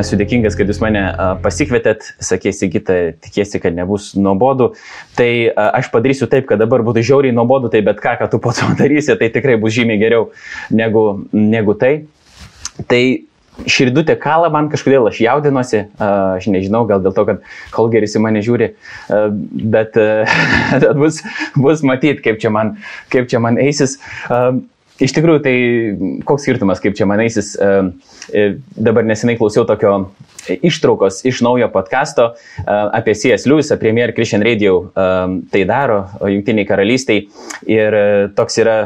esu 0.00 0.18
dėkingas, 0.18 0.56
kad 0.58 0.68
jūs 0.70 0.80
mane 0.82 1.02
pasikvietėt, 1.44 2.10
sakėsi, 2.22 2.70
Gita, 2.72 2.96
tikėsi, 3.24 3.60
kad 3.62 3.76
nebus 3.76 4.12
nuobodu. 4.18 4.72
Tai 5.18 5.30
aš 5.66 5.90
padarysiu 5.94 6.28
taip, 6.32 6.48
kad 6.50 6.60
dabar 6.62 6.84
būtų 6.86 7.04
žiauriai 7.06 7.36
nuobodu, 7.36 7.70
tai 7.72 7.82
bet 7.86 8.02
ką, 8.02 8.16
ką 8.20 8.30
tu 8.32 8.42
po 8.42 8.54
to 8.56 8.68
darysi, 8.80 9.16
tai 9.18 9.30
tikrai 9.34 9.58
bus 9.60 9.76
žymiai 9.76 10.00
geriau 10.02 10.30
negu, 10.74 11.06
negu 11.32 11.76
tai. 11.78 11.94
Tai 12.90 13.02
širdutė 13.64 14.18
kala 14.20 14.50
man 14.52 14.68
kažkodėl, 14.72 15.08
aš 15.08 15.22
jaudinuosi, 15.24 15.86
aš 15.96 16.48
nežinau, 16.52 16.84
gal 16.88 17.00
dėl 17.04 17.14
to, 17.16 17.24
kad 17.28 17.44
Holgeris 17.72 18.16
į 18.18 18.24
mane 18.26 18.44
žiūri, 18.44 18.74
bet 19.76 19.96
bus, 21.00 21.22
bus 21.56 21.84
matyti, 21.86 22.20
kaip 22.26 22.40
čia 22.42 22.52
man, 22.52 22.76
kaip 23.12 23.30
čia 23.32 23.40
man 23.42 23.60
eisis. 23.62 23.96
Iš 24.96 25.12
tikrųjų, 25.12 25.40
tai 25.44 25.56
koks 26.24 26.46
skirtumas, 26.46 26.80
kaip 26.80 26.96
čia 26.96 27.04
man 27.08 27.20
eisis. 27.20 27.52
E, 27.60 28.46
dabar 28.80 29.04
nesenai 29.04 29.36
klausiau 29.36 29.66
tokio 29.68 29.92
ištraukos 30.46 31.20
iš 31.26 31.40
naujo 31.44 31.66
podkasto 31.74 32.28
apie 32.66 33.14
C.S. 33.18 33.48
Lewis, 33.50 33.72
Premier 33.80 34.12
Christian 34.14 34.44
Radio 34.46 34.92
tai 34.94 35.64
daro 35.68 36.04
Junktiniai 36.22 36.68
karalystiai. 36.68 37.26
Ir 37.68 37.96
e, 37.98 38.04
toks 38.36 38.56
yra 38.62 38.76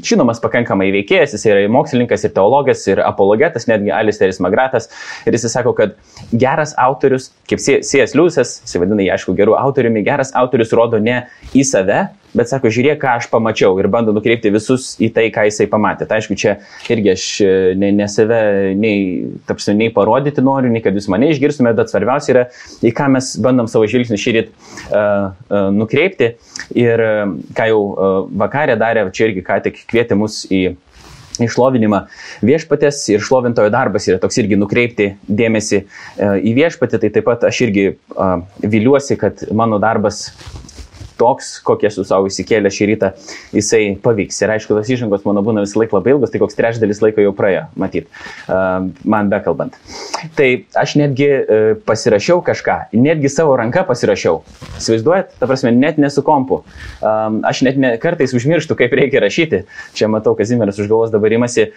žinomas 0.00 0.40
pakankamai 0.42 0.88
veikėjas, 0.94 1.36
jis 1.36 1.46
yra 1.50 1.68
mokslininkas 1.72 2.24
ir 2.24 2.34
teologas 2.36 2.86
ir 2.88 3.02
apologetas, 3.04 3.68
netgi 3.68 3.92
Alisteris 3.94 4.40
Magratas. 4.44 4.88
Ir 5.28 5.36
jis 5.36 5.48
sako, 5.52 5.74
kad 5.76 5.96
geras 6.32 6.72
autorius, 6.80 7.32
kaip 7.50 7.60
C.S. 7.60 8.16
Lewisas, 8.16 8.58
jis 8.64 8.80
vadina 8.80 9.04
jį 9.04 9.12
aišku 9.18 9.36
gerų 9.36 9.58
autoriumi, 9.60 10.04
geras 10.06 10.32
autorius 10.38 10.72
rodo 10.76 11.02
ne 11.02 11.24
į 11.52 11.66
save, 11.68 12.06
bet 12.36 12.50
sako, 12.50 12.70
žiūrėk, 12.74 12.98
ką 13.02 13.14
aš 13.20 13.28
pamačiau 13.32 13.78
ir 13.80 13.88
bando 13.92 14.14
nukreipti 14.14 14.52
visus 14.54 14.94
į 15.02 15.10
tai, 15.14 15.26
ką 15.34 15.46
jisai 15.48 15.66
pamatė. 15.70 16.08
Tai 16.10 16.18
aišku, 16.20 16.36
čia 16.38 16.56
irgi 16.92 17.12
aš 17.14 17.26
e, 17.44 17.50
ne, 17.78 17.90
ne 17.94 18.08
save 18.10 18.40
nei, 18.78 19.32
tapsiu, 19.48 19.74
nei 19.78 19.92
parodyti 19.94 20.44
noriu, 20.44 20.72
nei 20.74 20.82
kad 20.84 20.96
jūs 20.96 21.08
mane 21.12 21.30
išgirstumėte, 21.32 21.78
bet 21.80 21.92
svarbiausia 21.92 22.34
yra, 22.34 22.46
į 22.84 22.94
ką 22.96 23.10
mes 23.16 23.34
bandom 23.44 23.70
savo 23.70 23.88
žvilgsnį 23.90 24.20
šį 24.20 24.34
rytą 24.38 24.54
uh, 24.54 24.96
uh, 24.96 25.68
nukreipti. 25.74 26.34
Ir 26.78 27.04
uh, 27.04 27.36
ką 27.56 27.68
jau 27.70 27.84
uh, 27.84 28.16
vakarė 28.44 28.78
darė, 28.80 29.06
čia 29.14 29.30
irgi 29.30 29.44
ką 29.46 29.60
tik 29.68 29.84
kvietė 29.90 30.18
mus 30.18 30.42
į 30.50 30.66
išlovinimą 31.42 32.04
viešpatės 32.46 33.00
ir 33.10 33.22
šlovintojo 33.24 33.70
darbas 33.74 34.06
yra 34.06 34.20
toks 34.22 34.38
irgi 34.38 34.54
nukreipti 34.54 35.08
dėmesį 35.26 35.80
į 36.46 36.52
viešpatį, 36.54 37.00
tai 37.02 37.10
taip 37.16 37.26
pat 37.26 37.46
aš 37.48 37.58
irgi 37.66 37.86
viliuosi, 38.62 39.16
kad 39.18 39.42
mano 39.50 39.80
darbas 39.82 40.28
toks, 41.20 41.58
kokie 41.64 41.88
esu 41.90 42.04
savo 42.06 42.28
įsikėlę 42.30 42.70
šį 42.72 42.88
rytą, 42.92 43.10
jisai 43.54 43.94
pavyks. 44.04 44.40
Ir 44.42 44.54
aišku, 44.56 44.76
tos 44.76 44.90
įžangos 44.92 45.24
mano 45.28 45.44
būna 45.46 45.64
vis 45.64 45.74
laik 45.78 45.94
labai 45.94 46.14
ilgos, 46.14 46.32
tai 46.32 46.40
koks 46.42 46.58
trečdalis 46.58 47.02
laiko 47.04 47.24
jau 47.24 47.34
praėjo, 47.36 47.66
matyt, 47.80 48.10
man 48.48 49.30
bekalbant. 49.32 49.78
Tai 50.38 50.48
aš 50.80 50.96
netgi 51.00 51.28
e, 51.30 51.60
pasirašiau 51.86 52.42
kažką, 52.44 52.78
netgi 52.96 53.30
savo 53.32 53.56
ranką 53.60 53.84
pasirašiau. 53.88 54.42
Įsivaizduojat, 54.80 55.34
ta 55.40 55.48
prasme, 55.50 55.72
net 55.74 56.00
nesu 56.00 56.24
kompu. 56.26 56.62
Aš 57.04 57.64
net 57.66 57.78
ne, 57.80 57.94
kartais 58.02 58.34
užmirštu, 58.36 58.76
kaip 58.78 58.94
reikia 58.96 59.22
rašyti. 59.24 59.64
Čia 59.96 60.10
matau, 60.12 60.36
Kazimieras 60.38 60.80
už 60.80 60.90
galvos 60.90 61.12
dabar 61.14 61.34
imasi, 61.36 61.70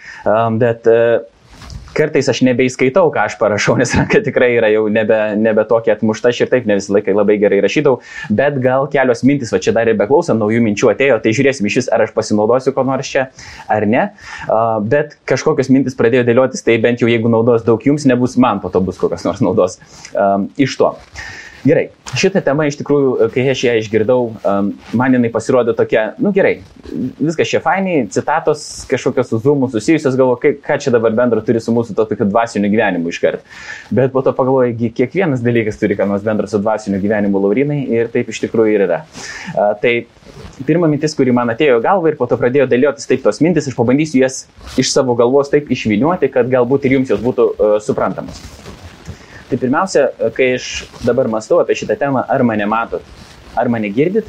bet 0.58 0.88
e, 0.88 1.00
kartais 1.96 2.28
aš 2.30 2.42
nebeįskaitau, 2.46 3.10
ką 3.14 3.24
aš 3.28 3.38
parašau, 3.40 3.76
nes 3.80 3.92
ranka 3.96 4.20
tikrai 4.24 4.50
yra 4.56 4.70
jau 4.72 4.86
nebe, 4.92 5.18
nebe 5.40 5.64
tokia 5.68 5.96
atmušta, 5.96 6.32
aš 6.32 6.42
ir 6.44 6.52
taip 6.52 6.68
ne 6.68 6.78
visą 6.78 6.94
laiką 6.96 7.14
labai 7.16 7.38
gerai 7.40 7.60
rašydavau, 7.64 8.02
bet 8.40 8.60
gal 8.64 8.88
kelios 8.92 9.24
mintis, 9.26 9.52
va 9.54 9.62
čia 9.62 9.74
dar 9.76 9.90
ir 9.90 9.98
beklausant, 9.98 10.40
naujų 10.40 10.62
minčių 10.66 10.92
atėjo, 10.94 11.18
tai 11.24 11.34
žiūrėsim 11.36 11.68
iš 11.70 11.80
vis, 11.80 11.90
ar 11.94 12.06
aš 12.06 12.14
pasinaudosiu 12.16 12.74
ko 12.76 12.86
nors 12.88 13.10
čia, 13.14 13.28
ar 13.70 13.88
ne. 13.88 14.08
Uh, 14.46 14.78
bet 14.84 15.18
kažkokios 15.28 15.72
mintis 15.74 15.98
pradėjo 15.98 16.26
dėliotis, 16.28 16.64
tai 16.66 16.78
bent 16.82 17.02
jau 17.02 17.10
jeigu 17.10 17.32
naudos 17.32 17.66
daug 17.66 17.82
jums 17.84 18.06
nebus, 18.08 18.38
man 18.40 18.62
po 18.62 18.72
to 18.72 18.82
bus 18.84 19.00
kokios 19.00 19.26
nors 19.28 19.44
naudos 19.44 19.78
um, 20.14 20.48
iš 20.60 20.78
to. 20.80 20.94
Gerai, 21.66 21.88
šitą 22.18 22.40
temą 22.46 22.68
iš 22.68 22.76
tikrųjų, 22.78 23.28
kai 23.34 23.44
aš 23.50 23.64
ją 23.66 23.72
išgirdau, 23.80 24.18
um, 24.46 24.68
man 24.98 25.14
jinai 25.16 25.30
pasirodė 25.34 25.74
tokia, 25.78 26.04
nu 26.22 26.30
gerai, 26.34 26.60
viskas 27.18 27.50
čia 27.50 27.60
fainiai, 27.64 28.04
citatos 28.14 28.62
kažkokios 28.90 29.32
su 29.32 29.40
zoomu 29.42 29.66
susijusios, 29.72 30.14
galvoju, 30.18 30.54
ką 30.64 30.78
čia 30.84 30.92
dabar 30.94 31.16
bendro 31.18 31.42
turi 31.44 31.62
su 31.62 31.74
mūsų 31.74 31.96
to 31.98 32.06
tokiu 32.12 32.28
dvasiniu 32.30 32.70
gyvenimu 32.70 33.10
iškart. 33.10 33.42
Bet 33.94 34.14
po 34.14 34.22
to 34.22 34.34
pagalvoju, 34.38 34.92
kiekvienas 34.94 35.42
dalykas 35.42 35.80
turi 35.80 35.98
ką 35.98 36.06
nors 36.10 36.22
bendro 36.26 36.46
su 36.50 36.62
dvasiniu 36.62 37.02
gyvenimu 37.02 37.42
Laurinai 37.42 37.80
ir 37.98 38.12
taip 38.14 38.30
iš 38.30 38.44
tikrųjų 38.46 38.76
ir 38.76 38.86
yra. 38.86 39.02
Uh, 39.56 39.74
tai 39.82 39.96
pirma 40.68 40.86
mintis, 40.90 41.16
kuri 41.18 41.34
man 41.34 41.50
atėjo 41.50 41.82
galva 41.82 42.12
ir 42.12 42.20
po 42.20 42.30
to 42.30 42.38
pradėjo 42.38 42.68
dėliotis 42.70 43.10
taip 43.10 43.26
tos 43.26 43.42
mintis, 43.42 43.66
aš 43.66 43.78
pabandysiu 43.78 44.22
jas 44.22 44.44
iš 44.78 44.94
savo 44.94 45.18
galvos 45.18 45.50
taip 45.50 45.70
išviniuoti, 45.74 46.30
kad 46.34 46.50
galbūt 46.54 46.86
ir 46.86 46.98
jums 47.00 47.14
jos 47.14 47.22
būtų 47.24 47.50
uh, 47.50 47.76
suprantamos. 47.82 48.57
Tai 49.48 49.56
pirmiausia, 49.56 50.08
kai 50.36 50.50
aš 50.58 50.68
dabar 51.06 51.28
mąstau 51.32 51.62
apie 51.62 51.76
šitą 51.78 51.96
temą, 51.96 52.24
ar 52.28 52.44
mane 52.44 52.66
matot, 52.68 53.04
ar 53.56 53.70
mane 53.72 53.88
girdit, 53.94 54.28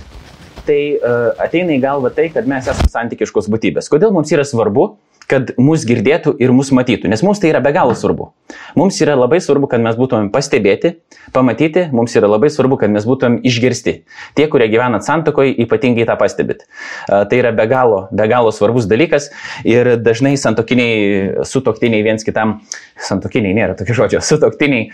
tai 0.68 0.80
uh, 0.96 1.32
ateina 1.44 1.76
į 1.76 1.82
galvą 1.84 2.12
tai, 2.16 2.30
kad 2.32 2.48
mes 2.48 2.70
esame 2.72 2.92
santykiškos 2.94 3.50
būtybės. 3.52 3.90
Kodėl 3.92 4.14
mums 4.16 4.32
yra 4.32 4.46
svarbu 4.48 4.94
kad 5.30 5.52
mus 5.62 5.86
girdėtų 5.88 6.34
ir 6.42 6.54
mus 6.56 6.72
matytų, 6.76 7.10
nes 7.12 7.22
mums 7.26 7.42
tai 7.42 7.52
yra 7.52 7.62
be 7.64 7.72
galo 7.76 7.94
svarbu. 7.98 8.32
Mums 8.78 8.98
yra 9.04 9.16
labai 9.18 9.40
svarbu, 9.44 9.70
kad 9.70 9.84
mes 9.84 9.98
būtumėm 10.00 10.32
pastebėti, 10.34 10.96
pamatyti, 11.36 11.86
mums 11.94 12.16
yra 12.18 12.30
labai 12.32 12.50
svarbu, 12.54 12.80
kad 12.82 12.94
mes 12.94 13.06
būtumėm 13.06 13.40
išgirsti. 13.46 13.94
Tie, 14.38 14.48
kurie 14.50 14.70
gyvenat 14.72 15.06
santokoje, 15.06 15.54
ypatingai 15.66 16.08
tą 16.10 16.18
pastebit. 16.20 16.66
Tai 17.08 17.38
yra 17.38 17.54
be 17.56 17.68
galo, 17.70 18.02
be 18.10 18.26
galo 18.32 18.54
svarbus 18.56 18.90
dalykas 18.90 19.30
ir 19.68 19.96
dažnai 20.02 20.34
santokiniai, 20.42 21.46
sutoktiniai 21.46 22.06
viens 22.06 22.26
kitam, 22.26 22.60
santokiniai 23.10 23.58
nėra 23.58 23.78
tokio 23.78 23.98
žodžio, 24.02 24.24
sutoktiniai 24.26 24.90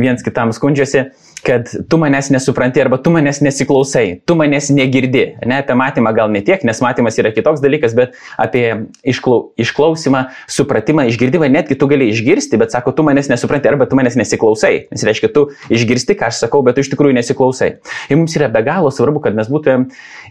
viens 0.00 0.24
kitam 0.26 0.52
skundžiasi 0.56 1.08
kad 1.44 1.68
tu 1.88 1.98
manęs 2.00 2.30
nesupranti 2.30 2.80
arba 2.82 2.98
tu 2.98 3.10
manęs 3.10 3.40
nesiklausai, 3.44 4.20
tu 4.26 4.36
manęs 4.38 4.70
negirdi. 4.74 5.24
Ne 5.46 5.60
apie 5.60 5.76
matymą 5.78 6.12
gal 6.16 6.30
ne 6.32 6.42
tiek, 6.46 6.64
nes 6.66 6.80
matymas 6.84 7.18
yra 7.20 7.32
kitoks 7.34 7.62
dalykas, 7.64 7.94
bet 7.96 8.16
apie 8.40 8.64
išklau, 9.06 9.52
išklausimą, 9.60 10.24
supratimą, 10.50 11.06
išgirdimą, 11.10 11.50
netgi 11.52 11.78
tu 11.80 11.88
gali 11.90 12.10
išgirsti, 12.12 12.60
bet 12.60 12.74
sako, 12.74 12.94
tu 12.96 13.06
manęs 13.06 13.30
nesupranti 13.32 13.70
arba 13.70 13.88
tu 13.90 13.98
manęs 13.98 14.18
nesiklausai. 14.20 14.86
Nes 14.92 15.06
reiškia, 15.06 15.32
tu 15.34 15.48
išgirsti, 15.72 16.18
ką 16.18 16.30
aš 16.30 16.44
sakau, 16.44 16.64
bet 16.66 16.78
tu 16.78 16.84
iš 16.84 16.92
tikrųjų 16.94 17.16
nesiklausai. 17.20 17.72
Ir 18.10 18.20
mums 18.20 18.36
yra 18.38 18.50
be 18.52 18.64
galo 18.66 18.92
svarbu, 18.94 19.24
kad 19.24 19.38
mes 19.38 19.50
būtumėm 19.50 19.88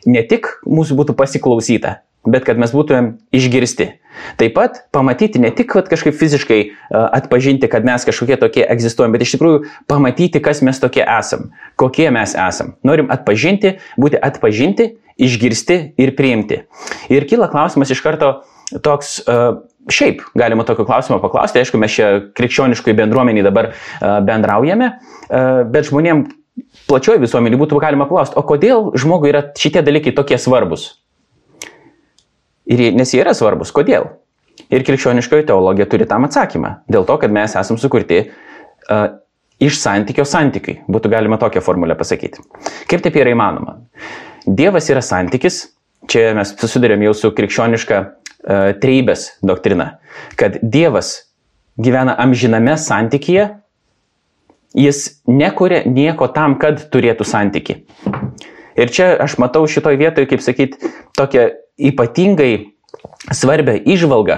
ne 0.09 0.25
tik 0.29 0.53
mūsų 0.67 0.99
būtų 0.99 1.17
pasiklausyta, 1.19 1.99
bet 2.33 2.45
kad 2.47 2.59
mes 2.61 2.73
būtumėm 2.75 3.11
išgirsti. 3.35 3.87
Taip 4.39 4.55
pat 4.57 4.81
pamatyti 4.95 5.39
ne 5.41 5.51
tik 5.55 5.71
kažkaip 5.89 6.15
fiziškai 6.17 6.59
atpažinti, 6.91 7.69
kad 7.71 7.85
mes 7.87 8.05
kažkokie 8.07 8.39
tokie 8.41 8.65
egzistuojam, 8.65 9.13
bet 9.15 9.25
iš 9.25 9.35
tikrųjų 9.35 9.61
pamatyti, 9.89 10.41
kas 10.43 10.63
mes 10.65 10.81
tokie 10.81 11.05
esam, 11.05 11.49
kokie 11.79 12.09
mes 12.13 12.35
esam. 12.35 12.75
Norim 12.87 13.11
atpažinti, 13.13 13.77
būti 13.99 14.19
atpažinti, 14.19 14.91
išgirsti 15.19 15.79
ir 15.99 16.15
priimti. 16.17 16.63
Ir 17.11 17.27
kyla 17.29 17.49
klausimas 17.51 17.91
iš 17.91 18.03
karto 18.05 18.39
toks, 18.85 19.19
šiaip 19.89 20.21
galima 20.37 20.65
tokio 20.67 20.85
klausimo 20.85 21.19
paklausti, 21.23 21.61
aišku, 21.61 21.79
mes 21.81 21.95
čia 21.95 22.09
krikščioniškai 22.37 22.93
bendruomeniai 22.97 23.45
dabar 23.45 23.71
bendraujame, 23.99 24.91
bet 25.73 25.89
žmonėm 25.89 26.27
plačioji 26.89 27.23
visuomenė 27.23 27.59
būtų 27.59 27.79
galima 27.81 28.07
klausti, 28.09 28.37
o 28.37 28.43
kodėl 28.45 28.91
žmogui 28.99 29.31
yra 29.31 29.45
šitie 29.57 29.83
dalykai 29.85 30.13
tokie 30.15 30.37
svarbus? 30.41 30.98
Ir, 32.69 32.83
nes 32.93 33.13
jie 33.13 33.23
yra 33.23 33.33
svarbus. 33.37 33.71
Kodėl? 33.75 34.05
Ir 34.69 34.83
krikščioniškoji 34.85 35.47
teologija 35.49 35.87
turi 35.89 36.05
tam 36.09 36.27
atsakymą. 36.27 36.75
Dėl 36.91 37.07
to, 37.07 37.15
kad 37.21 37.33
mes 37.33 37.55
esam 37.57 37.79
sukurti 37.81 38.21
uh, 38.27 39.05
iš 39.63 39.79
santykio 39.81 40.25
santykiai. 40.27 40.83
Būtų 40.91 41.11
galima 41.11 41.39
tokią 41.41 41.63
formulę 41.65 41.97
pasakyti. 41.97 42.43
Kaip 42.91 43.05
taip 43.05 43.17
yra 43.17 43.33
įmanoma? 43.33 43.79
Dievas 44.45 44.89
yra 44.93 45.01
santykis. 45.05 45.63
Čia 46.09 46.31
mes 46.37 46.53
susidurėm 46.57 47.01
jau 47.07 47.15
su 47.17 47.31
krikščioniška 47.35 47.97
uh, 48.03 48.69
treibės 48.81 49.31
doktrina. 49.45 49.95
Kad 50.39 50.61
Dievas 50.61 51.15
gyvena 51.79 52.15
amžiname 52.19 52.77
santykyje. 52.77 53.47
Jis 54.77 55.23
nekuria 55.25 55.81
nieko 55.89 56.27
tam, 56.29 56.59
kad 56.61 56.83
turėtų 56.93 57.25
santyki. 57.25 57.79
Ir 58.79 58.91
čia 58.93 59.15
aš 59.17 59.39
matau 59.41 59.63
šitoj 59.67 59.97
vietoje, 59.97 60.29
kaip 60.29 60.43
sakyt, 60.45 60.77
tokią 61.17 61.47
ypatingai 61.79 62.53
svarbę 63.33 63.77
išvalgą, 63.87 64.37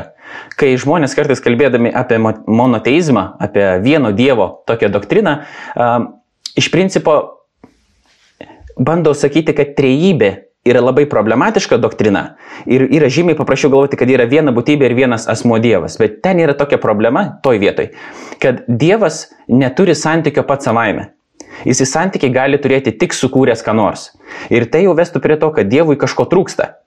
kai 0.60 0.76
žmonės 0.80 1.16
kartais 1.18 1.42
kalbėdami 1.44 1.92
apie 1.96 2.20
monoteizmą, 2.22 3.26
apie 3.42 3.66
vieno 3.84 4.14
Dievo 4.16 4.64
tokią 4.70 4.92
doktriną, 4.94 5.42
iš 6.58 6.70
principo 6.72 7.18
bando 8.78 9.14
sakyti, 9.18 9.56
kad 9.58 9.76
trejybė 9.78 10.32
yra 10.68 10.82
labai 10.84 11.08
problematiška 11.10 11.80
doktrina 11.82 12.36
ir 12.70 12.86
yra 12.86 13.10
žymiai 13.10 13.38
paprasčiau 13.38 13.72
galvoti, 13.74 13.98
kad 13.98 14.10
yra 14.14 14.28
viena 14.30 14.54
būtybė 14.54 14.90
ir 14.90 14.98
vienas 14.98 15.26
asmo 15.32 15.58
Dievas. 15.62 15.98
Bet 15.98 16.22
ten 16.26 16.42
yra 16.44 16.54
tokia 16.58 16.78
problema 16.82 17.26
toj 17.44 17.62
vietoj, 17.62 17.90
kad 18.42 18.62
Dievas 18.68 19.26
neturi 19.50 19.98
santykio 19.98 20.46
pats 20.48 20.70
savaime. 20.70 21.12
Jis 21.66 21.82
į 21.84 21.88
santykį 21.90 22.30
gali 22.34 22.58
turėti 22.62 22.94
tik 22.98 23.14
sukūręs 23.14 23.62
ką 23.66 23.74
nors. 23.78 24.12
Ir 24.54 24.66
tai 24.72 24.86
jau 24.86 24.96
vestų 24.98 25.22
prie 25.22 25.38
to, 25.42 25.52
kad 25.54 25.70
Dievui 25.70 25.98
kažko 26.00 26.26
trūksta. 26.30 26.81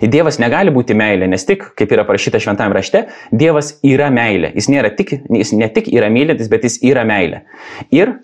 Dievas 0.00 0.38
negali 0.42 0.72
būti 0.74 0.94
meilė, 0.96 1.28
nes 1.30 1.44
tik, 1.46 1.64
kaip 1.78 1.92
yra 1.94 2.04
parašyta 2.08 2.40
šventame 2.42 2.76
rašte, 2.76 3.06
Dievas 3.32 3.74
yra 3.86 4.10
meilė. 4.14 4.52
Jis, 4.56 4.70
tik, 4.98 5.16
jis 5.28 5.52
ne 5.56 5.68
tik 5.72 5.90
yra 5.92 6.10
mylintis, 6.12 6.50
bet 6.52 6.64
jis 6.66 6.80
yra 6.86 7.04
meilė. 7.08 7.44
Ir 7.94 8.18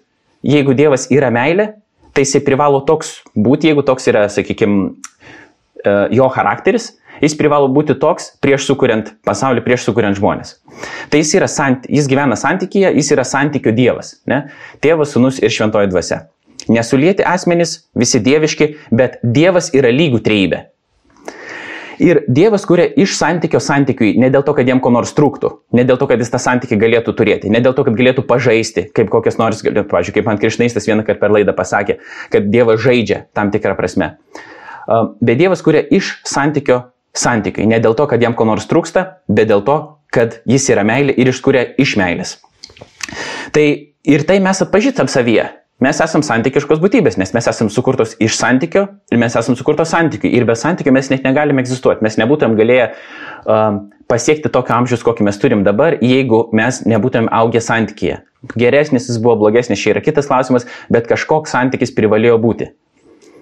jeigu 0.47 0.77
Dievas 0.79 1.09
yra 1.13 1.33
meilė, 1.35 1.73
tai 2.17 2.25
jisai 2.25 2.41
privalo 2.47 2.81
toks 2.89 3.19
būti, 3.37 3.69
jeigu 3.71 3.85
toks 3.85 4.09
yra, 4.09 4.27
sakykime, 4.33 4.95
jo 6.11 6.29
charakteris, 6.33 6.95
jis 7.23 7.37
privalo 7.39 7.69
būti 7.73 7.97
toks 8.01 8.33
prieš 8.45 8.67
sukuriant 8.71 9.13
pasaulį, 9.27 9.65
prieš 9.65 9.89
sukuriant 9.89 10.17
žmonės. 10.19 10.57
Tai 11.11 11.21
jis, 11.21 11.35
yra, 11.39 11.49
jis 11.89 12.09
gyvena 12.11 12.39
santykyje, 12.39 12.93
jis 12.99 13.13
yra 13.17 13.27
santykių 13.27 13.75
Dievas. 13.77 14.17
Ne? 14.29 14.47
Tėvas, 14.85 15.15
sunus 15.17 15.41
ir 15.43 15.53
šventoji 15.53 15.93
dvasia. 15.93 16.25
Nesulieti 16.73 17.23
asmenys, 17.27 17.79
visi 17.95 18.19
dieviški, 18.23 18.73
bet 18.97 19.21
Dievas 19.23 19.71
yra 19.77 19.93
lygų 19.95 20.23
trejybė. 20.27 20.65
Ir 22.03 22.23
Dievas 22.29 22.67
kuria 22.69 22.87
iš 23.01 23.15
santykio 23.17 23.61
santykiui 23.63 24.17
ne 24.21 24.29
dėl 24.33 24.45
to, 24.45 24.53
kad 24.57 24.69
jam 24.69 24.81
ko 24.85 24.91
nors 24.93 25.15
trūktų, 25.17 25.51
ne 25.77 25.85
dėl 25.89 25.99
to, 26.01 26.09
kad 26.11 26.21
jis 26.21 26.33
tą 26.33 26.41
santykį 26.43 26.79
galėtų 26.83 27.15
turėti, 27.17 27.53
ne 27.53 27.63
dėl 27.65 27.77
to, 27.77 27.87
kad 27.87 27.97
galėtų 27.97 28.27
pažaisti, 28.29 28.89
kaip 28.97 29.09
kokias 29.13 29.39
nors, 29.41 29.63
pavyzdžiui, 29.65 30.17
kaip 30.19 30.29
man 30.29 30.41
Krišnaistas 30.43 30.89
vieną 30.89 31.07
kartą 31.07 31.25
per 31.25 31.35
laidą 31.39 31.57
pasakė, 31.57 31.99
kad 32.33 32.51
Dievas 32.53 32.83
žaidžia 32.85 33.25
tam 33.37 33.53
tikrą 33.55 33.77
prasme. 33.79 34.13
Bet 34.87 35.41
Dievas 35.41 35.65
kuria 35.65 35.83
iš 35.83 36.19
santykio 36.29 36.83
santykiui, 37.17 37.67
ne 37.71 37.81
dėl 37.83 37.97
to, 37.99 38.07
kad 38.11 38.23
jam 38.23 38.37
ko 38.37 38.45
nors 38.49 38.69
trūksta, 38.69 39.07
bet 39.29 39.49
dėl 39.49 39.65
to, 39.67 39.79
kad 40.13 40.41
jis 40.49 40.69
yra 40.73 40.85
meilė 40.87 41.17
ir 41.17 41.33
iškuria 41.33 41.65
iš 41.81 41.97
meilės. 42.01 42.37
Tai 43.57 43.65
ir 44.07 44.27
tai 44.29 44.39
mes 44.45 44.61
atpažįstam 44.63 45.09
savyje. 45.11 45.49
Mes 45.85 45.99
esame 46.01 46.25
santykiškos 46.25 46.79
būtybės, 46.81 47.19
nes 47.21 47.35
mes 47.37 47.47
esame 47.51 47.73
sukurtos 47.73 48.15
iš 48.23 48.39
santykio 48.39 48.87
ir 49.13 49.19
mes 49.21 49.35
esame 49.37 49.59
sukurtos 49.59 49.91
santykių. 49.93 50.31
Ir 50.33 50.47
be 50.49 50.55
santykių 50.57 50.95
mes 50.97 51.11
net 51.13 51.27
negalime 51.27 51.61
egzistuoti. 51.61 52.01
Mes 52.07 52.17
nebūtum 52.17 52.55
galėję 52.57 52.87
um, 53.45 53.83
pasiekti 54.09 54.49
tokio 54.55 54.73
amžiaus, 54.79 55.05
kokį 55.05 55.27
mes 55.29 55.37
turim 55.43 55.67
dabar, 55.67 55.99
jeigu 56.01 56.47
mes 56.57 56.81
nebūtum 56.89 57.29
augę 57.29 57.61
santykėje. 57.61 58.23
Geresnis 58.57 59.11
jis 59.11 59.21
buvo, 59.21 59.37
blogesnis, 59.45 59.83
čia 59.83 59.93
yra 59.93 60.05
kitas 60.07 60.31
klausimas, 60.31 60.65
bet 60.89 61.11
kažkoks 61.13 61.53
santykis 61.53 61.93
privalėjo 61.93 62.41
būti. 62.41 62.71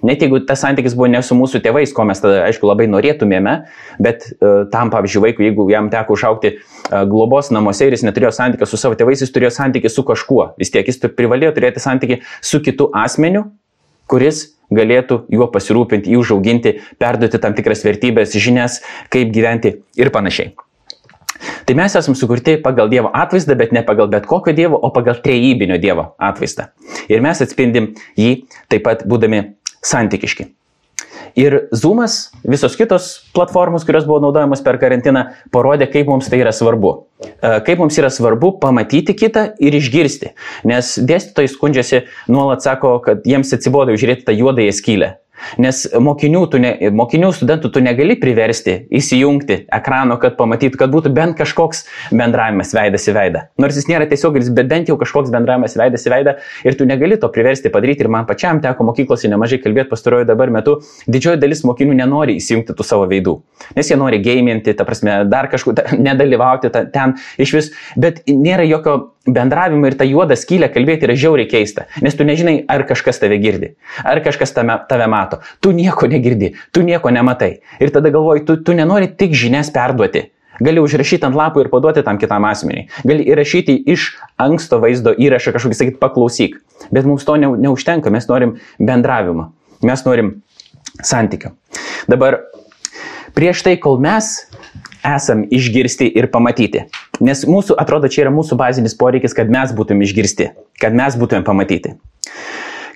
Net 0.05 0.21
jeigu 0.21 0.41
tas 0.45 0.61
santykis 0.61 0.95
buvo 0.97 1.09
ne 1.11 1.21
su 1.25 1.37
mūsų 1.37 1.61
tėvais, 1.65 1.93
ko 1.95 2.05
mes 2.07 2.21
tada, 2.21 2.43
aišku, 2.47 2.67
labai 2.69 2.87
norėtumėme, 2.91 3.55
bet 4.05 4.27
uh, 4.35 4.65
tam, 4.73 4.91
pavyzdžiui, 4.93 5.23
vaikui, 5.27 5.47
jeigu 5.49 5.67
jam 5.71 5.89
teko 5.93 6.17
užaukti 6.17 6.55
uh, 6.57 7.03
globos 7.09 7.51
namuose 7.55 7.87
ir 7.87 7.95
jis 7.97 8.05
neturėjo 8.07 8.33
santykio 8.37 8.69
su 8.69 8.79
savo 8.81 8.97
tėvais, 8.99 9.23
jis 9.25 9.33
turėjo 9.35 9.53
santykį 9.57 9.91
su 9.91 10.05
kažkuo. 10.07 10.51
Vis 10.61 10.73
tiek 10.73 10.87
jis 10.87 11.01
privalėjo 11.17 11.55
turėti 11.57 11.83
santykį 11.83 12.19
su 12.43 12.61
kitu 12.65 12.91
asmeniu, 12.95 13.47
kuris 14.11 14.51
galėtų 14.73 15.23
juo 15.33 15.49
pasirūpinti, 15.53 16.13
jį 16.13 16.21
užauginti, 16.21 16.77
perduoti 17.01 17.41
tam 17.41 17.57
tikras 17.57 17.83
vertybės, 17.85 18.37
žinias, 18.37 18.79
kaip 19.13 19.33
gyventi 19.33 19.79
ir 19.97 20.13
panašiai. 20.13 20.53
Tai 21.65 21.75
mes 21.77 21.95
esame 21.97 22.17
sukurti 22.17 22.55
pagal 22.63 22.89
Dievo 22.89 23.11
atvaizdą, 23.13 23.57
bet 23.59 23.73
ne 23.75 23.83
pagal 23.85 24.09
bet 24.09 24.25
kokio 24.29 24.53
Dievo, 24.55 24.79
o 24.81 24.91
pagal 24.95 25.19
trejybinio 25.23 25.77
Dievo 25.81 26.13
atvaizdą. 26.21 26.69
Ir 27.11 27.21
mes 27.25 27.41
atspindim 27.43 27.91
jį 28.17 28.31
taip 28.71 28.85
pat 28.87 29.03
būdami 29.09 29.41
santykiški. 29.85 30.49
Ir 31.35 31.67
Zoomas, 31.75 32.31
visos 32.47 32.77
kitos 32.79 33.09
platformos, 33.35 33.83
kurios 33.83 34.05
buvo 34.07 34.21
naudojamos 34.23 34.61
per 34.63 34.77
karantiną, 34.79 35.25
parodė, 35.51 35.89
kaip 35.91 36.07
mums 36.07 36.29
tai 36.31 36.39
yra 36.39 36.53
svarbu. 36.55 36.93
E, 37.19 37.49
kaip 37.67 37.81
mums 37.81 37.97
yra 37.99 38.07
svarbu 38.13 38.53
pamatyti 38.61 39.17
kitą 39.19 39.49
ir 39.59 39.75
išgirsti. 39.75 40.31
Nes 40.71 40.93
dėstytojai 40.95 41.51
skundžiasi, 41.51 42.01
nuolat 42.31 42.63
sako, 42.63 42.97
kad 43.03 43.27
jiems 43.27 43.51
atsibodo 43.57 43.97
žiūrėti 43.99 44.23
tą 44.29 44.37
juodąją 44.37 44.77
skylę. 44.79 45.11
Nes 45.61 45.81
mokinių, 45.99 46.41
ne, 46.61 46.71
mokinių, 46.95 47.31
studentų 47.35 47.71
tu 47.73 47.81
negali 47.83 48.15
priversti 48.19 48.77
įsijungti 48.95 49.65
ekrano, 49.73 50.17
kad 50.21 50.37
pamatytų, 50.39 50.79
kad 50.79 50.93
būtų 50.93 51.11
bent 51.15 51.37
kažkoks 51.39 51.85
bendravimas 52.15 52.73
veidas 52.75 53.07
į 53.09 53.15
veidą. 53.17 53.45
Nors 53.61 53.77
jis 53.79 53.89
nėra 53.89 54.07
tiesioginis, 54.09 54.51
bet 54.55 54.69
bent 54.71 54.91
jau 54.91 54.97
kažkoks 55.01 55.33
bendravimas 55.33 55.77
veidas 55.79 56.05
į 56.07 56.13
veidą 56.13 56.35
ir 56.67 56.77
tu 56.79 56.87
negali 56.87 57.19
to 57.21 57.29
priversti 57.33 57.71
padaryti. 57.73 58.05
Ir 58.05 58.11
man 58.11 58.27
pačiam 58.29 58.61
teko 58.63 58.87
mokyklose 58.87 59.31
nemažai 59.31 59.61
kalbėti 59.63 59.91
pastaruoju 59.91 60.29
dabar 60.29 60.51
metu. 60.53 60.77
Didžioji 61.07 61.41
dalis 61.41 61.65
mokinių 61.67 61.97
nenori 62.01 62.37
įsijungti 62.39 62.75
tų 62.75 62.87
savo 62.87 63.07
veidų. 63.11 63.37
Nes 63.77 63.91
jie 63.91 63.99
nori 63.99 64.21
gaiminti, 64.23 64.75
ta 64.77 64.87
prasme, 64.87 65.21
dar 65.31 65.49
kažkur 65.51 65.77
nedalyvauti 66.07 66.71
ta, 66.73 66.85
ten 66.91 67.17
iš 67.41 67.55
vis, 67.57 67.71
bet 67.99 68.23
nėra 68.29 68.67
jokio 68.67 69.14
bendravimą 69.27 69.89
ir 69.89 69.97
tą 69.97 70.05
juodą 70.07 70.37
skylę 70.37 70.69
kalbėti 70.73 71.07
yra 71.07 71.15
žiauriai 71.17 71.49
keista, 71.49 71.87
nes 72.01 72.15
tu 72.15 72.27
nežinai, 72.27 72.59
ar 72.69 72.85
kažkas 72.87 73.19
tave 73.21 73.39
girdi, 73.41 73.73
ar 74.03 74.21
kažkas 74.25 74.53
tame, 74.53 74.77
tave 74.89 75.07
mato. 75.11 75.41
Tu 75.61 75.73
nieko 75.75 76.09
negirdi, 76.11 76.53
tu 76.71 76.85
nieko 76.85 77.11
nematai. 77.13 77.59
Ir 77.81 77.93
tada 77.95 78.11
galvoji, 78.13 78.45
tu, 78.45 78.57
tu 78.61 78.77
nenori 78.77 79.09
tik 79.17 79.35
žinias 79.37 79.73
perduoti. 79.73 80.29
Gali 80.63 80.79
užrašyti 80.79 81.25
ant 81.27 81.35
lapų 81.35 81.65
ir 81.65 81.69
paduoti 81.71 82.03
tam 82.05 82.19
kitam 82.21 82.45
asmeniui. 82.47 82.85
Gali 83.03 83.25
įrašyti 83.27 83.75
iš 83.91 84.13
anksto 84.39 84.79
vaizdo 84.79 85.11
įrašą 85.11 85.51
kažkokį, 85.55 85.77
sakyti, 85.81 85.99
paklausyk. 85.99 86.55
Bet 86.95 87.07
mums 87.07 87.27
to 87.27 87.35
ne, 87.41 87.49
neužtenka, 87.65 88.13
mes 88.13 88.29
norim 88.29 88.55
bendravimo, 88.79 89.49
mes 89.83 90.05
norim 90.07 90.31
santykio. 91.03 91.51
Dabar 92.07 92.39
prieš 93.35 93.65
tai, 93.67 93.75
kol 93.81 93.99
mes 93.99 94.45
esam 95.05 95.43
išgirsti 95.51 96.07
ir 96.15 96.29
pamatyti. 96.31 96.85
Nes 97.23 97.45
mūsų, 97.47 97.77
atrodo, 97.79 98.09
čia 98.11 98.25
yra 98.25 98.33
mūsų 98.33 98.57
bazinis 98.59 98.95
poreikis, 98.97 99.35
kad 99.37 99.51
mes 99.51 99.71
būtum 99.75 100.01
išgirsti, 100.03 100.49
kad 100.81 100.95
mes 100.97 101.15
būtum 101.19 101.45
pamatyti. 101.47 101.95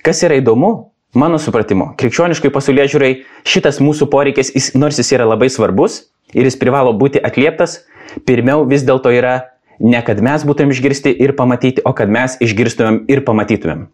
Kas 0.04 0.20
yra 0.26 0.38
įdomu, 0.40 0.90
mano 1.16 1.38
supratimu, 1.40 1.94
krikščioniškai 2.00 2.52
pasaulyje 2.52 2.90
žiūrai, 2.94 3.12
šitas 3.48 3.80
mūsų 3.84 4.10
poreikis, 4.12 4.52
jis, 4.54 4.72
nors 4.76 5.00
jis 5.00 5.12
yra 5.16 5.28
labai 5.28 5.50
svarbus 5.52 6.02
ir 6.36 6.46
jis 6.48 6.58
privalo 6.60 6.92
būti 6.96 7.22
atlieptas, 7.22 7.80
pirmiau 8.28 8.66
vis 8.68 8.84
dėlto 8.86 9.12
yra 9.14 9.38
ne 9.80 10.00
kad 10.04 10.20
mes 10.22 10.44
būtum 10.44 10.72
išgirsti 10.74 11.12
ir 11.24 11.32
pamatyti, 11.36 11.82
o 11.84 11.92
kad 11.96 12.12
mes 12.12 12.36
išgirstumėm 12.44 13.04
ir 13.10 13.24
pamatytumėm. 13.24 13.88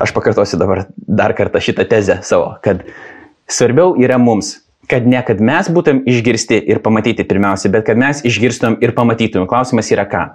Aš 0.00 0.12
pakartosiu 0.12 0.58
dabar 0.60 0.86
dar 0.96 1.32
kartą 1.36 1.60
šitą 1.62 1.86
tezę 1.88 2.20
savo, 2.24 2.56
kad 2.64 2.84
svarbiau 3.48 3.94
yra 4.00 4.18
mums 4.20 4.65
kad 4.90 5.06
ne 5.06 5.20
kad 5.26 5.40
mes 5.42 5.68
būtum 5.72 6.02
išgirsti 6.06 6.60
ir 6.70 6.80
pamatyti 6.84 7.26
pirmiausia, 7.26 7.70
bet 7.74 7.86
kad 7.88 7.98
mes 7.98 8.22
išgirstum 8.26 8.78
ir 8.84 8.94
pamatytum. 8.96 9.48
Klausimas 9.50 9.90
yra 9.94 10.06
ką? 10.10 10.26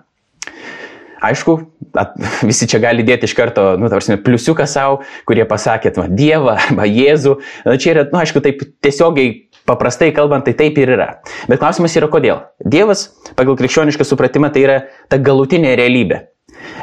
Aišku, 1.21 1.53
at, 1.93 2.15
visi 2.49 2.65
čia 2.69 2.81
gali 2.81 3.05
dėti 3.05 3.29
iš 3.29 3.35
karto, 3.38 3.75
nu, 3.79 3.89
tarsi, 3.93 4.17
pliusiuką 4.17 4.65
savo, 4.69 5.01
kurie 5.29 5.45
pasakė, 5.47 5.93
nu, 5.99 6.07
Dievą 6.17 6.57
arba 6.65 6.89
Jėzų. 6.89 7.38
Na, 7.67 7.77
čia 7.77 7.93
yra, 7.93 8.07
nu, 8.09 8.21
aišku, 8.23 8.41
taip 8.43 8.65
tiesiogiai, 8.83 9.35
paprastai 9.69 10.09
kalbant, 10.17 10.47
tai 10.47 10.55
taip 10.57 10.81
ir 10.81 10.95
yra. 10.97 11.09
Bet 11.51 11.61
klausimas 11.61 11.95
yra 11.99 12.09
kodėl. 12.11 12.41
Dievas, 12.65 13.11
pagal 13.37 13.59
krikščionišką 13.59 14.07
supratimą, 14.07 14.49
tai 14.53 14.65
yra 14.65 14.77
ta 15.11 15.21
galutinė 15.21 15.75
realybė. 15.80 16.25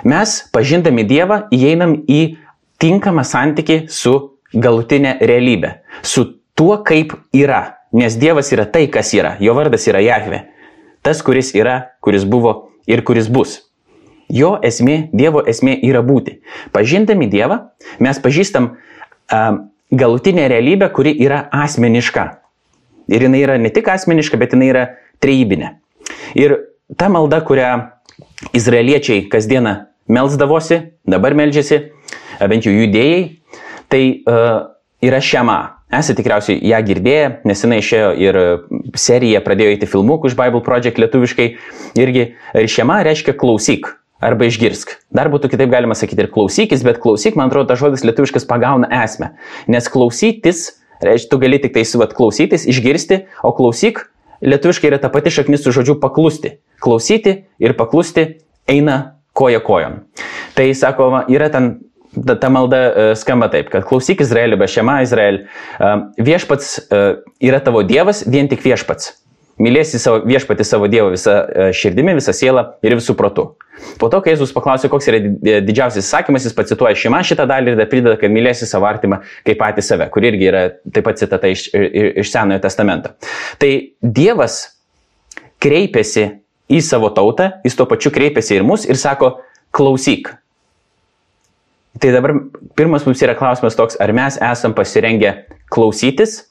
Mes, 0.08 0.40
pažindami 0.54 1.04
Dievą, 1.06 1.44
įeinam 1.54 1.98
į 2.06 2.22
tinkamą 2.78 3.26
santyki 3.26 3.82
su 3.90 4.14
galutinė 4.54 5.18
realybė, 5.18 5.80
su 6.06 6.37
tuo, 6.58 6.80
kaip 6.82 7.14
yra. 7.32 7.78
Nes 7.94 8.18
Dievas 8.18 8.50
yra 8.52 8.66
tai, 8.66 8.88
kas 8.92 9.14
yra. 9.14 9.36
Jo 9.40 9.54
vardas 9.56 9.86
yra 9.88 10.02
Jahve. 10.02 10.42
Tas, 11.06 11.22
kuris 11.22 11.54
yra, 11.56 11.94
kuris 12.04 12.26
buvo 12.26 12.72
ir 12.90 13.04
kuris 13.06 13.30
bus. 13.30 13.60
Jo 14.28 14.58
esmė, 14.64 15.08
Dievo 15.16 15.40
esmė 15.46 15.78
yra 15.86 16.02
būti. 16.04 16.40
Pažindami 16.74 17.30
Dievą, 17.32 17.62
mes 18.04 18.18
pažįstam 18.20 18.72
uh, 18.74 19.46
galutinę 19.94 20.48
realybę, 20.52 20.90
kuri 20.92 21.14
yra 21.24 21.46
asmeniška. 21.54 22.26
Ir 23.08 23.24
jinai 23.24 23.40
yra 23.46 23.56
ne 23.56 23.70
tik 23.72 23.88
asmeniška, 23.88 24.36
bet 24.36 24.52
jinai 24.52 24.68
yra 24.74 24.84
trejybinė. 25.24 25.78
Ir 26.36 26.58
ta 27.00 27.08
malda, 27.08 27.40
kurią 27.40 27.70
izraeliečiai 28.52 29.30
kasdieną 29.32 29.78
melzdavosi, 30.12 30.82
dabar 31.08 31.36
melžiasi, 31.38 31.86
bent 32.50 32.68
jau 32.68 32.74
judėjai, 32.74 33.24
tai 33.88 34.04
uh, 34.28 34.68
yra 35.00 35.24
šema. 35.24 35.77
Esate 35.88 36.18
tikriausiai 36.20 36.58
ją 36.68 36.78
girdėję, 36.84 37.28
nes 37.48 37.62
jinai 37.64 37.78
išėjo 37.80 38.08
ir 38.20 38.38
serija 39.00 39.40
pradėjo 39.40 39.72
eiti 39.72 39.86
filmukų 39.88 40.28
iš 40.28 40.34
Bible 40.36 40.60
Project 40.66 41.00
lietuviškai. 41.00 41.46
Irgi 41.96 42.24
ryšiama 42.52 42.98
reiškia 43.06 43.32
klausyk 43.40 43.88
arba 44.20 44.50
išgirsk. 44.50 44.92
Dar 45.14 45.30
būtų 45.32 45.48
kitaip 45.54 45.72
galima 45.72 45.96
sakyti 45.96 46.26
ir 46.26 46.30
klausykis, 46.34 46.84
bet 46.84 47.00
klausyk, 47.00 47.38
man 47.40 47.48
atrodo, 47.48 47.70
tas 47.70 47.80
žodis 47.80 48.04
lietuviškas 48.04 48.44
pagauna 48.50 48.90
esmę. 49.00 49.30
Nes 49.72 49.88
klausytis, 49.88 50.66
reiškia, 51.00 51.30
tu 51.32 51.40
gali 51.40 51.62
tik 51.62 51.72
tai 51.78 51.86
suvat 51.88 52.12
klausytis, 52.18 52.68
išgirsti, 52.68 53.22
o 53.40 53.54
klausyk 53.56 54.04
lietuviškai 54.44 54.92
yra 54.92 55.00
ta 55.00 55.08
pati 55.14 55.32
šaknis 55.32 55.64
su 55.64 55.72
žodžiu 55.72 55.96
paklusti. 56.02 56.58
Klausyti 56.84 57.38
ir 57.64 57.78
paklusti 57.80 58.28
eina 58.68 59.16
koja 59.32 59.64
kojon. 59.64 60.02
Tai 60.52 60.68
sakoma, 60.76 61.24
yra 61.32 61.48
ten 61.54 61.78
ta, 62.26 62.50
malda 62.52 62.82
uh, 62.88 63.12
skamba 63.18 63.50
taip, 63.52 63.70
kad 63.72 63.86
klausyk 63.88 64.24
Izraelį, 64.24 64.58
be 64.60 64.68
šema 64.70 65.00
Izraelį, 65.06 65.46
uh, 65.46 65.94
viešpats 66.18 66.74
uh, 66.88 67.08
yra 67.44 67.62
tavo 67.64 67.84
Dievas, 67.86 68.24
vien 68.26 68.50
tik 68.50 68.64
viešpats. 68.64 69.14
Mylėsi 69.58 69.98
savo 69.98 70.20
viešpati 70.22 70.62
savo 70.62 70.86
Dievą 70.90 71.10
visą 71.10 71.32
e, 71.34 71.64
širdimi, 71.74 72.12
visą 72.14 72.30
sielą 72.36 72.62
ir 72.86 72.94
visų 72.94 73.16
protų. 73.18 73.44
Po 73.98 74.06
to, 74.10 74.20
kai 74.22 74.36
Jėzus 74.36 74.52
paklausė, 74.54 74.86
koks 74.90 75.08
yra 75.10 75.18
didžiausias 75.66 76.06
įsakymas, 76.06 76.46
jis 76.46 76.54
pacituoja 76.54 76.94
šeimą 76.98 77.24
šitą 77.26 77.46
dalį 77.50 77.72
ir 77.72 77.80
dar 77.80 77.88
prideda, 77.90 78.14
kad 78.20 78.30
mylėsi 78.30 78.68
savo 78.70 78.86
artimą 78.86 79.18
kaip 79.46 79.58
patį 79.58 79.82
save, 79.82 80.06
kur 80.14 80.26
irgi 80.30 80.46
yra 80.50 80.62
taip 80.86 81.08
pat 81.08 81.18
citata 81.18 81.50
iš, 81.50 81.66
iš 81.74 82.30
Senojo 82.30 82.62
testamento. 82.62 83.16
Tai 83.58 83.72
Dievas 83.98 84.60
kreipiasi 85.62 86.28
į 86.70 86.82
savo 86.84 87.10
tautą, 87.16 87.56
jis 87.66 87.78
tuo 87.78 87.88
pačiu 87.90 88.14
kreipiasi 88.14 88.60
ir 88.60 88.66
mus 88.66 88.86
ir 88.86 88.98
sako, 89.00 89.40
klausyk. 89.74 90.30
Tai 91.98 92.10
dabar 92.14 92.34
pirmas 92.78 93.06
mums 93.08 93.22
yra 93.24 93.34
klausimas 93.38 93.76
toks, 93.78 93.96
ar 93.98 94.12
mes 94.14 94.36
esam 94.44 94.74
pasirengę 94.76 95.32
klausytis, 95.72 96.42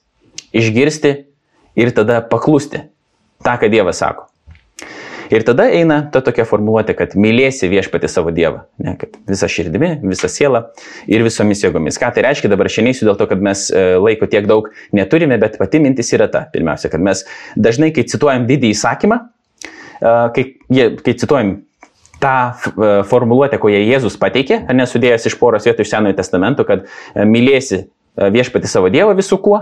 išgirsti 0.55 1.13
ir 1.77 1.93
tada 1.95 2.23
paklusti 2.25 2.81
tą, 3.45 3.53
ką 3.61 3.69
Dievas 3.71 4.01
sako. 4.01 4.27
Ir 5.27 5.43
tada 5.43 5.65
eina 5.75 5.99
ta 6.11 6.21
tokia 6.23 6.45
formuluotė, 6.47 6.95
kad 6.95 7.15
mylėsi 7.19 7.67
viešpati 7.71 8.07
savo 8.11 8.31
Dievą. 8.35 8.63
Ne, 8.83 8.95
kad 8.99 9.17
visą 9.27 9.49
širdimi, 9.51 9.97
visą 10.07 10.29
sielą 10.31 10.63
ir 11.11 11.25
visomis 11.25 11.63
jėgomis. 11.65 11.99
Ką 11.99 12.13
tai 12.15 12.23
reiškia, 12.29 12.51
dabar 12.51 12.69
šiandien 12.71 13.09
dėl 13.09 13.19
to, 13.19 13.27
kad 13.27 13.43
mes 13.43 13.67
e, 13.67 13.83
laiko 13.99 14.29
tiek 14.31 14.47
daug 14.47 14.69
neturime, 14.95 15.35
bet 15.41 15.59
pati 15.59 15.81
mintis 15.83 16.13
yra 16.15 16.29
ta. 16.31 16.45
Pirmiausia, 16.53 16.91
kad 16.93 17.03
mes 17.03 17.25
dažnai, 17.59 17.91
kai 17.95 18.07
cituojam 18.07 18.47
didį 18.47 18.71
įsakymą, 18.71 19.19
e, 19.99 20.15
kai, 20.37 20.47
kai 21.03 21.17
cituojam 21.19 21.57
tą 22.23 22.35
e, 22.51 22.91
formuluotę, 23.09 23.59
koją 23.61 23.81
Jėzus 23.85 24.19
pateikė, 24.21 24.63
nesudėjęs 24.73 25.29
iš 25.29 25.37
poros 25.39 25.67
vietų 25.69 25.85
iš 25.85 25.93
Senojo 25.93 26.17
testamento, 26.17 26.65
kad 26.67 26.87
mylėsi 27.15 27.85
viešpati 28.17 28.69
savo 28.69 28.89
Dievą 28.89 29.13
visų 29.17 29.37
kuo, 29.43 29.59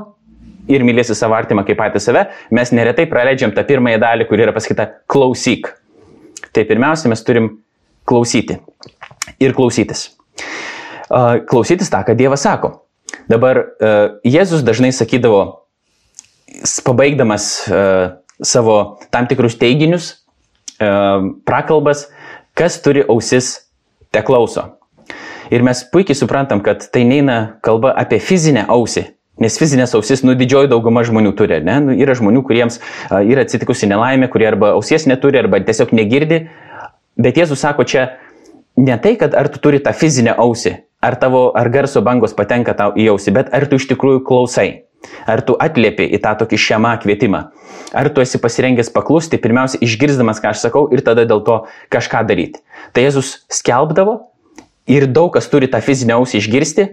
ir 0.72 0.86
mylėsi 0.86 1.16
savo 1.18 1.36
artimą 1.38 1.66
kaip 1.66 1.78
patį 1.80 2.02
save, 2.02 2.24
mes 2.54 2.72
neretai 2.76 3.08
praleidžiam 3.10 3.54
tą 3.56 3.66
pirmąją 3.68 4.00
dalį, 4.02 4.28
kur 4.30 4.42
yra 4.42 4.54
pasakyta 4.56 4.88
klausyk. 5.12 5.72
Tai 6.56 6.64
pirmiausia, 6.68 7.10
mes 7.12 7.24
turim 7.26 7.52
klausyti 8.08 8.58
ir 9.42 9.56
klausytis. 9.58 10.08
Klausytis 11.50 11.92
tą, 11.92 12.02
ką 12.08 12.16
Dievas 12.18 12.46
sako. 12.46 12.72
Dabar 13.30 13.62
Jėzus 14.26 14.66
dažnai 14.66 14.92
sakydavo, 14.96 15.42
pabaigdamas 16.86 17.50
savo 18.46 18.78
tam 19.14 19.30
tikrus 19.30 19.58
teiginius, 19.62 20.12
prakalbas, 21.48 22.08
kas 22.58 22.80
turi 22.82 23.04
ausis, 23.08 23.68
te 24.12 24.24
klauso. 24.26 24.72
Ir 25.54 25.62
mes 25.62 25.84
puikiai 25.92 26.18
suprantam, 26.18 26.64
kad 26.66 26.88
tai 26.90 27.04
neina 27.06 27.60
kalba 27.64 27.94
apie 27.94 28.18
fizinę 28.24 28.66
ausį, 28.72 29.12
Nes 29.36 29.58
fizinės 29.60 29.92
ausis, 29.98 30.22
nu, 30.24 30.32
didžioji 30.40 30.70
dauguma 30.72 31.02
žmonių 31.04 31.34
turi, 31.36 31.58
ne? 31.68 31.74
Nu, 31.84 31.96
yra 32.00 32.14
žmonių, 32.16 32.40
kuriems 32.48 32.78
a, 33.10 33.20
yra 33.20 33.44
atsitikusi 33.44 33.90
nelaimė, 33.92 34.30
kurie 34.32 34.48
arba 34.48 34.72
ausies 34.78 35.04
neturi, 35.12 35.42
arba 35.42 35.60
tiesiog 35.60 35.92
negirdi. 35.92 36.46
Bet 37.20 37.36
Jėzus 37.42 37.60
sako 37.66 37.84
čia 37.84 38.06
ne 38.80 38.96
tai, 39.04 39.18
kad 39.20 39.36
ar 39.36 39.50
tu 39.52 39.60
turi 39.60 39.82
tą 39.84 39.92
fizinę 39.92 40.38
ausį, 40.40 40.78
ar 41.04 41.20
tavo, 41.20 41.50
ar 41.52 41.68
garso 41.74 42.00
bangos 42.06 42.36
patenka 42.38 42.78
tau 42.80 42.96
į 42.96 43.10
ausį, 43.12 43.36
bet 43.36 43.52
ar 43.52 43.68
tu 43.68 43.76
iš 43.76 43.90
tikrųjų 43.92 44.24
klausai. 44.24 44.70
Ar 45.28 45.44
tu 45.46 45.54
atliepi 45.60 46.08
į 46.16 46.22
tą 46.24 46.32
tokį 46.40 46.62
šiamą 46.70 46.96
kvietimą? 47.04 47.44
Ar 47.96 48.10
tu 48.12 48.24
esi 48.24 48.40
pasirengęs 48.44 48.92
paklusti, 48.92 49.40
pirmiausia, 49.42 49.80
išgirsdamas, 49.86 50.42
ką 50.44 50.52
aš 50.52 50.66
sakau, 50.68 50.86
ir 50.92 51.04
tada 51.06 51.24
dėl 51.28 51.42
to 51.48 51.62
kažką 51.94 52.26
daryti. 52.28 52.62
Tai 52.92 53.06
Jėzus 53.06 53.46
skelbdavo 53.48 54.20
ir 54.92 55.08
daug 55.08 55.32
kas 55.34 55.48
turi 55.52 55.72
tą 55.72 55.80
fizinę 55.84 56.18
ausį 56.20 56.42
išgirsti, 56.42 56.90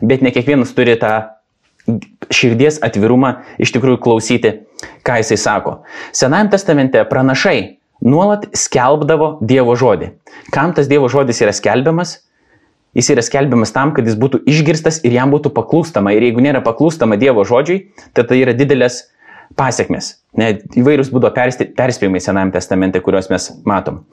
bet 0.00 0.24
ne 0.24 0.32
kiekvienas 0.34 0.72
turi 0.76 0.96
tą 1.00 1.14
širdies 2.32 2.80
atvirumą 2.82 3.36
iš 3.62 3.72
tikrųjų 3.76 4.00
klausyti, 4.02 4.52
ką 5.06 5.20
jisai 5.20 5.38
sako. 5.38 5.80
Senajame 6.16 6.50
testamente 6.52 7.04
pranašai 7.06 7.78
nuolat 8.04 8.48
skelbdavo 8.56 9.36
Dievo 9.40 9.76
žodį. 9.78 10.12
Kam 10.54 10.74
tas 10.76 10.90
Dievo 10.90 11.08
žodis 11.12 11.40
yra 11.44 11.54
skelbiamas? 11.56 12.20
Jis 12.96 13.10
yra 13.12 13.22
skelbiamas 13.24 13.74
tam, 13.74 13.92
kad 13.92 14.06
jis 14.08 14.16
būtų 14.16 14.40
išgirstas 14.48 15.02
ir 15.04 15.12
jam 15.18 15.32
būtų 15.32 15.52
paklūstama. 15.56 16.14
Ir 16.16 16.30
jeigu 16.30 16.40
nėra 16.40 16.62
paklūstama 16.64 17.18
Dievo 17.20 17.44
žodžiui, 17.44 17.90
tai 18.16 18.24
tai 18.24 18.40
yra 18.40 18.56
didelės 18.56 19.02
pasiekmes. 19.56 20.16
Ne, 20.36 20.56
įvairūs 20.76 21.12
būdo 21.14 21.30
perspėjimai 21.32 22.20
Senajame 22.20 22.54
testamente, 22.56 23.00
kuriuos 23.00 23.30
mes 23.32 23.50
matom. 23.68 24.04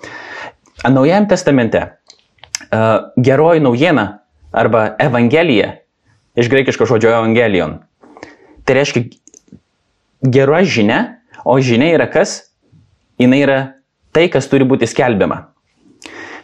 Naujajame 0.84 1.30
testamente 1.32 1.84
geroji 3.18 3.64
naujiena 3.64 4.06
arba 4.52 4.96
evangelija 5.00 5.74
iš 6.36 6.50
graikiško 6.50 6.86
žodžio 6.90 7.12
evangelion. 7.14 7.80
Tai 8.66 8.78
reiškia 8.78 9.10
gera 10.24 10.64
žinia, 10.64 11.20
o 11.46 11.60
žinia 11.60 11.94
yra 11.98 12.08
kas? 12.12 12.54
Jis 13.20 13.34
yra 13.38 13.60
tai, 14.16 14.30
kas 14.32 14.48
turi 14.50 14.66
būti 14.68 14.88
skelbiama. 14.90 15.50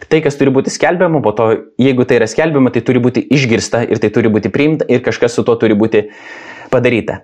Tai, 0.10 0.22
kas 0.26 0.38
turi 0.40 0.50
būti 0.54 0.72
skelbiama, 0.74 1.22
po 1.22 1.32
to, 1.38 1.50
jeigu 1.78 2.06
tai 2.08 2.18
yra 2.18 2.28
skelbiama, 2.30 2.72
tai 2.74 2.82
turi 2.86 3.02
būti 3.04 3.22
išgirsta 3.30 3.84
ir 3.86 4.02
tai 4.02 4.10
turi 4.14 4.32
būti 4.32 4.50
priimta 4.50 4.88
ir 4.90 5.04
kažkas 5.06 5.36
su 5.38 5.44
to 5.46 5.54
turi 5.62 5.78
būti 5.78 6.08
padaryta. 6.74 7.20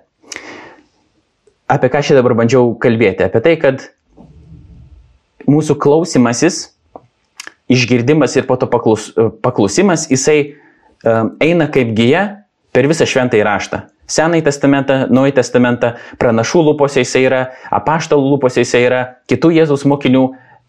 Apie 1.66 1.90
ką 1.90 2.02
šį 2.04 2.20
dabar 2.20 2.36
bandžiau 2.38 2.76
kalbėti? 2.78 3.26
Apie 3.26 3.42
tai, 3.42 3.56
kad 3.58 3.88
mūsų 5.50 5.74
klausimasis, 5.82 6.76
išgirdimas 7.66 8.36
ir 8.38 8.46
po 8.46 8.54
to 8.60 8.68
paklus, 8.70 9.08
paklusimas, 9.42 10.06
jisai 10.10 10.54
eina 11.42 11.66
kaip 11.72 11.90
gyja 11.98 12.22
per 12.74 12.86
visą 12.90 13.06
šventąjį 13.08 13.46
raštą. 13.46 13.82
Senąjį 14.06 14.44
testamentą, 14.46 14.98
Naująjį 15.10 15.34
testamentą, 15.40 15.92
pranašų 16.22 16.62
lūpose 16.68 17.02
jisai 17.02 17.24
yra, 17.26 17.40
apaštalų 17.74 18.36
lūpose 18.36 18.62
jisai 18.62 18.84
yra, 18.86 19.00
kitų 19.26 19.50
Jėzaus 19.56 19.82
mokinių, 19.90 20.22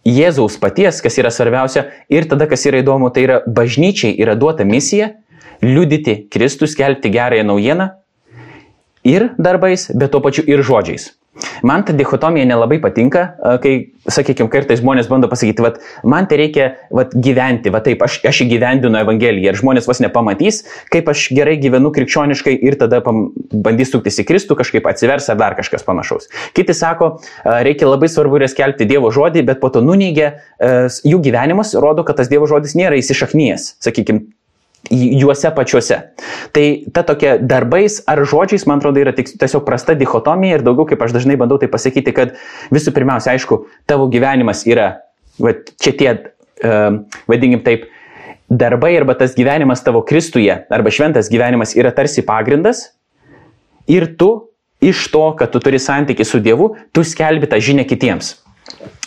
Jėzaus 0.07 0.57
paties, 0.61 1.03
kas 1.03 1.19
yra 1.21 1.29
svarbiausia. 1.33 1.83
Ir 2.09 2.25
tada, 2.31 2.47
kas 2.49 2.65
yra 2.65 2.81
įdomu, 2.81 3.11
tai 3.13 3.27
yra 3.27 3.41
bažnyčiai 3.45 4.15
yra 4.17 4.33
duota 4.39 4.65
misija 4.65 5.11
liudyti 5.61 6.23
Kristų, 6.33 6.69
skelbti 6.69 7.11
gerąją 7.13 7.45
naujieną 7.45 7.91
ir 9.07 9.31
darbais, 9.37 9.89
bet 9.95 10.11
tuo 10.13 10.23
pačiu 10.23 10.45
ir 10.47 10.65
žodžiais. 10.65 11.13
Man 11.61 11.83
ta 11.85 11.93
dichotomija 11.93 12.45
nelabai 12.49 12.79
patinka, 12.81 13.23
kai, 13.61 13.73
sakykime, 14.09 14.49
kartais 14.49 14.79
žmonės 14.81 15.09
bando 15.11 15.29
pasakyti, 15.29 15.61
vat, 15.61 15.79
man 16.07 16.25
tai 16.29 16.39
reikia 16.41 16.67
vat, 16.93 17.13
gyventi, 17.13 17.69
va 17.73 17.81
taip, 17.85 18.01
aš, 18.05 18.19
aš 18.27 18.41
įgyvendinu 18.45 18.97
Evangeliją 19.03 19.53
ir 19.53 19.59
žmonės 19.59 19.85
vos 19.89 20.01
nepamatys, 20.01 20.63
kaip 20.93 21.09
aš 21.13 21.27
gerai 21.37 21.57
gyvenu 21.61 21.91
krikščioniškai 21.93 22.55
ir 22.69 22.79
tada 22.81 23.03
pam, 23.05 23.27
bandys 23.53 23.93
suktis 23.93 24.17
į 24.23 24.27
Kristų, 24.31 24.57
kažkaip 24.59 24.89
atsivers 24.89 25.29
ar 25.29 25.37
dar 25.39 25.57
kažkas 25.59 25.85
panašaus. 25.87 26.31
Kiti 26.57 26.73
sako, 26.77 27.17
reikia 27.45 27.89
labai 27.89 28.09
svarbu 28.11 28.41
yra 28.41 28.49
skelbti 28.51 28.89
Dievo 28.89 29.11
žodį, 29.13 29.45
bet 29.51 29.61
po 29.61 29.69
to 29.73 29.83
nuneigia, 29.85 30.39
jų 31.05 31.21
gyvenimas 31.29 31.75
rodo, 31.77 32.07
kad 32.07 32.17
tas 32.17 32.31
Dievo 32.33 32.49
žodis 32.49 32.73
nėra 32.79 32.97
įsišaknyjęs, 32.97 33.75
sakykime, 33.85 34.31
juose 34.91 35.51
pačiuose. 35.55 35.99
Tai 36.55 36.65
ta 36.93 37.03
tokia 37.07 37.37
darbais 37.41 37.99
ar 38.07 38.23
žodžiais, 38.25 38.65
man 38.69 38.81
atrodo, 38.81 39.01
yra 39.01 39.13
tiesiog 39.15 39.65
prasta 39.67 39.95
dichotomija 39.97 40.59
ir 40.59 40.65
daugiau, 40.65 40.87
kaip 40.89 41.03
aš 41.03 41.15
dažnai 41.15 41.37
bandau 41.39 41.59
tai 41.61 41.69
pasakyti, 41.71 42.13
kad 42.15 42.35
visų 42.73 42.93
pirmiausia, 42.95 43.35
aišku, 43.35 43.63
tavo 43.89 44.07
gyvenimas 44.11 44.65
yra, 44.69 44.89
va, 45.41 45.53
čia 45.81 45.95
tie, 45.97 46.15
uh, 46.63 47.01
vadinkim 47.29 47.63
taip, 47.65 47.87
darbai 48.49 48.93
arba 48.97 49.17
tas 49.19 49.35
gyvenimas 49.35 49.83
tavo 49.83 50.03
Kristuje, 50.07 50.53
arba 50.71 50.93
šventas 50.93 51.31
gyvenimas 51.31 51.75
yra 51.75 51.91
tarsi 51.95 52.23
pagrindas 52.25 52.93
ir 53.91 54.15
tu 54.17 54.47
iš 54.83 55.07
to, 55.11 55.25
kad 55.39 55.51
tu 55.51 55.59
turi 55.63 55.79
santykių 55.81 56.25
su 56.27 56.39
Dievu, 56.43 56.75
tu 56.93 57.03
skelbi 57.03 57.49
tą 57.49 57.59
žinią 57.63 57.87
kitiems. 57.89 58.35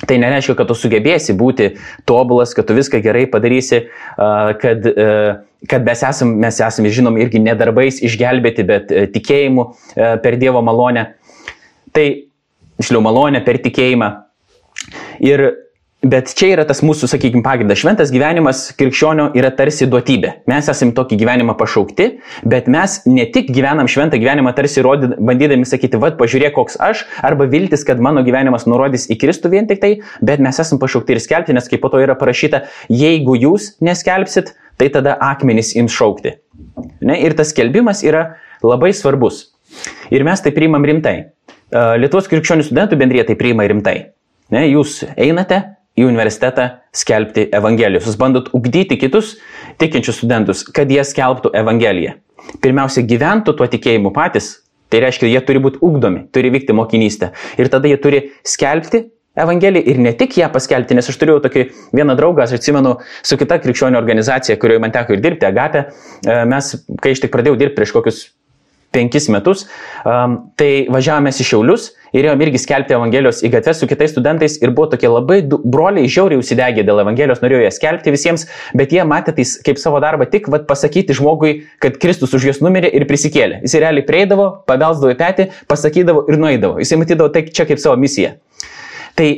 Tai 0.09 0.17
nereiškia, 0.19 0.57
kad 0.59 0.71
tu 0.71 0.77
sugebėsi 0.79 1.35
būti 1.37 1.75
tobulas, 2.09 2.55
kad 2.57 2.67
tu 2.69 2.75
viską 2.77 3.03
gerai 3.05 3.27
padarysi, 3.31 3.83
kad, 4.63 4.89
kad 5.71 5.87
mes 5.87 6.05
esame, 6.09 6.39
mes 6.47 6.61
esame 6.65 6.93
žinomi 6.95 7.23
irgi 7.25 7.43
ne 7.45 7.55
darbais 7.59 8.01
išgelbėti, 8.03 8.67
bet 8.67 8.95
tikėjimu 9.15 9.67
per 10.25 10.39
Dievo 10.41 10.65
malonę. 10.65 11.11
Tai, 11.95 12.07
išliau, 12.81 13.03
malonę 13.05 13.45
per 13.45 13.61
tikėjimą. 13.63 14.11
Ir 15.29 15.45
Bet 16.01 16.31
čia 16.33 16.55
yra 16.55 16.65
tas 16.65 16.79
mūsų, 16.81 17.11
sakykime, 17.13 17.43
pagrindas. 17.45 17.77
Šventas 17.83 18.09
gyvenimas 18.09 18.63
krikščionio 18.79 19.27
yra 19.37 19.51
tarsi 19.53 19.85
duotybė. 19.85 20.31
Mes 20.49 20.69
esame 20.73 20.95
tokį 20.97 21.19
gyvenimą 21.21 21.53
pašaukti, 21.61 22.07
bet 22.49 22.71
mes 22.73 22.95
ne 23.05 23.27
tik 23.29 23.51
gyvenam 23.53 23.89
šventą 23.91 24.17
gyvenimą 24.17 24.55
tarsi 24.57 24.81
rodyd, 24.81 25.19
bandydami 25.21 25.67
sakyti, 25.69 25.99
vad, 26.01 26.15
pažiūrėk, 26.17 26.55
koks 26.57 26.79
aš, 26.81 27.03
arba 27.21 27.45
viltis, 27.53 27.85
kad 27.85 28.01
mano 28.01 28.23
gyvenimas 28.25 28.65
nurodys 28.65 29.05
į 29.13 29.19
Kristų 29.21 29.51
vien 29.53 29.69
tik 29.69 29.83
tai, 29.83 29.91
bet 30.25 30.41
mes 30.41 30.57
esame 30.65 30.81
pašaukti 30.81 31.13
ir 31.13 31.21
skelbti, 31.21 31.53
nes 31.59 31.69
kaip 31.69 31.83
po 31.83 31.91
to 31.93 32.01
yra 32.01 32.17
parašyta, 32.17 32.63
jeigu 32.89 33.37
jūs 33.37 33.75
neskelbsit, 33.85 34.55
tai 34.81 34.89
tada 34.95 35.19
akmenys 35.21 35.75
ims 35.77 35.93
šaukti. 35.93 36.33
Ne? 37.05 37.19
Ir 37.21 37.37
tas 37.37 37.53
skelbimas 37.53 38.01
yra 38.09 38.39
labai 38.65 38.95
svarbus. 38.97 39.51
Ir 40.09 40.25
mes 40.25 40.41
tai 40.41 40.55
priimam 40.57 40.89
rimtai. 40.89 41.19
Lietuvos 42.01 42.33
krikščionių 42.33 42.65
studentų 42.71 42.97
bendrėje 43.05 43.29
tai 43.29 43.37
priima 43.39 43.69
rimtai. 43.69 43.99
Ne? 44.51 44.65
Jūs 44.73 45.03
einate, 45.13 45.61
į 45.99 46.07
universitetą 46.07 46.69
skelbti 46.95 47.49
Evangelijos. 47.57 48.07
Jūs 48.09 48.19
bandot 48.21 48.51
ugdyti 48.57 48.99
kitus 49.01 49.37
tikinčius 49.81 50.21
studentus, 50.23 50.65
kad 50.65 50.91
jie 50.91 51.03
skelbtų 51.07 51.55
Evangeliją. 51.61 52.17
Pirmiausia, 52.63 53.05
gyventų 53.07 53.55
tuo 53.59 53.67
tikėjimu 53.71 54.13
patys, 54.17 54.61
Tai 54.91 55.05
reiškia, 55.05 55.29
jie 55.31 55.41
turi 55.47 55.63
būti 55.63 55.79
ugdomi, 55.87 56.25
turi 56.35 56.51
vykti 56.51 56.75
mokinystę. 56.75 57.31
Ir 57.63 57.71
tada 57.71 57.87
jie 57.87 57.99
turi 58.03 58.21
skelbti 58.43 59.05
Evangeliją 59.39 59.87
ir 59.87 60.01
ne 60.03 60.11
tik 60.19 60.35
ją 60.41 60.49
paskelbti, 60.51 60.97
nes 60.99 61.07
aš 61.07 61.17
turėjau 61.21 61.39
tokį 61.45 61.63
vieną 61.95 62.17
draugą, 62.19 62.43
aš 62.43 62.57
atsimenu, 62.59 62.97
su 63.23 63.39
kita 63.39 63.61
krikščionių 63.63 63.99
organizacija, 64.01 64.59
kurioje 64.59 64.83
man 64.83 64.91
teko 64.95 65.15
ir 65.15 65.23
dirbti, 65.23 65.47
Agapė, 65.47 65.85
e, 66.27 66.41
mes, 66.51 66.73
kai 67.01 67.15
aš 67.15 67.23
tik 67.23 67.33
pradėjau 67.37 67.61
dirbti 67.61 67.79
prieš 67.79 67.95
kokius 67.95 68.19
penkis 68.91 69.31
metus, 69.31 69.69
um, 70.03 70.35
tai 70.59 70.89
važiavome 70.91 71.31
į 71.31 71.47
Šiaulius 71.47 71.93
ir 72.17 72.29
ėjom 72.29 72.45
irgi 72.45 72.61
skelbti 72.63 72.97
Evangelijos 72.97 73.43
į 73.47 73.51
gatves 73.55 73.81
su 73.83 73.89
kitais 73.91 74.13
studentais 74.15 74.57
ir 74.61 74.73
buvo 74.77 74.91
tokie 74.95 75.11
labai 75.11 75.41
du, 75.47 75.61
broliai 75.65 76.11
žiauriai 76.11 76.41
užsidegę 76.41 76.85
dėl 76.87 77.03
Evangelijos, 77.05 77.43
norėjo 77.45 77.65
ją 77.65 77.73
skelbti 77.77 78.15
visiems, 78.15 78.47
bet 78.77 78.95
jie 78.95 79.05
matė 79.09 79.35
tai 79.37 79.47
kaip 79.67 79.81
savo 79.83 80.01
darbą 80.03 80.29
tik 80.31 80.49
vat, 80.53 80.67
pasakyti 80.71 81.17
žmogui, 81.17 81.55
kad 81.83 81.99
Kristus 82.03 82.35
už 82.37 82.51
juos 82.51 82.63
numirė 82.65 82.91
ir 82.95 83.07
prisikėlė. 83.11 83.63
Jis 83.67 83.79
realiai 83.83 84.07
prieidavo, 84.07 84.51
pavelsdavo 84.71 85.15
į 85.15 85.21
petį, 85.21 85.51
pasakydavo 85.71 86.27
ir 86.31 86.41
nueidavo. 86.41 86.81
Jis 86.83 86.97
matydavo 87.01 87.31
tai 87.35 87.47
čia 87.51 87.69
kaip 87.69 87.83
savo 87.83 87.99
misiją. 88.01 88.37
Tai 89.19 89.29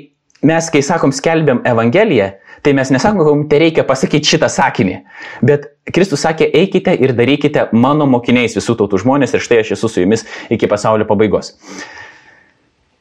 mes, 0.42 0.70
kai 0.72 0.82
sakom, 0.84 1.12
skelbiam 1.14 1.62
Evangeliją, 1.68 2.32
tai 2.62 2.74
mes 2.78 2.90
nesakom, 2.94 3.22
kad 3.26 3.48
tai 3.50 3.60
reikia 3.64 3.84
pasakyti 3.86 4.34
šitą 4.34 4.50
sakinį. 4.52 5.00
Bet 5.42 5.66
Kristus 5.94 6.22
sakė, 6.22 6.46
eikite 6.62 6.94
ir 6.94 7.14
darykite 7.18 7.68
mano 7.74 8.06
mokiniais 8.10 8.54
visų 8.58 8.76
tautų 8.78 9.02
žmonės 9.02 9.34
ir 9.34 9.42
štai 9.42 9.62
aš 9.64 9.74
esu 9.78 9.90
su 9.90 10.04
jumis 10.04 10.26
iki 10.52 10.70
pasaulio 10.70 11.08
pabaigos. 11.08 11.56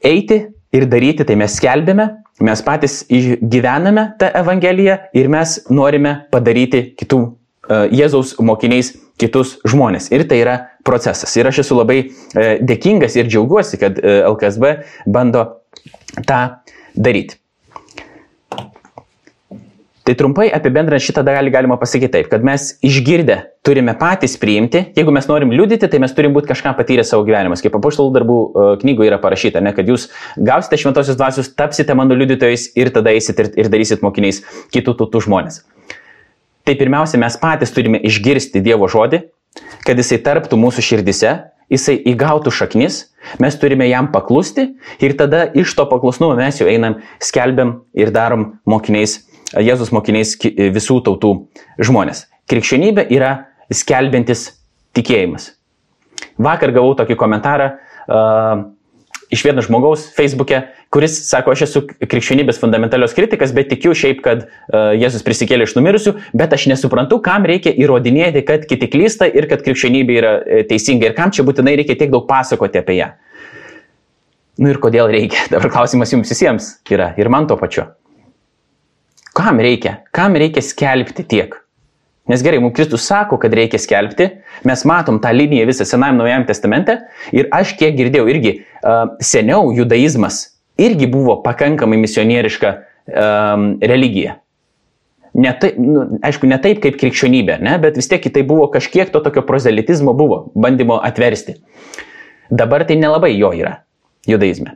Eiti 0.03 0.39
ir 0.73 0.87
daryti, 0.89 1.25
tai 1.27 1.37
mes 1.39 1.55
skelbėme, 1.59 2.07
mes 2.41 2.63
patys 2.65 3.01
gyvename 3.09 4.07
tą 4.19 4.31
Evangeliją 4.41 4.97
ir 5.17 5.29
mes 5.31 5.59
norime 5.69 6.15
padaryti 6.33 6.87
kitų 6.99 7.19
uh, 7.21 7.85
Jėzaus 7.91 8.35
mokiniais 8.41 8.93
kitus 9.21 9.57
žmonės. 9.67 10.09
Ir 10.15 10.25
tai 10.29 10.41
yra 10.41 10.57
procesas. 10.87 11.35
Ir 11.37 11.51
aš 11.51 11.63
esu 11.65 11.77
labai 11.77 11.99
uh, 12.07 12.55
dėkingas 12.63 13.19
ir 13.19 13.29
džiaugiuosi, 13.29 13.81
kad 13.81 13.99
uh, 14.01 14.23
LKSB 14.31 14.73
bando 15.05 15.45
tą 16.25 16.41
daryti. 16.95 17.40
Tai 20.01 20.15
trumpai 20.17 20.47
apibendrinant 20.49 21.03
šitą 21.03 21.21
dalį 21.25 21.51
galima 21.53 21.75
pasakyti 21.77 22.09
taip, 22.15 22.29
kad 22.31 22.41
mes 22.45 22.71
išgirdę 22.81 23.35
turime 23.65 23.93
patys 23.99 24.33
priimti, 24.41 24.81
jeigu 24.97 25.13
mes 25.13 25.27
norim 25.29 25.53
liudyti, 25.53 25.85
tai 25.85 25.99
mes 26.01 26.15
turim 26.17 26.33
būti 26.33 26.49
kažką 26.49 26.73
patyrę 26.79 27.05
savo 27.05 27.27
gyvenimus. 27.27 27.61
Kaip 27.61 27.77
apaštalų 27.77 28.13
darbų 28.15 28.37
e, 28.41 28.63
knygoje 28.81 29.11
yra 29.11 29.19
parašyta, 29.21 29.61
ne, 29.61 29.75
kad 29.77 29.91
jūs 29.91 30.07
gausite 30.41 30.81
šventosios 30.81 31.19
dvasios, 31.19 31.51
tapsite 31.53 31.93
mano 31.97 32.17
liudytojais 32.17 32.71
ir 32.81 32.89
tada 32.95 33.13
eisit 33.13 33.43
ir, 33.43 33.51
ir 33.61 33.69
darysit 33.69 34.01
mokiniais 34.01 34.41
kitų 34.73 34.97
tautų 35.03 35.21
žmonės. 35.27 35.61
Tai 36.65 36.77
pirmiausia, 36.81 37.21
mes 37.21 37.37
patys 37.41 37.73
turime 37.77 38.01
išgirsti 38.01 38.61
Dievo 38.65 38.89
žodį, 38.89 39.21
kad 39.85 40.01
jisai 40.01 40.17
tarptų 40.25 40.57
mūsų 40.65 40.81
širdise, 40.89 41.37
jisai 41.69 41.99
įgautų 42.09 42.51
šaknis, 42.53 43.03
mes 43.41 43.57
turime 43.61 43.85
jam 43.89 44.09
paklusti 44.13 44.71
ir 44.97 45.13
tada 45.17 45.45
iš 45.53 45.77
to 45.77 45.85
paklusnumo 45.89 46.33
mes 46.39 46.57
jau 46.57 46.69
einam, 46.69 46.99
skelbiam 47.21 47.83
ir 47.93 48.09
darom 48.13 48.55
mokiniais 48.65 49.21
Jėzus 49.59 49.91
mokiniais 49.91 50.35
visų 50.75 51.01
tautų 51.05 51.33
žmonės. 51.81 52.25
Krikščionybė 52.51 53.07
yra 53.11 53.31
skelbiantis 53.71 54.49
tikėjimas. 54.95 55.53
Vakar 56.41 56.71
gavau 56.75 56.93
tokį 56.97 57.17
komentarą 57.19 57.71
uh, 57.71 58.63
iš 59.31 59.43
vieno 59.47 59.63
žmogaus 59.63 60.09
Facebook'e, 60.15 60.61
kuris 60.91 61.15
sako, 61.29 61.53
aš 61.55 61.63
esu 61.67 61.83
krikščionybės 61.87 62.59
fundamentalios 62.61 63.15
kritikas, 63.15 63.53
bet 63.55 63.69
tikiu 63.71 63.95
šiaip, 63.97 64.19
kad 64.25 64.43
uh, 64.45 64.91
Jėzus 64.99 65.23
prisikėlė 65.27 65.67
iš 65.69 65.75
numirusių, 65.77 66.15
bet 66.37 66.55
aš 66.57 66.67
nesuprantu, 66.73 67.21
kam 67.23 67.47
reikia 67.47 67.71
įrodinėti, 67.71 68.43
kad 68.47 68.67
kiti 68.69 68.91
klysta 68.91 69.29
ir 69.31 69.47
kad 69.51 69.63
krikščionybė 69.65 70.19
yra 70.19 70.35
e, 70.41 70.61
teisinga 70.67 71.09
ir 71.09 71.17
kam 71.17 71.31
čia 71.31 71.47
būtinai 71.47 71.77
reikia 71.79 71.97
tiek 71.99 72.11
daug 72.13 72.27
pasakoti 72.29 72.81
apie 72.83 72.99
ją. 72.99 73.11
Nu 74.61 74.73
ir 74.73 74.81
kodėl 74.83 75.09
reikia? 75.11 75.47
Dabar 75.53 75.71
klausimas 75.73 76.11
jums 76.11 76.31
visiems 76.31 76.75
yra 76.91 77.13
ir 77.19 77.31
man 77.31 77.47
to 77.47 77.57
pačiu. 77.59 77.87
Kam 79.37 79.59
reikia? 79.63 80.01
Kam 80.11 80.35
reikia 80.35 80.63
skelbti 80.63 81.23
tiek? 81.23 81.55
Nes 82.29 82.43
gerai, 82.45 82.59
mums 82.63 82.75
Kristus 82.77 83.03
sako, 83.07 83.39
kad 83.41 83.53
reikia 83.55 83.79
skelbti, 83.81 84.27
mes 84.67 84.83
matom 84.87 85.17
tą 85.23 85.31
liniją 85.35 85.65
visą 85.67 85.87
Senajam 85.87 86.19
Naujajam 86.19 86.45
testamente 86.47 86.97
ir 87.35 87.49
aš 87.51 87.73
kiek 87.79 87.95
girdėjau 87.97 88.27
irgi, 88.31 88.53
uh, 88.83 89.15
seniau 89.23 89.71
judaizmas 89.75 90.43
irgi 90.79 91.09
buvo 91.11 91.39
pakankamai 91.45 91.99
misionieriška 92.01 92.71
um, 92.75 93.65
religija. 93.81 94.37
Ne 95.33 95.53
taip, 95.59 95.77
nu, 95.79 96.05
aišku, 96.27 96.47
ne 96.51 96.59
taip 96.59 96.81
kaip 96.83 96.97
krikščionybė, 96.99 97.57
ne, 97.63 97.77
bet 97.83 97.95
vis 97.99 98.09
tiek 98.11 98.25
tai 98.35 98.43
buvo 98.47 98.67
kažkiek 98.71 99.11
to 99.13 99.21
tokio 99.23 99.43
prozelitizmo 99.47 100.13
buvo, 100.17 100.43
bandymo 100.55 100.99
atversti. 100.99 101.55
Dabar 102.51 102.83
tai 102.87 102.99
nelabai 102.99 103.31
jo 103.37 103.53
yra 103.55 103.77
judaizme. 104.27 104.75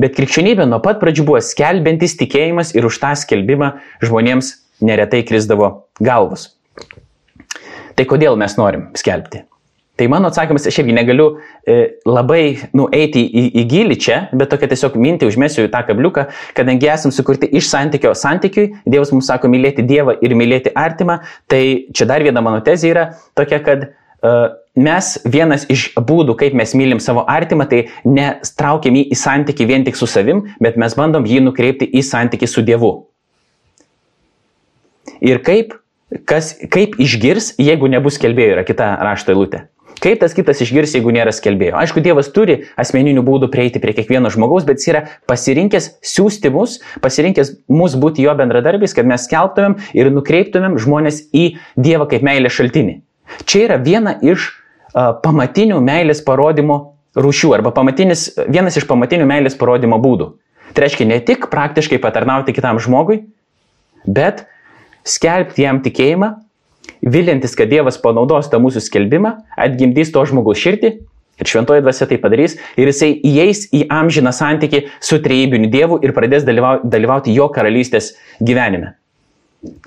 Bet 0.00 0.16
krikščionybė 0.18 0.66
nuo 0.68 0.80
pat 0.84 1.00
pradžių 1.02 1.26
buvo 1.28 1.40
skelbiantis 1.44 2.16
tikėjimas 2.20 2.74
ir 2.74 2.86
už 2.88 3.00
tą 3.02 3.14
skelbimą 3.18 3.74
žmonėms 4.04 4.54
neretai 4.84 5.22
krisdavo 5.26 5.88
galvos. 6.02 6.52
Tai 7.94 8.06
kodėl 8.10 8.38
mes 8.38 8.56
norim 8.58 8.88
skelbti? 8.98 9.44
Tai 9.94 10.08
mano 10.10 10.26
atsakymas, 10.26 10.64
aš 10.66 10.80
irgi 10.82 10.94
negaliu 10.96 11.26
e, 11.70 11.74
labai 12.02 12.56
nueiti 12.74 13.20
į, 13.22 13.44
į 13.60 13.62
gilį 13.70 13.96
čia, 14.02 14.16
bet 14.34 14.50
tokia 14.50 14.66
tiesiog 14.72 14.96
mintį 14.98 15.28
užmėsiu 15.30 15.68
į 15.68 15.70
tą 15.70 15.84
kabliuką, 15.86 16.24
kadangi 16.56 16.90
esam 16.90 17.14
sukurti 17.14 17.46
iš 17.54 17.68
santykio 17.70 18.10
santykiui, 18.18 18.72
Dievas 18.90 19.14
mums 19.14 19.30
sako 19.30 19.52
mylėti 19.52 19.86
Dievą 19.86 20.16
ir 20.18 20.34
mylėti 20.34 20.74
artimą, 20.74 21.20
tai 21.46 21.62
čia 21.94 22.08
dar 22.10 22.26
viena 22.26 22.42
mano 22.42 22.58
tezė 22.66 22.90
yra 22.90 23.06
tokia, 23.38 23.62
kad 23.62 23.86
mes 24.74 25.10
vienas 25.24 25.66
iš 25.70 25.90
būdų, 25.96 26.36
kaip 26.38 26.54
mes 26.58 26.74
mylim 26.74 27.00
savo 27.02 27.24
artimą, 27.30 27.66
tai 27.70 27.86
nestraukiam 28.04 28.96
jį 28.98 29.06
į 29.14 29.18
santyki 29.18 29.66
vien 29.70 29.86
tik 29.86 29.98
su 29.98 30.08
savim, 30.10 30.44
bet 30.62 30.78
mes 30.80 30.96
bandom 30.98 31.26
jį 31.28 31.44
nukreipti 31.46 31.88
į 31.88 32.02
santyki 32.06 32.48
su 32.50 32.64
Dievu. 32.66 32.94
Ir 35.24 35.40
kaip, 35.44 35.76
kas, 36.28 36.54
kaip 36.70 36.98
išgirs, 37.00 37.54
jeigu 37.60 37.88
nebus 37.88 38.18
kelbėjo, 38.20 38.58
yra 38.58 38.66
kita 38.66 38.90
rašto 39.06 39.32
eilutė. 39.32 39.68
Kaip 40.04 40.18
tas 40.20 40.34
kitas 40.36 40.58
išgirs, 40.60 40.92
jeigu 40.98 41.12
nėra 41.14 41.32
skelbėjo? 41.32 41.78
Aišku, 41.80 42.02
Dievas 42.04 42.26
turi 42.34 42.58
asmeninių 42.80 43.22
būdų 43.24 43.48
prieiti 43.52 43.80
prie 43.80 43.94
kiekvieno 43.96 44.28
žmogaus, 44.32 44.66
bet 44.68 44.82
jis 44.82 44.90
yra 44.90 45.02
pasirinkęs 45.30 45.86
siūsti 46.04 46.50
mus, 46.52 46.80
pasirinkęs 47.00 47.54
mus 47.72 47.94
būti 48.02 48.26
jo 48.26 48.34
bendradarbiais, 48.36 48.92
kad 48.92 49.08
mes 49.08 49.24
skelbtumėm 49.24 49.78
ir 49.96 50.10
nukreiptumėm 50.12 50.76
žmonės 50.82 51.22
į 51.32 51.46
Dievą 51.80 52.10
kaip 52.10 52.26
meilės 52.26 52.58
šaltinį. 52.58 52.98
Čia 53.48 53.64
yra 53.68 53.80
viena 53.80 54.18
iš 54.20 54.50
pamatinių 54.94 55.80
meilės 55.84 56.22
parodymo 56.24 56.78
rūšių 57.14 57.52
arba 57.54 57.72
vienas 57.74 58.76
iš 58.76 58.86
pamatinių 58.90 59.26
meilės 59.26 59.58
parodymo 59.58 59.98
būdų. 60.02 60.32
Tai 60.74 60.82
reiškia 60.82 61.06
ne 61.06 61.20
tik 61.22 61.46
praktiškai 61.52 62.00
patarnauti 62.02 62.54
kitam 62.54 62.80
žmogui, 62.82 63.24
bet 64.06 64.46
skelbti 65.06 65.62
jam 65.62 65.80
tikėjimą, 65.84 66.32
vilintis, 67.04 67.54
kad 67.54 67.70
Dievas 67.70 68.00
panaudos 68.00 68.48
tą 68.50 68.58
mūsų 68.62 68.82
skelbimą, 68.82 69.36
atgimdys 69.60 70.10
to 70.14 70.24
žmogaus 70.26 70.58
širdį 70.58 70.90
ir 71.40 71.50
šventoji 71.50 71.84
dvasia 71.84 72.08
tai 72.10 72.18
padarys 72.22 72.56
ir 72.78 72.90
jisai 72.90 73.12
įeis 73.26 73.66
į 73.74 73.84
amžiną 73.92 74.32
santyki 74.34 74.84
su 75.02 75.20
trejybiniu 75.22 75.70
Dievu 75.70 76.00
ir 76.02 76.14
pradės 76.16 76.46
dalyvauti 76.46 77.34
jo 77.34 77.48
karalystės 77.54 78.14
gyvenime. 78.40 78.94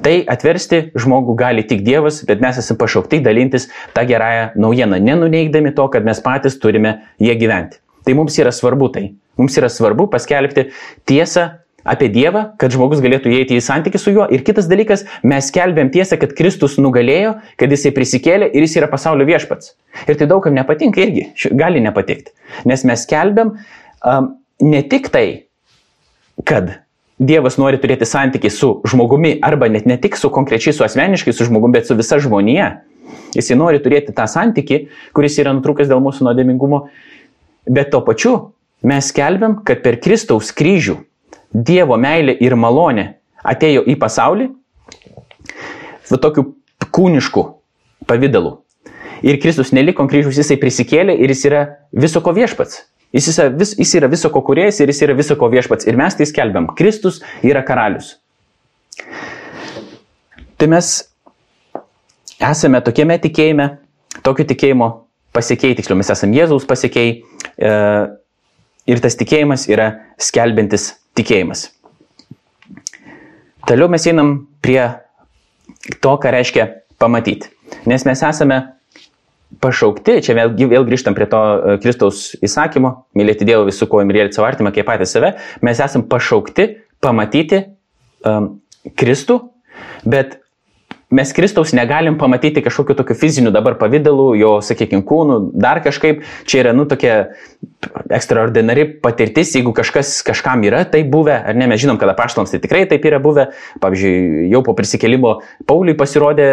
Tai 0.02 0.14
atversti 0.32 0.88
žmogų 0.98 1.36
gali 1.38 1.64
tik 1.68 1.84
Dievas, 1.86 2.24
bet 2.26 2.42
mes 2.42 2.58
esame 2.58 2.80
pašaukti 2.82 3.20
dalintis 3.26 3.68
tą 3.94 4.06
gerąją 4.10 4.50
naujieną, 4.58 5.00
nenuneigdami 5.04 5.74
to, 5.78 5.86
kad 5.94 6.08
mes 6.08 6.22
patys 6.24 6.58
turime 6.62 6.98
jie 7.22 7.36
gyventi. 7.38 7.82
Tai 8.08 8.16
mums 8.18 8.38
yra 8.40 8.54
svarbu 8.56 8.90
tai. 8.96 9.10
Mums 9.38 9.58
yra 9.60 9.70
svarbu 9.70 10.08
paskelbti 10.10 10.70
tiesą 11.10 11.50
apie 11.88 12.10
Dievą, 12.12 12.44
kad 12.60 12.74
žmogus 12.74 13.02
galėtų 13.04 13.32
įeiti 13.32 13.58
į 13.58 13.64
santykių 13.64 14.02
su 14.02 14.14
juo. 14.16 14.26
Ir 14.34 14.44
kitas 14.48 14.68
dalykas, 14.72 15.06
mes 15.28 15.52
skelbėm 15.52 15.92
tiesą, 15.94 16.18
kad 16.20 16.34
Kristus 16.38 16.78
nugalėjo, 16.82 17.38
kad 17.60 17.72
jisai 17.72 17.94
prisikėlė 17.96 18.50
ir 18.52 18.66
jis 18.66 18.78
yra 18.82 18.90
pasaulio 18.92 19.28
viešpats. 19.30 19.76
Ir 20.08 20.20
tai 20.20 20.28
daugam 20.30 20.58
nepatinka 20.58 21.04
irgi, 21.04 21.30
gali 21.56 21.84
nepatikti. 21.84 22.34
Nes 22.68 22.84
mes 22.88 23.06
skelbėm 23.08 23.54
um, 23.54 24.34
ne 24.64 24.84
tik 24.90 25.12
tai, 25.14 25.28
kad 26.48 26.76
Dievas 27.18 27.58
nori 27.58 27.80
turėti 27.82 28.06
santykiai 28.06 28.54
su 28.54 28.76
žmogumi 28.86 29.38
arba 29.42 29.70
net 29.74 29.88
ne 29.90 29.98
tik 29.98 30.18
su 30.20 30.30
konkrečiai 30.34 30.76
su 30.76 30.86
asmeniškai 30.86 31.34
su 31.34 31.48
žmogumi, 31.48 31.80
bet 31.80 31.90
su 31.90 31.98
visa 31.98 32.20
žmonija. 32.22 32.70
Jis 33.34 33.50
nori 33.58 33.80
turėti 33.82 34.14
tą 34.14 34.28
santyki, 34.30 34.88
kuris 35.18 35.38
yra 35.42 35.54
nutrūkęs 35.58 35.90
dėl 35.90 36.04
mūsų 36.04 36.28
nuodėmingumo. 36.28 36.84
Bet 37.66 37.90
tuo 37.92 38.04
pačiu 38.06 38.36
mes 38.86 39.10
skelbiam, 39.10 39.58
kad 39.66 39.82
per 39.84 39.98
Kristaus 40.04 40.54
kryžių 40.54 41.00
Dievo 41.54 41.96
meilė 41.98 42.36
ir 42.44 42.54
malonė 42.60 43.08
atėjo 43.48 43.86
į 43.88 43.96
pasaulį 43.98 44.50
va 46.12 46.20
tokiu 46.22 46.44
kūnišku 46.94 47.44
pavydalu. 48.08 48.58
Ir 49.26 49.40
Kristus 49.42 49.74
neliko 49.74 50.06
kryžius, 50.10 50.38
jisai 50.38 50.60
prisikėlė 50.62 51.16
ir 51.18 51.34
jis 51.34 51.46
yra 51.50 51.64
visoko 51.96 52.36
viešpats. 52.36 52.84
Jis, 53.16 53.30
yra, 53.32 53.48
vis, 53.56 53.74
jis 53.80 53.94
yra 54.00 54.10
visoko 54.12 54.42
kuriejas 54.44 54.82
ir 54.84 54.92
jis 54.92 55.04
yra 55.06 55.16
visoko 55.18 55.48
viešpats. 55.52 55.88
Ir 55.88 55.98
mes 56.00 56.18
tai 56.18 56.28
skelbiam. 56.28 56.68
Kristus 56.78 57.22
yra 57.46 57.64
karalius. 57.66 58.18
Tai 60.58 60.68
mes 60.74 60.92
esame 62.42 62.82
tokiame 62.86 63.18
tikėjime, 63.22 63.68
tokio 64.26 64.46
tikėjimo 64.50 64.90
pasiekėjai, 65.38 65.78
tiksliau 65.78 66.00
mes 66.00 66.10
esame 66.14 66.38
Jėzaus 66.38 66.66
pasiekėjai 66.68 67.12
e, 67.14 67.74
ir 68.90 69.02
tas 69.04 69.18
tikėjimas 69.20 69.68
yra 69.70 69.92
skelbintis 70.22 70.92
tikėjimas. 71.18 71.68
Toliau 73.68 73.90
mes 73.92 74.08
einam 74.10 74.34
prie 74.64 74.82
to, 76.02 76.14
ką 76.18 76.32
reiškia 76.34 76.68
pamatyti. 77.00 77.52
Nes 77.90 78.06
mes 78.08 78.22
esame 78.24 78.62
pašaukti, 79.64 80.20
čia 80.26 80.36
vėl, 80.38 80.54
vėl 80.70 80.86
grįžtam 80.88 81.16
prie 81.18 81.28
to 81.30 81.40
e, 81.40 81.78
Kristaus 81.84 82.32
įsakymo, 82.44 82.94
mylėti 83.18 83.48
Dievą 83.48 83.68
visų 83.70 83.88
kuo 83.90 84.02
ir 84.04 84.10
mylėti 84.10 84.38
savo 84.38 84.48
artimą 84.50 84.74
kaip 84.76 84.88
patį 84.90 85.08
save, 85.10 85.34
mes 85.66 85.82
esame 85.84 86.08
pašaukti 86.12 86.68
pamatyti 87.04 87.64
um, 88.28 88.58
Kristų, 88.98 89.40
bet 90.08 90.40
mes 91.10 91.32
Kristaus 91.34 91.72
negalim 91.72 92.18
pamatyti 92.20 92.62
kažkokiu 92.62 92.96
tokiu 92.96 93.16
fiziniu 93.16 93.52
dabar 93.52 93.78
pavydalu, 93.80 94.34
jo, 94.36 94.52
sakykime, 94.64 95.06
kūnu, 95.08 95.38
dar 95.56 95.80
kažkaip. 95.84 96.24
Čia 96.48 96.60
yra, 96.66 96.74
nu, 96.76 96.84
tokia 96.90 97.16
ekstraordinari 98.12 98.84
patirtis, 99.04 99.54
jeigu 99.56 99.72
kažkas 99.76 100.18
kažkam 100.28 100.66
yra 100.68 100.84
tai 100.92 101.06
buvę, 101.08 101.38
ar 101.48 101.56
ne, 101.56 101.70
mes 101.72 101.80
žinom, 101.80 102.00
kad 102.02 102.12
apaštalams 102.12 102.52
tai 102.52 102.60
tikrai 102.64 102.84
taip 102.92 103.06
yra 103.08 103.22
buvę. 103.24 103.48
Pavyzdžiui, 103.84 104.50
jau 104.52 104.62
po 104.68 104.76
prisikelimo 104.76 105.38
Pauliui 105.70 105.96
pasirodė, 106.00 106.50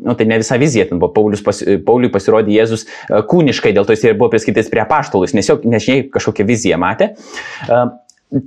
nu, 0.00 0.16
tai 0.16 0.28
ne 0.30 0.40
visa 0.40 0.56
vizija, 0.60 0.88
ten 0.88 1.02
buvo 1.02 1.12
Paulius, 1.16 1.44
pas, 1.44 1.60
Pauliui 1.84 2.12
pasirodė 2.14 2.54
Jėzus 2.56 2.86
e, 2.86 3.20
kūniškai, 3.28 3.74
dėl 3.76 3.84
to 3.84 3.96
jis 3.96 4.06
ir 4.08 4.16
buvo 4.16 4.30
priskaitytas 4.32 4.72
prie 4.72 4.80
apaštalus, 4.84 5.36
nes 5.36 5.50
jau 5.50 5.58
nežiniai 5.60 6.08
kažkokią 6.14 6.48
viziją 6.48 6.80
matė. 6.80 7.12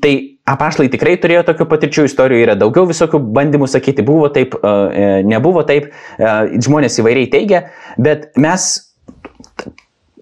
Tai 0.02 0.14
apaštalai 0.48 0.92
tikrai 0.92 1.18
turėjo 1.20 1.44
tokių 1.50 1.68
patirčių, 1.70 2.06
istorijų 2.08 2.46
yra 2.46 2.56
daugiau 2.60 2.88
visokių 2.88 3.20
bandymų 3.36 3.68
sakyti, 3.72 4.06
buvo 4.08 4.30
taip, 4.34 4.56
e, 4.56 4.72
e, 4.72 5.10
nebuvo 5.28 5.64
taip, 5.68 5.90
e, 5.92 6.32
žmonės 6.64 7.00
įvairiai 7.02 7.30
teigia, 7.34 7.66
bet 8.00 8.30
mes 8.40 8.70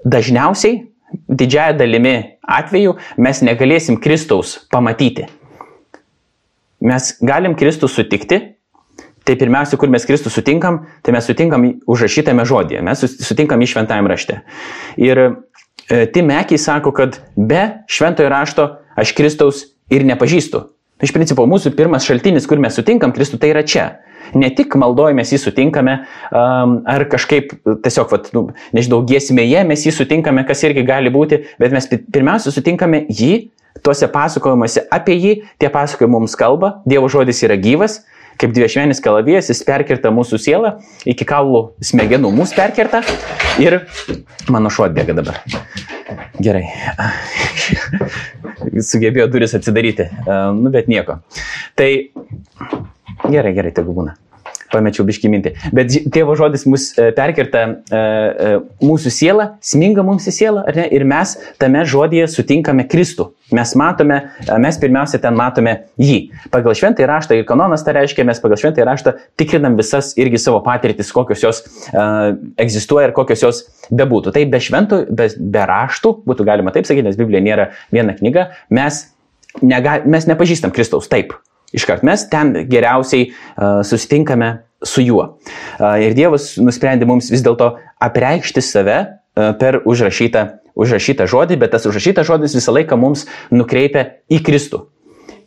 dažniausiai, 0.06 0.82
didžiaja 1.30 1.78
dalimi 1.78 2.16
atveju, 2.42 2.98
mes 3.22 3.42
negalėsim 3.46 4.00
Kristaus 4.02 4.58
pamatyti. 4.74 5.30
Mes 6.86 7.14
galim 7.26 7.56
Kristų 7.58 7.90
sutikti, 7.90 8.42
tai 9.26 9.36
pirmiausia, 9.40 9.78
kur 9.82 9.90
mes 9.90 10.04
Kristų 10.06 10.30
sutinkam, 10.34 10.84
tai 11.06 11.16
mes 11.16 11.26
sutinkam 11.26 11.66
užrašytame 11.90 12.46
žodėje, 12.46 12.84
mes 12.86 13.06
sutinkam 13.26 13.62
į 13.62 13.70
šventajame 13.72 14.12
rašte. 14.12 14.42
Ir 15.02 15.24
Timekiai 15.86 16.58
sako, 16.58 16.90
kad 16.98 17.20
be 17.38 17.86
šventojo 17.92 18.30
rašto 18.34 18.68
aš 18.98 19.12
Kristaus 19.14 19.75
ir 19.94 20.06
nepažįstu. 20.08 20.64
Iš 21.04 21.12
principo, 21.12 21.44
mūsų 21.50 21.74
pirmas 21.76 22.06
šaltinis, 22.08 22.46
kur 22.48 22.62
mes 22.62 22.76
sutinkam 22.78 23.12
Kristų, 23.16 23.40
tai 23.42 23.52
yra 23.52 23.66
čia. 23.68 23.86
Ne 24.34 24.48
tik 24.56 24.74
maldojame 24.80 25.20
mes 25.20 25.34
jį 25.34 25.42
sutinkame, 25.44 25.98
um, 26.32 26.80
ar 26.90 27.04
kažkaip 27.12 27.52
tiesiog, 27.84 28.08
vat, 28.14 28.32
nu, 28.34 28.48
nežinau, 28.74 29.02
giesmėje 29.06 29.62
mes 29.68 29.84
jį 29.86 29.94
sutinkame, 30.00 30.46
kas 30.48 30.64
irgi 30.66 30.86
gali 30.88 31.12
būti, 31.14 31.44
bet 31.62 31.76
mes 31.76 31.90
pirmiausia 31.92 32.54
sutinkame 32.56 33.04
jį, 33.12 33.50
tuose 33.86 34.08
pasakojimuose 34.10 34.86
apie 34.94 35.20
jį, 35.20 35.34
tie 35.62 35.70
pasakojimai 35.70 36.24
mums 36.24 36.38
kalba, 36.40 36.78
Dievo 36.88 37.12
žodis 37.12 37.44
yra 37.46 37.60
gyvas, 37.60 38.00
kaip 38.40 38.56
dviešmenis 38.56 39.04
kalavijas, 39.04 39.52
jis 39.52 39.64
perkirta 39.68 40.12
mūsų 40.16 40.40
sielą, 40.42 40.74
iki 41.08 41.28
kaulų 41.28 41.68
smegenų 41.86 42.32
mūsų 42.36 42.58
perkirta 42.58 43.04
ir 43.62 43.84
mano 44.52 44.72
šuo 44.74 44.90
atbėga 44.90 45.16
dabar. 45.22 45.40
Gerai. 46.40 46.66
Sugebėjo 48.74 49.30
duris 49.32 49.56
atsidaryti. 49.58 50.10
Nu, 50.58 50.72
bet 50.74 50.90
nieko. 50.92 51.20
Tai 51.80 51.90
gerai, 53.30 53.56
gerai, 53.58 53.74
tegu 53.76 53.96
būna 53.96 54.18
pamečiau 54.72 55.06
biški 55.08 55.30
mintį. 55.32 55.54
Bet 55.76 55.94
tėvo 56.14 56.36
žodis 56.38 56.66
mus 56.70 56.90
e, 56.98 57.10
perkerta 57.16 57.64
e, 57.66 57.72
e, 57.96 58.52
mūsų 58.84 59.14
sielą, 59.14 59.48
sminga 59.64 60.06
mums 60.06 60.28
į 60.30 60.36
sielą, 60.36 60.66
ar 60.70 60.80
ne? 60.80 60.88
Ir 60.96 61.06
mes 61.08 61.36
tame 61.62 61.84
žodėje 61.88 62.28
sutinkame 62.34 62.88
Kristų. 62.92 63.32
Mes 63.54 63.76
matome, 63.78 64.18
mes 64.62 64.78
pirmiausia 64.82 65.20
ten 65.22 65.36
matome 65.38 65.76
jį. 66.02 66.32
Pagal 66.54 66.74
šventąjį 66.80 67.10
raštą 67.12 67.38
ir 67.38 67.46
kanonas 67.46 67.86
tai 67.86 67.94
reiškia, 68.00 68.26
mes 68.26 68.42
pagal 68.42 68.58
šventąjį 68.58 68.88
raštą 68.90 69.14
tikrinam 69.38 69.78
visas 69.78 70.16
irgi 70.18 70.42
savo 70.42 70.64
patirtis, 70.66 71.14
kokios 71.14 71.46
jos 71.46 71.62
egzistuoja 72.58 73.12
ir 73.12 73.14
kokios 73.18 73.46
jos 73.46 73.62
bebūtų. 73.94 74.34
Tai 74.34 74.48
be 74.50 74.62
šventų, 74.66 75.02
be, 75.14 75.30
be 75.38 75.66
raštų, 75.70 76.16
būtų 76.26 76.48
galima 76.48 76.74
taip 76.74 76.90
sakyti, 76.90 77.06
nes 77.06 77.20
Biblija 77.20 77.44
nėra 77.46 77.70
viena 77.94 78.18
knyga, 78.18 78.50
mes, 78.74 79.04
nega, 79.62 80.00
mes 80.10 80.26
nepažįstam 80.32 80.74
Kristaus 80.74 81.12
taip. 81.12 81.38
Iškart 81.76 82.06
mes 82.08 82.28
ten 82.30 82.54
geriausiai 82.70 83.30
uh, 83.32 83.82
susitinkame 83.86 84.52
su 84.86 85.04
juo. 85.06 85.28
Uh, 85.80 85.96
ir 86.04 86.16
Dievas 86.18 86.54
nusprendė 86.62 87.08
mums 87.10 87.32
vis 87.34 87.44
dėlto 87.46 87.74
apreikšti 88.06 88.64
save 88.64 89.00
uh, 89.02 89.54
per 89.60 89.82
užrašytą, 89.86 90.46
užrašytą 90.76 91.28
žodį, 91.32 91.60
bet 91.62 91.74
tas 91.76 91.88
užrašytas 91.90 92.28
žodis 92.28 92.58
visą 92.58 92.76
laiką 92.76 93.00
mums 93.00 93.26
nukreipia 93.52 94.10
į 94.30 94.44
Kristų. 94.46 94.86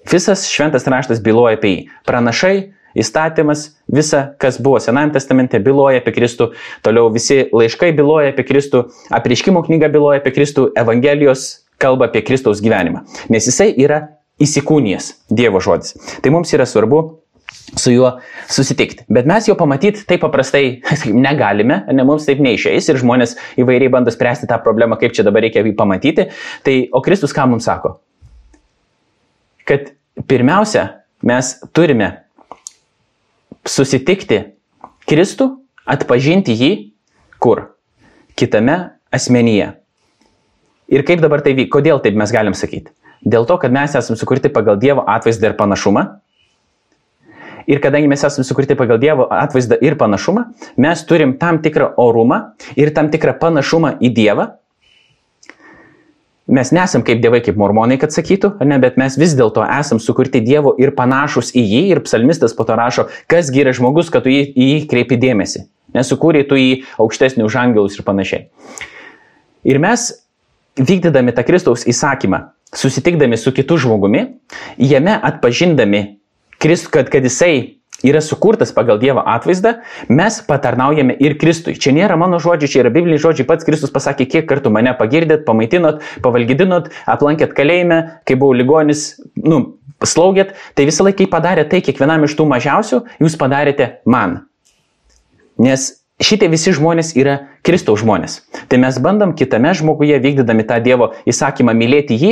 Visas 0.09 0.47
šventas 0.49 0.89
raštas 0.89 1.21
byloja 1.21 1.59
apie 1.59 1.71
jį. 1.71 1.81
Pranašai, 2.09 2.57
įstatymas, 2.99 3.65
visa, 3.93 4.23
kas 4.41 4.59
buvo 4.63 4.81
Senajame 4.81 5.13
testamente, 5.15 5.61
byloja 5.63 6.01
apie 6.01 6.15
Kristų, 6.17 6.53
toliau 6.87 7.11
visi 7.13 7.43
laiškai 7.53 7.93
byloja 7.97 8.33
apie 8.33 8.47
Kristų, 8.49 8.87
apriškimo 9.15 9.63
knyga 9.67 9.91
byloja 9.93 10.23
apie 10.23 10.33
Kristų, 10.37 10.71
Evangelijos 10.81 11.49
kalba 11.79 12.09
apie 12.09 12.25
Kristaus 12.27 12.63
gyvenimą. 12.65 13.05
Nes 13.31 13.47
jisai 13.47 13.71
yra 13.79 14.01
įsikūnijas 14.43 15.13
Dievo 15.31 15.61
žodis. 15.63 15.97
Tai 16.23 16.33
mums 16.35 16.53
yra 16.55 16.67
svarbu 16.69 17.03
su 17.77 17.93
juo 17.93 18.11
susitikti. 18.49 19.05
Bet 19.09 19.27
mes 19.29 19.49
jo 19.49 19.57
pamatyti 19.59 20.05
taip 20.09 20.23
paprastai 20.25 20.81
negalime, 21.27 21.83
ne 21.93 22.07
mums 22.07 22.27
taip 22.29 22.43
neišeis 22.45 22.91
ir 22.91 23.01
žmonės 23.01 23.37
įvairiai 23.61 23.93
bando 23.93 24.13
spręsti 24.15 24.49
tą 24.51 24.61
problemą, 24.65 24.99
kaip 25.01 25.17
čia 25.17 25.27
dabar 25.27 25.45
reikia 25.45 25.65
jį 25.67 25.75
pamatyti. 25.79 26.29
Tai 26.65 26.77
o 26.93 27.03
Kristus 27.05 27.35
ką 27.37 27.49
mums 27.51 27.69
sako? 27.69 27.99
Kad 29.69 29.93
pirmiausia, 30.29 30.87
mes 31.23 31.57
turime 31.77 32.13
susitikti 33.69 34.45
Kristų, 35.09 35.51
atpažinti 35.89 36.55
jį 36.57 36.71
kur? 37.41 37.71
Kitame 38.39 38.79
asmenyje. 39.13 39.73
Ir 40.89 41.05
kaip 41.05 41.21
dabar 41.21 41.43
tai 41.45 41.53
vyk, 41.57 41.69
kodėl 41.73 42.01
taip 42.01 42.17
mes 42.17 42.33
galim 42.33 42.55
sakyti? 42.57 42.93
Dėl 43.27 43.47
to, 43.49 43.59
kad 43.59 43.75
mes 43.75 43.95
esame 43.99 44.19
sukurti 44.19 44.51
pagal 44.53 44.79
Dievo 44.79 45.05
atvaizdą 45.09 45.51
ir 45.51 45.59
panašumą. 45.59 46.05
Ir 47.69 47.83
kadangi 47.85 48.09
mes 48.09 48.23
esame 48.25 48.47
sukurti 48.49 48.77
pagal 48.79 49.01
Dievo 49.03 49.27
atvaizdą 49.29 49.77
ir 49.85 49.99
panašumą, 50.01 50.47
mes 50.81 51.03
turim 51.05 51.35
tam 51.41 51.59
tikrą 51.61 51.93
orumą 52.01 52.55
ir 52.81 52.95
tam 52.97 53.11
tikrą 53.13 53.35
panašumą 53.41 53.99
į 54.01 54.13
Dievą. 54.17 54.47
Mes 56.49 56.71
nesam 56.73 57.03
kaip 57.05 57.19
dievai, 57.21 57.43
kaip 57.45 57.59
mormonai, 57.61 57.99
kad 58.01 58.15
sakytų, 58.15 58.55
ne, 58.65 58.79
bet 58.81 58.97
mes 58.97 59.19
vis 59.21 59.35
dėlto 59.37 59.67
esam 59.69 60.01
sukurti 60.01 60.41
Dievo 60.41 60.73
ir 60.81 60.95
panašus 60.97 61.53
į 61.53 61.61
jį. 61.61 61.83
Ir 61.93 62.01
psalmistas 62.07 62.57
po 62.57 62.65
to 62.65 62.79
rašo, 62.79 63.11
kas 63.29 63.53
yra 63.53 63.75
žmogus, 63.77 64.09
kad 64.09 64.25
tu 64.25 64.33
į 64.33 64.47
jį 64.57 64.87
kreipi 64.89 65.21
dėmesį. 65.21 65.67
Nesukūrė 65.93 66.47
tu 66.49 66.57
jį 66.57 66.87
aukštesnį 67.05 67.45
už 67.45 67.59
angelus 67.61 68.01
ir 68.01 68.07
panašiai. 68.09 68.49
Ir 69.69 69.81
mes, 69.83 70.09
vykdydami 70.81 71.37
tą 71.37 71.45
Kristaus 71.45 71.85
įsakymą, 71.85 72.47
susitikdami 72.75 73.37
su 73.37 73.53
kitu 73.53 73.79
žmogumi, 73.81 74.25
jame 74.79 75.17
atpažindami, 75.23 76.05
kad, 76.59 77.09
kad 77.09 77.25
jisai 77.25 77.79
yra 78.03 78.21
sukurtas 78.23 78.71
pagal 78.75 78.99
Dievo 78.99 79.23
atvaizdą, 79.27 79.75
mes 80.09 80.39
patarnaujame 80.47 81.17
ir 81.19 81.35
Kristui. 81.39 81.75
Čia 81.75 81.95
nėra 81.97 82.19
mano 82.21 82.39
žodžiai, 82.43 82.71
čia 82.71 82.83
yra 82.85 82.93
bibliniai 82.95 83.23
žodžiai, 83.23 83.47
pats 83.49 83.67
Kristus 83.67 83.93
pasakė, 83.95 84.29
kiek 84.31 84.47
kartų 84.51 84.71
mane 84.75 84.95
pagirdėt, 84.99 85.45
pamaitinot, 85.49 86.05
pavalgydinot, 86.23 86.93
aplankėt 87.11 87.57
kalėjime, 87.59 88.01
kai 88.29 88.39
buvau 88.39 88.55
ligonis, 88.55 89.17
nu, 89.43 89.79
slaugėt, 90.07 90.55
tai 90.79 90.87
visą 90.87 91.07
laiką 91.09 91.27
padarė 91.33 91.67
tai 91.71 91.83
kiekvienam 91.83 92.27
iš 92.29 92.37
tų 92.39 92.47
mažiausių, 92.53 93.03
jūs 93.25 93.39
padarėte 93.41 93.97
man. 94.07 94.45
Nes 95.59 95.91
šitie 96.23 96.47
visi 96.51 96.75
žmonės 96.75 97.17
yra 97.19 97.41
Kristaus 97.69 98.01
žmonės. 98.01 98.39
Tai 98.73 98.81
mes 98.81 98.97
bandom 99.05 99.35
kitame 99.37 99.75
žmoguje, 99.77 100.17
vykdydami 100.25 100.65
tą 100.69 100.79
Dievo 100.81 101.11
įsakymą 101.29 101.75
mylėti 101.77 102.17
jį, 102.17 102.31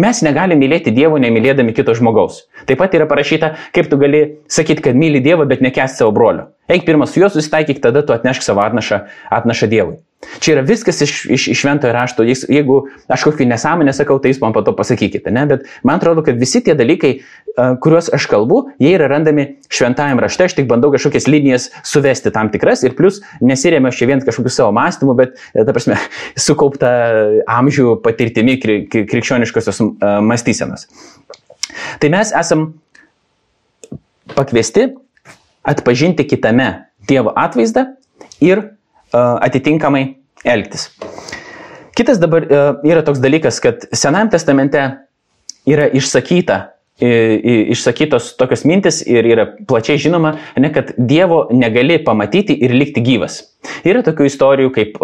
mes 0.00 0.22
negalim 0.24 0.60
mylėti 0.62 0.94
Dievo 0.96 1.20
nemylėdami 1.20 1.76
kito 1.76 1.92
žmogaus. 1.98 2.46
Taip 2.64 2.80
pat 2.80 2.96
yra 2.96 3.08
parašyta, 3.10 3.54
kaip 3.76 3.90
tu 3.92 4.00
gali 4.00 4.22
sakyti, 4.48 4.88
kad 4.88 4.96
myli 4.96 5.20
Dievą, 5.20 5.44
bet 5.50 5.60
nekesti 5.60 6.00
savo 6.00 6.14
brolio. 6.16 6.48
Eik 6.70 6.88
pirmas 6.88 7.12
su 7.12 7.20
juo 7.20 7.28
susitaikyk, 7.28 7.82
tada 7.84 8.00
tu 8.06 8.16
atnešk 8.16 8.46
savo 8.46 8.64
atnašą, 8.64 9.04
atnašą 9.40 9.68
Dievui. 9.68 10.00
Čia 10.20 10.52
yra 10.52 10.62
viskas 10.68 11.00
iš, 11.00 11.12
iš, 11.32 11.46
iš 11.54 11.60
šventojo 11.62 11.94
rašto. 11.96 12.24
Jeigu 12.28 12.82
aš 13.08 13.22
kokį 13.24 13.46
nesąmonę 13.48 13.94
sakau, 13.96 14.18
tai 14.20 14.34
jūs 14.34 14.40
man 14.42 14.52
po 14.52 14.60
to 14.64 14.74
pasakykite. 14.76 15.32
Ne? 15.32 15.46
Bet 15.48 15.64
man 15.86 15.96
atrodo, 15.96 16.20
kad 16.26 16.36
visi 16.40 16.60
tie 16.64 16.74
dalykai, 16.76 17.12
kuriuos 17.80 18.10
aš 18.12 18.26
kalbu, 18.28 18.60
jie 18.82 18.92
yra 18.98 19.08
randami 19.10 19.46
šventajame 19.72 20.20
rašte. 20.20 20.44
Aš 20.44 20.58
tik 20.58 20.68
bandau 20.68 20.92
kažkokias 20.92 21.28
linijas 21.30 21.70
suvesti 21.88 22.32
tam 22.34 22.50
tikras 22.52 22.84
ir 22.84 22.94
plus 22.98 23.22
nesirėmė 23.40 23.88
aš 23.88 24.00
čia 24.02 24.10
vien 24.10 24.20
kažkokiu 24.24 24.52
savo 24.52 24.74
mąstymu, 24.76 25.14
bet, 25.18 25.40
e, 25.54 25.64
ta 25.64 25.72
prasme, 25.76 25.96
sukaupta 26.46 26.90
amžių 27.48 27.96
patirtimi 28.04 28.58
krikščioniškosios 28.60 29.80
mąstysenos. 30.26 30.84
Tai 32.02 32.12
mes 32.12 32.34
esam 32.36 32.72
pakviesti 34.36 34.90
atpažinti 35.64 36.28
kitame 36.28 36.68
Dievo 37.08 37.32
atvaizdą 37.36 37.86
ir 38.44 38.62
atitinkamai 39.18 40.04
elgtis. 40.44 40.88
Kitas 41.96 42.20
dabar 42.22 42.46
e, 42.46 42.60
yra 42.88 43.04
toks 43.06 43.20
dalykas, 43.22 43.60
kad 43.62 43.88
Senajame 43.92 44.32
testamente 44.32 44.84
yra 45.68 45.88
išsakyta 45.92 46.60
išsakytos 47.00 48.34
tokios 48.36 48.64
mintis 48.68 49.00
ir 49.06 49.24
yra 49.24 49.46
plačiai 49.68 49.98
žinoma, 49.98 50.34
ne, 50.60 50.70
kad 50.72 50.92
Dievo 50.98 51.46
negali 51.52 51.96
pamatyti 52.04 52.52
ir 52.52 52.74
likti 52.76 53.00
gyvas. 53.00 53.40
Yra 53.86 54.04
tokių 54.06 54.26
istorijų, 54.30 54.74
kaip, 54.74 55.00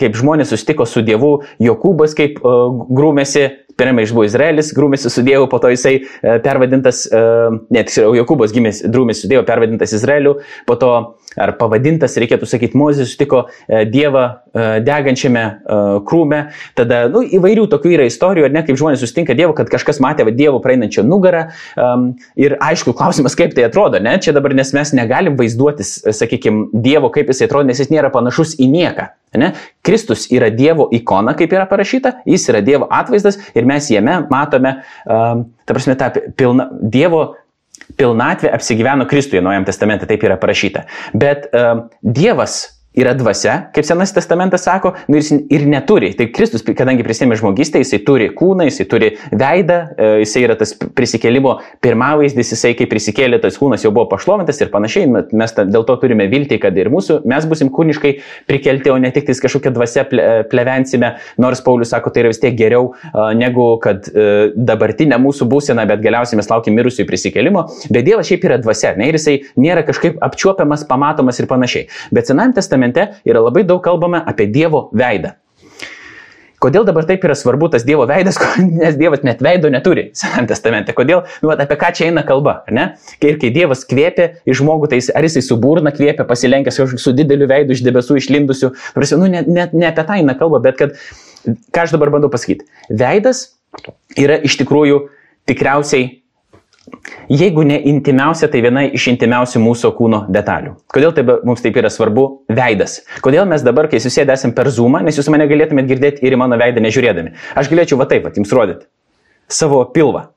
kaip 0.00 0.18
žmonės 0.18 0.52
sustiko 0.54 0.86
su 0.88 1.02
Dievu, 1.06 1.38
Jokūbas 1.62 2.16
kaip 2.18 2.40
grūmėsi 2.42 3.46
pirmą 3.76 4.04
iš 4.04 4.12
buvo 4.16 4.24
Izraelis, 4.26 4.72
grūmėsi 4.76 5.10
su 5.12 5.22
Dievu, 5.26 5.48
po 5.52 5.60
to 5.60 5.70
jisai 5.72 5.98
e, 6.00 6.36
pervadintas, 6.44 7.04
e, 7.06 7.20
ne, 7.74 7.84
tiksliau, 7.84 8.14
Jokūbas 8.16 8.54
gimęs, 8.56 8.82
drūmėsi 8.92 9.24
su 9.24 9.30
Dievu, 9.32 9.44
pervadintas 9.48 9.92
Izraeliu, 9.96 10.38
po 10.68 10.78
to 10.80 10.92
ar 11.36 11.52
pavadintas, 11.60 12.16
reikėtų 12.16 12.48
sakyti, 12.48 12.78
Mozės 12.80 13.12
sutiko 13.12 13.46
e, 13.68 13.84
Dievą 13.90 14.26
degančiame 14.56 15.42
krūme. 16.08 16.38
Tada, 16.78 17.02
nu, 17.12 17.20
įvairių 17.36 17.66
tokių 17.68 17.90
yra 17.92 18.06
istorijų, 18.08 18.46
ar 18.48 18.54
ne, 18.54 18.62
kaip 18.64 18.78
žmonės 18.80 19.02
sustinka 19.04 19.34
Dievu, 19.36 19.52
kad 19.58 19.68
kažkas 19.68 20.00
matė 20.00 20.24
va, 20.24 20.32
Dievo 20.32 20.62
praeinančią 20.64 21.04
nugarą. 21.04 21.42
Ir 22.40 22.54
aišku, 22.64 22.94
klausimas, 22.96 23.36
kaip 23.36 23.52
tai 23.52 23.66
atrodo, 23.68 24.00
ne? 24.00 24.14
Čia 24.22 24.32
dabar, 24.36 24.54
nes 24.56 24.72
mes 24.72 24.94
negalim 24.96 25.36
vaizduotis, 25.36 25.90
sakykime, 26.16 26.70
Dievo, 26.72 27.10
kaip 27.12 27.28
jis 27.28 27.44
atrodo, 27.44 27.68
nes 27.68 27.82
jis 27.82 27.92
nėra 27.96 28.12
panašus 28.14 28.56
į 28.60 28.68
nieką. 28.72 29.08
Ne? 29.36 29.50
Kristus 29.84 30.30
yra 30.32 30.48
Dievo 30.54 30.86
ikona, 30.96 31.34
kaip 31.36 31.52
yra 31.52 31.66
parašyta, 31.68 32.20
jis 32.28 32.46
yra 32.52 32.62
Dievo 32.64 32.86
atvaizdas 32.92 33.36
ir 33.56 33.66
mes 33.68 33.90
jame 33.92 34.22
matome, 34.30 34.78
um, 35.04 35.42
ta 35.66 35.76
prasme, 35.76 35.96
tą 35.98 36.08
pilna, 36.38 36.70
Dievo 36.80 37.26
pilnatvė 38.00 38.50
apsigyveno 38.56 39.06
Kristuje, 39.10 39.42
Naujam 39.44 39.66
testamente 39.68 40.08
taip 40.08 40.24
yra 40.24 40.38
parašyta. 40.40 40.86
Bet 41.12 41.50
um, 41.52 41.84
Dievas 42.00 42.75
yra 42.96 43.12
dvasia, 43.14 43.56
kaip 43.76 43.84
Senas 43.86 44.12
testamentas 44.16 44.64
sako, 44.64 44.94
nu, 45.08 45.20
ir 45.20 45.42
ir 45.52 45.66
neturi. 45.68 46.12
Tai 46.16 46.28
Kristus, 46.34 46.64
kadangi 46.64 47.04
prisėmė 47.04 47.36
žmogystę, 47.38 47.80
jisai 47.82 48.00
turi 48.06 48.30
kūną, 48.36 48.66
jisai 48.70 48.86
turi 48.88 49.10
veidą, 49.32 49.78
e, 49.96 50.08
jisai 50.22 50.44
yra 50.46 50.56
tas 50.58 50.72
prisikėlimo 50.74 51.58
pirmavaizdis, 51.84 52.54
jisai 52.54 52.72
kaip 52.78 52.90
prisikėlė, 52.92 53.40
tas 53.42 53.58
kūnas 53.60 53.84
jau 53.84 53.92
buvo 53.94 54.06
pašlovintas 54.12 54.60
ir 54.64 54.72
panašiai. 54.72 55.10
Mes 55.36 55.56
dėl 55.58 55.84
to 55.88 55.96
turime 56.00 56.28
viltį, 56.32 56.60
kad 56.62 56.76
ir 56.78 56.90
mūsų, 56.92 57.20
mes 57.28 57.48
busim 57.48 57.70
kūniškai 57.74 58.14
prikelti, 58.48 58.92
o 58.92 58.96
ne 59.02 59.12
tik 59.14 59.28
tais 59.28 59.42
kažkokią 59.44 59.74
dvasę 59.76 60.06
plevensime, 60.50 61.12
nors 61.42 61.62
Paulius 61.66 61.92
sako, 61.92 62.12
tai 62.14 62.24
yra 62.24 62.32
vis 62.32 62.40
tiek 62.42 62.56
geriau 62.56 62.94
negu 63.36 63.68
kad 63.82 64.08
e, 64.08 64.48
dabartinė 64.56 65.20
mūsų 65.20 65.48
būsena, 65.50 65.84
bet 65.88 66.02
galiausiai 66.04 66.40
mes 66.40 66.48
laukiam 66.50 66.76
mirusiųjų 66.78 67.08
prisikėlimo. 67.10 67.66
Bet 67.92 68.08
Dievas 68.08 68.28
šiaip 68.30 68.48
yra 68.48 68.58
dvasia, 68.62 68.94
ne, 68.96 69.10
ir 69.10 69.18
jisai 69.18 69.36
nėra 69.60 69.84
kažkaip 69.86 70.18
apčiuopiamas, 70.24 70.86
pamatomas 70.88 71.40
ir 71.42 71.50
panašiai. 71.50 71.88
Bet 72.14 72.30
Senajame 72.30 72.56
testamente 72.56 72.85
testamente 72.92 73.20
yra 73.24 73.40
labai 73.40 73.64
daug 73.64 73.82
kalbama 73.82 74.22
apie 74.26 74.46
Dievo 74.46 74.90
veidą. 74.92 75.34
Kodėl 76.58 76.86
dabar 76.88 77.04
taip 77.04 77.22
yra 77.24 77.34
svarbu 77.36 77.68
tas 77.68 77.84
Dievo 77.84 78.06
veidas, 78.08 78.38
nes 78.80 78.96
Dievas 78.96 79.22
net 79.22 79.42
veido 79.44 79.68
neturi 79.68 80.10
Sename 80.16 80.48
testamente. 80.48 80.94
Kodėl, 80.96 81.26
nu, 81.42 81.50
apie 81.52 81.76
ką 81.76 81.92
čia 81.92 82.06
eina 82.08 82.24
kalba, 82.24 82.62
ar 82.66 82.72
ne? 82.72 82.86
Ir 83.20 83.36
kai 83.38 83.50
Dievas 83.52 83.84
kvėpia 83.84 84.40
į 84.48 84.56
žmogų, 84.56 84.88
tai 84.88 85.00
jis, 85.02 85.10
ar 85.12 85.26
jisai 85.26 85.44
suburna 85.44 85.92
kvėpia, 85.92 86.24
pasilenkęs 86.24 86.80
su 86.96 87.12
dideliu 87.12 87.48
veidu 87.50 87.76
iš 87.76 87.84
debesų 87.84 88.16
išlindusiu, 88.22 88.72
nu, 89.20 89.28
ne, 89.28 89.44
ne, 89.44 89.68
ne 89.72 89.90
apie 89.90 90.06
tą 90.08 90.16
eina 90.16 90.36
kalba, 90.38 90.62
bet 90.64 90.80
kad, 90.80 90.96
ką 91.44 91.84
aš 91.84 91.92
dabar 91.92 92.14
bandau 92.14 92.32
pasakyti, 92.32 92.64
veidas 92.88 93.50
yra 94.16 94.40
iš 94.40 94.56
tikrųjų 94.62 95.02
tikriausiai 95.46 96.08
Jeigu 97.30 97.64
ne 97.66 97.78
intimiausia, 97.90 98.46
tai 98.50 98.60
viena 98.62 98.84
iš 98.86 99.08
intimiausių 99.10 99.62
mūsų 99.62 99.90
kūno 99.98 100.20
detalių. 100.32 100.76
Kodėl 100.92 101.14
tai 101.16 101.24
mums 101.26 101.64
taip 101.64 101.78
yra 101.80 101.90
svarbu? 101.90 102.26
Veidas. 102.52 103.00
Kodėl 103.24 103.48
mes 103.50 103.64
dabar, 103.66 103.88
kai 103.90 103.98
susėdę 104.02 104.36
esame 104.36 104.54
per 104.54 104.70
zoomą, 104.70 105.02
nes 105.06 105.18
jūs 105.18 105.30
mane 105.34 105.48
galėtumėte 105.50 105.90
girdėti 105.90 106.26
ir 106.26 106.36
į 106.36 106.40
mano 106.44 106.58
veidą 106.60 106.84
nežiūrėdami. 106.84 107.34
Aš 107.58 107.72
galėčiau 107.72 107.98
va 107.98 108.06
taip, 108.10 108.28
va, 108.28 108.34
jums 108.36 108.54
rodyti. 108.54 108.86
Savo 109.50 109.82
pilvą. 109.94 110.28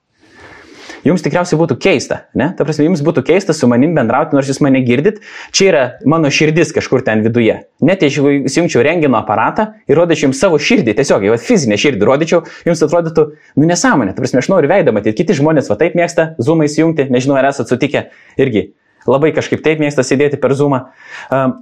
Jums 1.05 1.23
tikriausiai 1.23 1.59
būtų 1.59 1.77
keista, 1.79 2.23
ne? 2.38 2.49
Ta 2.57 2.65
prasme, 2.67 2.85
jums 2.88 3.01
būtų 3.05 3.23
keista 3.27 3.53
su 3.55 3.67
manim 3.71 3.93
bendrauti, 3.95 4.35
nors 4.35 4.49
jūs 4.51 4.59
mane 4.63 4.81
girdit. 4.88 5.21
Čia 5.55 5.67
yra 5.69 5.83
mano 6.09 6.31
širdis 6.33 6.73
kažkur 6.75 7.03
ten 7.07 7.23
viduje. 7.25 7.55
Net 7.85 8.03
jeigu 8.03 8.33
įsijungčiau 8.49 8.83
rengino 8.85 9.19
aparatą 9.21 9.69
ir 9.88 9.99
rodyčiau 9.99 10.27
jums 10.27 10.41
savo 10.43 10.59
širdį, 10.59 10.97
tiesiog, 10.99 11.23
jau 11.29 11.38
fizinę 11.39 11.79
širdį 11.79 12.09
rodyčiau, 12.09 12.41
jums 12.67 12.83
atrodytų, 12.88 13.25
nu 13.59 13.69
nesąmonė. 13.69 14.15
Ta 14.17 14.25
prasme, 14.25 14.43
aš 14.43 14.51
noriu 14.51 14.71
veidą 14.71 14.95
matyti. 14.95 15.15
Kiti 15.21 15.39
žmonės 15.39 15.71
va 15.71 15.79
taip 15.79 15.95
mėgsta 15.99 16.33
zoomą 16.41 16.67
įsijungti, 16.67 17.07
nežinau, 17.13 17.39
ar 17.39 17.49
esate 17.53 17.71
sutikę 17.71 18.09
irgi. 18.41 18.69
Labai 19.07 19.31
kažkaip 19.35 19.63
taip 19.63 19.79
mėgsta 19.79 20.03
sėdėti 20.03 20.41
per 20.41 20.53
zoomą. 20.59 20.83
Um, 21.31 21.62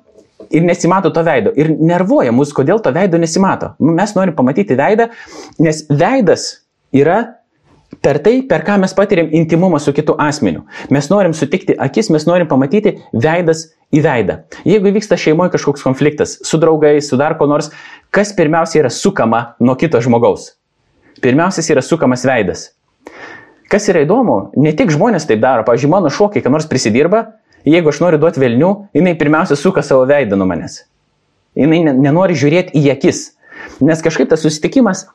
ir 0.50 0.66
nesimato 0.66 1.12
to 1.14 1.24
veido. 1.26 1.54
Ir 1.58 1.72
nervuoja 1.78 2.34
mus, 2.36 2.54
kodėl 2.56 2.82
to 2.84 2.94
veido 2.96 3.20
nesimato. 3.22 3.74
Mes 3.80 4.14
norim 4.18 4.36
pamatyti 4.38 4.78
veidą, 4.78 5.10
nes 5.62 5.84
veidas 5.90 6.50
yra 6.96 7.37
Per 8.04 8.20
tai, 8.20 8.42
per 8.44 8.66
ką 8.68 8.76
mes 8.82 8.94
patiriam 8.94 9.30
intimumą 9.32 9.80
su 9.80 9.94
kitu 9.96 10.16
asmeniu. 10.20 10.66
Mes 10.94 11.08
norim 11.10 11.34
sutikti 11.34 11.76
akis, 11.80 12.12
mes 12.14 12.28
norim 12.28 12.48
pamatyti 12.48 12.98
veidas 13.14 13.64
į 13.96 14.04
veidą. 14.04 14.42
Jeigu 14.68 14.92
vyksta 14.96 15.18
šeimoje 15.20 15.54
kažkoks 15.56 15.86
konfliktas 15.88 16.36
su 16.46 16.60
draugais, 16.60 17.08
su 17.08 17.18
dar 17.20 17.38
ko 17.40 17.48
nors, 17.48 17.72
kas 18.12 18.34
pirmiausia 18.36 18.84
yra 18.84 18.92
sukama 18.92 19.42
nuo 19.64 19.78
kito 19.80 20.02
žmogaus? 20.04 20.52
Pirmiausias 21.24 21.72
yra 21.74 21.82
sukamas 21.82 22.28
veidas. 22.28 22.68
Kas 23.72 23.88
yra 23.92 24.04
įdomu, 24.06 24.52
ne 24.60 24.76
tik 24.76 24.92
žmonės 24.94 25.26
taip 25.28 25.42
daro, 25.44 25.64
pavyzdžiui, 25.68 25.92
mano 25.92 26.12
šokiai, 26.14 26.44
kad 26.44 26.54
nors 26.54 26.68
prisidirba, 26.70 27.24
jeigu 27.68 27.92
aš 27.92 28.04
noriu 28.04 28.20
duoti 28.22 28.44
velnių, 28.44 28.70
jinai 28.96 29.16
pirmiausia 29.20 29.58
suka 29.60 29.84
savo 29.84 30.06
veidą 30.08 30.38
nuo 30.40 30.48
manęs. 30.48 30.84
Jinai 31.58 31.82
nenori 31.90 32.38
žiūrėti 32.38 32.78
į 32.78 32.92
akis. 32.94 33.26
Nes 33.84 34.04
kažkaip 34.06 34.30
tas 34.30 34.44
susitikimas 34.46 35.08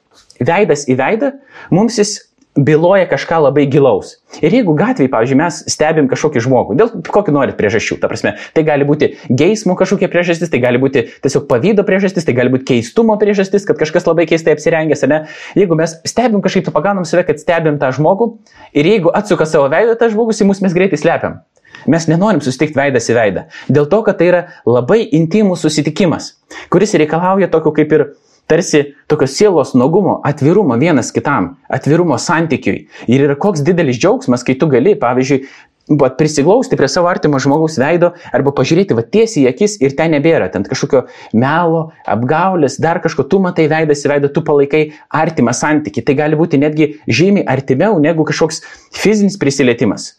veidas 0.42 0.88
į 0.90 0.98
veidą, 0.98 1.32
mums 1.70 2.00
jis 2.00 2.18
byloja 2.56 3.06
kažką 3.08 3.38
labai 3.46 3.64
gilaus. 3.70 4.18
Ir 4.44 4.52
jeigu 4.52 4.74
gatvėje, 4.76 5.10
pavyzdžiui, 5.12 5.38
mes 5.40 5.60
stebim 5.72 6.08
kažkokį 6.10 6.42
žmogų, 6.44 6.76
dėl 6.76 6.90
kokį 7.08 7.32
norit 7.32 7.56
priežasčių, 7.56 7.96
ta 8.02 8.10
prasme, 8.12 8.34
tai 8.52 8.64
gali 8.66 8.84
būti 8.88 9.12
geismo 9.28 9.76
kažkokia 9.78 10.10
priežastis, 10.12 10.52
tai 10.52 10.60
gali 10.60 10.80
būti 10.82 11.06
tiesiog 11.24 11.46
pavydo 11.48 11.84
priežastis, 11.88 12.26
tai 12.28 12.36
gali 12.36 12.52
būti 12.52 12.68
keistumo 12.74 13.16
priežastis, 13.20 13.64
kad 13.68 13.80
kažkas 13.80 14.08
labai 14.08 14.26
keistai 14.28 14.56
apsirengęs, 14.56 15.06
ne? 15.08 15.22
Jeigu 15.56 15.78
mes 15.78 15.96
stebim 16.08 16.44
kažkaip, 16.44 16.66
tu 16.68 16.74
pagaunam 16.74 17.08
save, 17.08 17.24
kad 17.28 17.40
stebim 17.40 17.80
tą 17.80 17.92
žmogų 17.96 18.34
ir 18.76 18.90
jeigu 18.90 19.12
atsuka 19.16 19.48
savo 19.48 19.70
veidą 19.72 19.96
tas 19.96 20.12
žmogus, 20.12 20.44
į 20.44 20.50
mus 20.50 20.60
mes 20.64 20.76
greitai 20.76 21.00
slepiam. 21.00 21.40
Mes 21.88 22.04
nenorim 22.06 22.42
susitikti 22.44 22.78
veidas 22.78 23.08
į 23.10 23.16
veidą. 23.16 23.46
Dėl 23.72 23.88
to, 23.90 24.02
kad 24.06 24.20
tai 24.20 24.28
yra 24.28 24.42
labai 24.68 25.00
intimus 25.16 25.64
susitikimas, 25.64 26.34
kuris 26.70 26.94
reikalauja 27.00 27.48
tokio 27.50 27.72
kaip 27.74 27.96
ir 27.96 28.04
tarsi 28.52 28.84
tokio 29.08 29.30
sielos 29.30 29.72
nuogumo, 29.78 30.20
atvirumo 30.28 30.76
vienas 30.80 31.12
kitam, 31.16 31.54
atvirumo 31.72 32.20
santykiui. 32.20 32.86
Ir 33.08 33.26
yra 33.30 33.36
koks 33.40 33.64
didelis 33.64 34.00
džiaugsmas, 34.00 34.44
kai 34.44 34.58
tu 34.60 34.68
gali, 34.72 34.94
pavyzdžiui, 35.00 35.46
Bet 35.90 36.14
prisiglausti 36.14 36.76
prie 36.78 36.86
savo 36.88 37.08
artimo 37.10 37.40
žmogaus 37.42 37.74
veido 37.80 38.12
arba 38.30 38.52
pažiūrėti 38.54 38.94
va 38.94 39.02
tiesiai 39.02 39.42
į 39.42 39.48
akis 39.50 39.74
ir 39.82 39.96
ten 39.98 40.14
nebėra, 40.14 40.46
ten 40.54 40.62
kažkokio 40.62 41.02
melo, 41.34 41.88
apgaulės, 42.06 42.78
dar 42.82 43.00
kažko, 43.02 43.26
tu 43.26 43.40
matai 43.42 43.66
veidas 43.70 44.04
į 44.06 44.12
veidą, 44.12 44.30
tu 44.30 44.44
palaikai 44.46 44.84
artimą 45.10 45.54
santyki. 45.58 46.04
Tai 46.06 46.14
gali 46.22 46.38
būti 46.38 46.60
netgi 46.62 46.88
žymiai 47.10 47.48
artimiau 47.50 47.98
negu 48.02 48.22
kažkoks 48.28 48.62
fizinis 48.94 49.36
prisilietimas. 49.42 50.12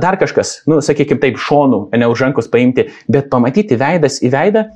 Dar 0.00 0.16
kažkas, 0.20 0.62
nu, 0.70 0.80
sakykime 0.84 1.20
taip, 1.20 1.36
šonų, 1.40 1.90
ne 2.00 2.08
už 2.10 2.24
rankos 2.24 2.48
paimti, 2.50 2.88
bet 3.12 3.28
pamatyti 3.30 3.76
veidas 3.80 4.22
į 4.24 4.32
veidą 4.32 4.70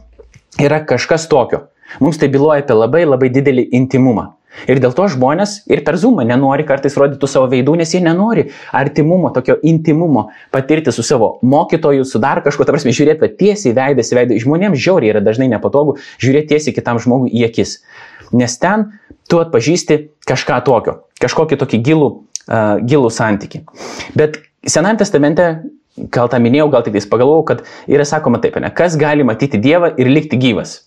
yra 0.60 0.84
kažkas 0.84 1.24
tokio. 1.32 1.64
Mums 2.02 2.18
tai 2.20 2.30
byloja 2.32 2.64
apie 2.64 2.76
labai 2.78 3.04
labai 3.06 3.30
didelį 3.34 3.68
intimumą. 3.78 4.32
Ir 4.70 4.78
dėl 4.78 4.92
to 4.94 5.08
žmonės 5.10 5.64
ir 5.66 5.80
per 5.86 5.96
zumą 5.98 6.22
nenori 6.26 6.62
kartais 6.66 6.94
rodyti 6.94 7.26
savo 7.26 7.48
veidų, 7.50 7.74
nes 7.80 7.90
jie 7.90 7.98
nenori 8.04 8.44
artimumo, 8.70 9.32
tokio 9.34 9.56
intimumo 9.66 10.28
patirti 10.54 10.94
su 10.94 11.02
savo 11.02 11.32
mokytoju, 11.42 12.06
su 12.06 12.20
dar 12.22 12.38
kažkuo, 12.44 12.62
ta 12.62 12.76
prasme, 12.76 12.94
žiūrėti 12.94 13.32
tiesiai 13.40 13.74
veidas 13.74 14.12
į 14.12 14.20
veidą. 14.20 14.38
Žmonėms 14.44 14.78
žiauriai 14.78 15.16
yra 15.16 15.24
dažnai 15.26 15.50
nepatogu 15.50 15.96
žiūrėti 16.22 16.54
tiesiai 16.54 16.76
kitam 16.76 17.02
žmogui 17.02 17.34
į 17.34 17.48
akis. 17.48 17.80
Nes 18.30 18.54
ten 18.62 18.92
tu 19.26 19.42
atpažįsti 19.42 19.98
kažką 20.30 20.62
tokio, 20.70 21.00
kažkokį 21.18 21.58
tokį 21.58 21.82
gilų, 21.90 22.10
uh, 22.46 22.78
gilų 22.78 23.10
santyki. 23.10 23.64
Bet 24.14 24.38
Senajame 24.64 24.98
testamente 25.02 25.46
gal 26.14 26.30
tą 26.32 26.40
minėjau, 26.40 26.70
gal 26.72 26.84
tik 26.86 26.96
tais 26.96 27.06
pagalvojau, 27.08 27.44
kad 27.50 27.62
yra 27.90 28.06
sakoma 28.08 28.40
taip, 28.42 28.56
ne, 28.62 28.70
kas 28.72 28.96
gali 29.00 29.26
matyti 29.26 29.60
Dievą 29.60 29.92
ir 30.00 30.08
likti 30.10 30.38
gyvas. 30.40 30.78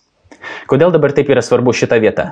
Kodėl 0.70 0.92
dabar 0.94 1.14
taip 1.16 1.30
yra 1.32 1.44
svarbu 1.44 1.74
šita 1.76 1.98
vieta? 2.02 2.28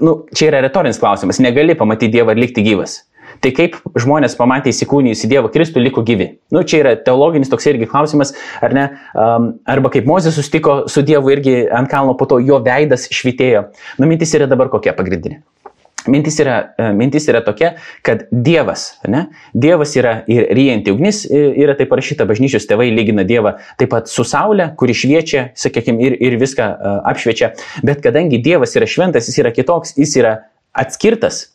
Nu, 0.00 0.22
čia 0.36 0.50
yra 0.50 0.64
retorinis 0.64 1.00
klausimas. 1.02 1.40
Negali 1.42 1.76
pamatyti 1.78 2.12
Dievą 2.18 2.36
ir 2.36 2.42
likti 2.44 2.64
gyvas. 2.66 3.00
Tai 3.40 3.52
kaip 3.56 3.76
žmonės 4.00 4.34
pamatė 4.36 4.72
įsikūnijus 4.72 5.22
į 5.24 5.30
Dievo 5.30 5.50
Kristų, 5.52 5.80
liko 5.80 6.02
gyvi? 6.04 6.26
Nu, 6.52 6.64
čia 6.66 6.82
yra 6.82 6.96
teologinis 7.00 7.48
toks 7.52 7.68
irgi 7.70 7.88
klausimas, 7.88 8.34
ar 8.60 8.74
ne? 8.76 8.88
Um, 9.14 9.52
arba 9.70 9.92
kaip 9.94 10.08
Mozė 10.08 10.32
sustiko 10.34 10.82
su 10.92 11.04
Dievu 11.06 11.32
irgi 11.32 11.62
ant 11.72 11.88
kalno, 11.90 12.16
po 12.18 12.28
to 12.28 12.40
jo 12.44 12.60
veidas 12.64 13.08
švitėjo. 13.14 13.70
Nu, 14.02 14.10
mintis 14.10 14.34
yra 14.36 14.50
dabar 14.50 14.68
kokia 14.72 14.92
pagrindinė. 14.98 15.40
Mintis 16.08 16.38
yra, 16.40 16.56
e, 16.80 16.88
mintis 16.96 17.26
yra 17.28 17.42
tokia, 17.44 17.74
kad 18.06 18.24
Dievas, 18.32 18.86
ne? 19.10 19.26
Dievas 19.52 19.92
yra 20.00 20.20
ir 20.30 20.46
ryjanti 20.56 20.94
ugnis, 20.94 21.22
yra 21.28 21.74
taip 21.76 21.90
parašyta, 21.92 22.24
bažnyčios 22.28 22.64
tėvai 22.70 22.88
lygina 22.94 23.26
Dievą 23.28 23.56
taip 23.80 23.92
pat 23.92 24.08
su 24.08 24.24
Saulė, 24.24 24.70
kuri 24.80 24.96
šviečia, 24.96 25.50
sakykime, 25.60 26.00
ir, 26.06 26.16
ir 26.24 26.38
viską 26.40 26.68
uh, 26.72 26.98
apšviečia. 27.10 27.52
Bet 27.86 28.00
kadangi 28.04 28.40
Dievas 28.42 28.76
yra 28.78 28.88
šventas, 28.88 29.28
jis 29.28 29.42
yra 29.42 29.52
kitoks, 29.56 29.96
jis 30.00 30.16
yra 30.22 30.36
atskirtas, 30.76 31.48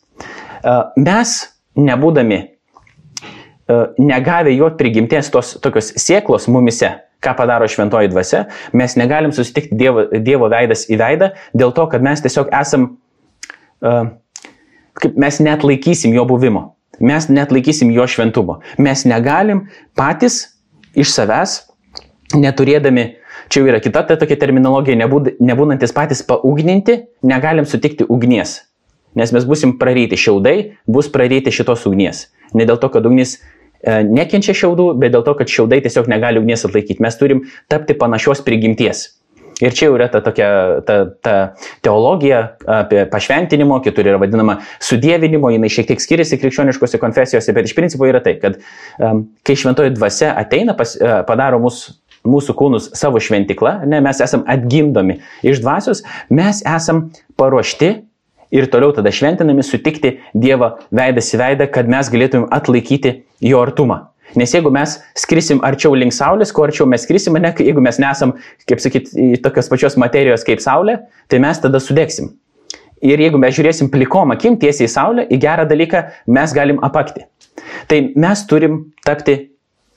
mes, 0.96 1.32
nebūdami, 1.76 2.38
negavę 3.98 4.52
jo 4.54 4.70
prigimties 4.78 5.30
tos 5.34 5.56
tokios 5.62 5.90
sėklos 5.98 6.46
mumise, 6.52 6.92
ką 7.24 7.32
padaro 7.38 7.66
šventoji 7.70 8.12
dvasia, 8.12 8.44
mes 8.76 8.94
negalim 8.98 9.32
susitikti 9.34 9.78
Dievo, 9.78 10.06
dievo 10.22 10.50
veidas 10.52 10.86
į 10.90 11.00
veidą 11.00 11.32
dėl 11.56 11.74
to, 11.74 11.88
kad 11.90 12.04
mes 12.04 12.22
tiesiog 12.22 12.52
esam 12.54 12.88
uh, 13.82 14.12
kaip 15.02 15.16
mes 15.20 15.40
net 15.44 15.64
laikysim 15.66 16.14
jo 16.16 16.24
buvimo, 16.28 16.76
mes 17.00 17.28
net 17.28 17.52
laikysim 17.52 17.92
jo 17.94 18.06
šventumo. 18.08 18.60
Mes 18.78 19.04
negalim 19.08 19.66
patys 19.98 20.42
iš 20.96 21.12
savęs, 21.12 21.58
neturėdami, 22.34 23.08
čia 23.48 23.60
jau 23.62 23.70
yra 23.70 23.80
kita 23.82 24.02
ta 24.08 24.16
tokia 24.18 24.38
terminologija, 24.40 24.98
nebūnantis 24.98 25.94
patys 25.94 26.24
paugninti, 26.26 27.02
negalim 27.22 27.68
sutikti 27.68 28.06
ugnies. 28.08 28.62
Nes 29.16 29.32
mes 29.32 29.44
busim 29.48 29.78
praryti, 29.80 30.18
šiaudai 30.20 30.56
bus 30.92 31.08
praryti 31.12 31.52
šitos 31.54 31.86
ugnies. 31.88 32.26
Ne 32.56 32.66
dėl 32.68 32.76
to, 32.80 32.90
kad 32.92 33.06
ugnis 33.08 33.38
e, 33.38 34.02
nekenčia 34.04 34.52
šiaudų, 34.56 34.90
bet 35.00 35.14
dėl 35.14 35.24
to, 35.24 35.32
kad 35.38 35.48
šiaudai 35.48 35.80
tiesiog 35.86 36.10
negali 36.12 36.42
ugnies 36.42 36.66
atlaikyti. 36.68 37.00
Mes 37.04 37.16
turim 37.16 37.46
tapti 37.72 37.96
panašios 37.96 38.44
prigimties. 38.44 39.06
Ir 39.64 39.72
čia 39.72 39.88
jau 39.88 39.94
yra 39.96 40.08
ta 40.12 40.20
tokia 40.20 40.48
ta, 40.84 40.96
ta 41.24 41.34
teologija 41.84 42.42
apie 42.68 43.06
pašventinimo, 43.08 43.78
kitur 43.84 44.10
yra 44.10 44.18
vadinama 44.20 44.58
sudėvinimo, 44.84 45.48
jinai 45.54 45.70
šiek 45.72 45.88
tiek 45.88 46.02
skiriasi 46.02 46.36
krikščioniškose 46.42 47.00
konfesijose, 47.00 47.54
bet 47.56 47.70
iš 47.70 47.76
principo 47.78 48.08
yra 48.08 48.20
tai, 48.24 48.34
kad 48.42 48.58
um, 49.00 49.24
kai 49.46 49.56
šventoji 49.56 49.94
dvasia 49.96 50.34
ateina, 50.36 50.76
pas, 50.76 50.92
uh, 51.00 51.22
padaro 51.28 51.62
mus, 51.62 51.86
mūsų 52.26 52.56
kūnus 52.58 52.90
savo 52.98 53.22
šventikla, 53.22 53.78
ne, 53.88 54.02
mes 54.04 54.20
esam 54.20 54.44
atgimdomi 54.50 55.20
iš 55.46 55.62
dvasios, 55.64 56.02
mes 56.28 56.60
esam 56.66 57.06
paruošti 57.40 57.92
ir 58.56 58.68
toliau 58.72 58.92
tada 58.96 59.12
šventinami 59.14 59.64
sutikti 59.64 60.18
Dievą 60.36 60.74
veidas 60.94 61.32
į 61.34 61.40
veidą, 61.40 61.70
kad 61.72 61.88
mes 61.90 62.10
galėtumėm 62.12 62.50
atlaikyti 62.54 63.20
jo 63.44 63.62
artumą. 63.64 64.02
Nes 64.34 64.52
jeigu 64.52 64.72
mes 64.74 64.96
skrisim 65.16 65.60
arčiau 65.64 65.94
link 65.94 66.14
Saulės, 66.16 66.50
kuo 66.52 66.66
arčiau 66.66 66.88
mes 66.90 67.04
skrisim, 67.06 67.38
ne, 67.40 67.52
jeigu 67.62 67.84
mes 67.84 68.00
nesam, 68.02 68.34
kaip 68.66 68.82
sakyt, 68.82 69.12
tokios 69.44 69.70
pačios 69.70 69.96
materijos 70.00 70.44
kaip 70.46 70.64
Saulė, 70.64 70.98
tai 71.30 71.40
mes 71.44 71.62
tada 71.62 71.80
sudegsim. 71.82 72.32
Ir 73.04 73.20
jeigu 73.20 73.38
mes 73.38 73.54
žiūrėsim 73.54 73.90
plikom 73.92 74.32
akim 74.32 74.56
tiesiai 74.60 74.88
į 74.88 74.92
Saulę, 74.92 75.26
į 75.28 75.38
gerą 75.40 75.66
dalyką, 75.68 76.02
mes 76.32 76.54
galim 76.56 76.80
apakti. 76.84 77.26
Tai 77.90 78.00
mes 78.16 78.42
turim 78.48 78.80
tapti 79.06 79.36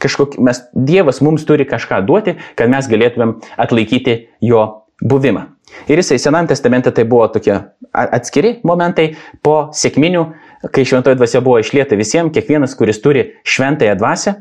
kažkokį, 0.03 0.43
mes, 0.43 0.61
Dievas 0.73 1.21
mums 1.25 1.45
turi 1.47 1.67
kažką 1.67 2.01
duoti, 2.07 2.35
kad 2.59 2.71
mes 2.71 2.87
galėtumėm 2.91 3.37
atlaikyti 3.59 4.19
jo 4.45 4.65
buvimą. 5.01 5.47
Ir 5.87 6.01
jisai 6.01 6.17
Senam 6.19 6.47
testamente 6.49 6.91
tai 6.91 7.05
buvo 7.05 7.27
tokie 7.31 7.53
atskiri 7.93 8.55
momentai 8.65 9.13
po 9.45 9.69
sėkminių 9.75 10.23
kai 10.67 10.85
šventoji 10.85 11.17
dvasia 11.19 11.41
buvo 11.43 11.59
išlieta 11.61 11.97
visiems, 11.99 12.33
kiekvienas, 12.35 12.75
kuris 12.75 12.99
turi 13.03 13.29
šventąją 13.47 13.95
dvasę, 13.99 14.35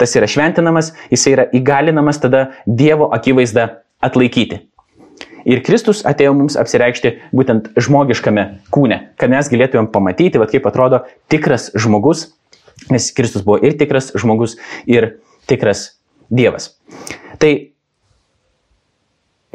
tas 0.00 0.16
yra 0.16 0.28
šventinamas, 0.30 0.94
jis 1.12 1.26
yra 1.30 1.46
įgalinamas 1.54 2.20
tada 2.22 2.50
Dievo 2.66 3.10
akivaizdą 3.14 3.68
atlaikyti. 4.02 4.64
Ir 5.48 5.62
Kristus 5.64 6.02
atėjo 6.04 6.34
mums 6.36 6.56
apsireikšti 6.60 7.14
būtent 7.36 7.70
žmogiškame 7.80 8.44
kūne, 8.74 9.00
kad 9.20 9.32
mes 9.32 9.48
galėtumėm 9.48 9.88
pamatyti, 9.92 10.40
vad 10.40 10.52
kaip 10.52 10.68
atrodo 10.68 11.04
tikras 11.32 11.70
žmogus, 11.76 12.28
nes 12.92 13.10
Kristus 13.16 13.44
buvo 13.46 13.60
ir 13.64 13.76
tikras 13.80 14.10
žmogus, 14.16 14.58
ir 14.88 15.14
tikras 15.48 15.94
Dievas. 16.30 16.74
Tai 17.40 17.50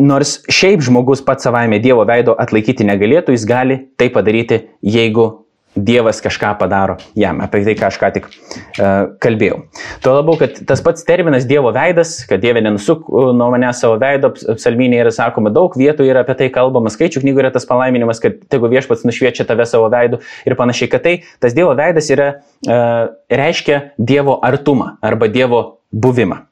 nors 0.01 0.39
šiaip 0.51 0.81
žmogus 0.83 1.21
pats 1.25 1.45
savaime 1.45 1.79
Dievo 1.79 2.03
veido 2.07 2.35
atlaikyti 2.37 2.87
negalėtų, 2.87 3.35
jis 3.35 3.45
gali 3.47 3.79
tai 3.95 4.09
padaryti, 4.13 4.65
jeigu 4.81 5.44
Dievas 5.75 6.21
kažką 6.23 6.53
padaro 6.59 6.95
jam, 7.19 7.41
apie 7.43 7.63
tai, 7.65 7.75
ką 7.75 7.89
aš 7.89 7.97
ką 7.99 8.09
tik 8.15 8.27
uh, 8.29 9.15
kalbėjau. 9.23 9.57
Tuo 10.03 10.13
labiau, 10.15 10.37
kad 10.39 10.61
tas 10.69 10.81
pats 10.85 11.03
terminas 11.07 11.47
Dievo 11.49 11.73
veidas, 11.75 12.17
kad 12.29 12.39
Dieve 12.43 12.63
nenusuk 12.63 13.09
nuo 13.11 13.49
mane 13.51 13.73
savo 13.75 13.97
veido, 13.99 14.31
psalminė 14.35 15.01
yra 15.03 15.11
sakoma, 15.15 15.51
daug 15.53 15.75
vietų 15.75 16.07
yra 16.07 16.23
apie 16.23 16.37
tai 16.39 16.49
kalbama, 16.55 16.93
skaičių 16.93 17.25
knygų 17.25 17.43
yra 17.43 17.51
tas 17.55 17.67
palaiminimas, 17.67 18.23
kad 18.23 18.39
tegu 18.51 18.71
viešpats 18.71 19.03
nušviečia 19.07 19.47
tave 19.49 19.67
savo 19.67 19.91
veidu 19.91 20.21
ir 20.47 20.55
panašiai, 20.55 20.91
kad 20.95 21.03
tai 21.03 21.15
tas 21.43 21.57
Dievo 21.57 21.75
veidas 21.75 22.07
yra, 22.13 22.31
uh, 22.69 23.11
reiškia 23.27 23.81
Dievo 23.99 24.39
artumą 24.47 24.95
arba 25.03 25.27
Dievo 25.31 25.63
buvimą. 25.91 26.45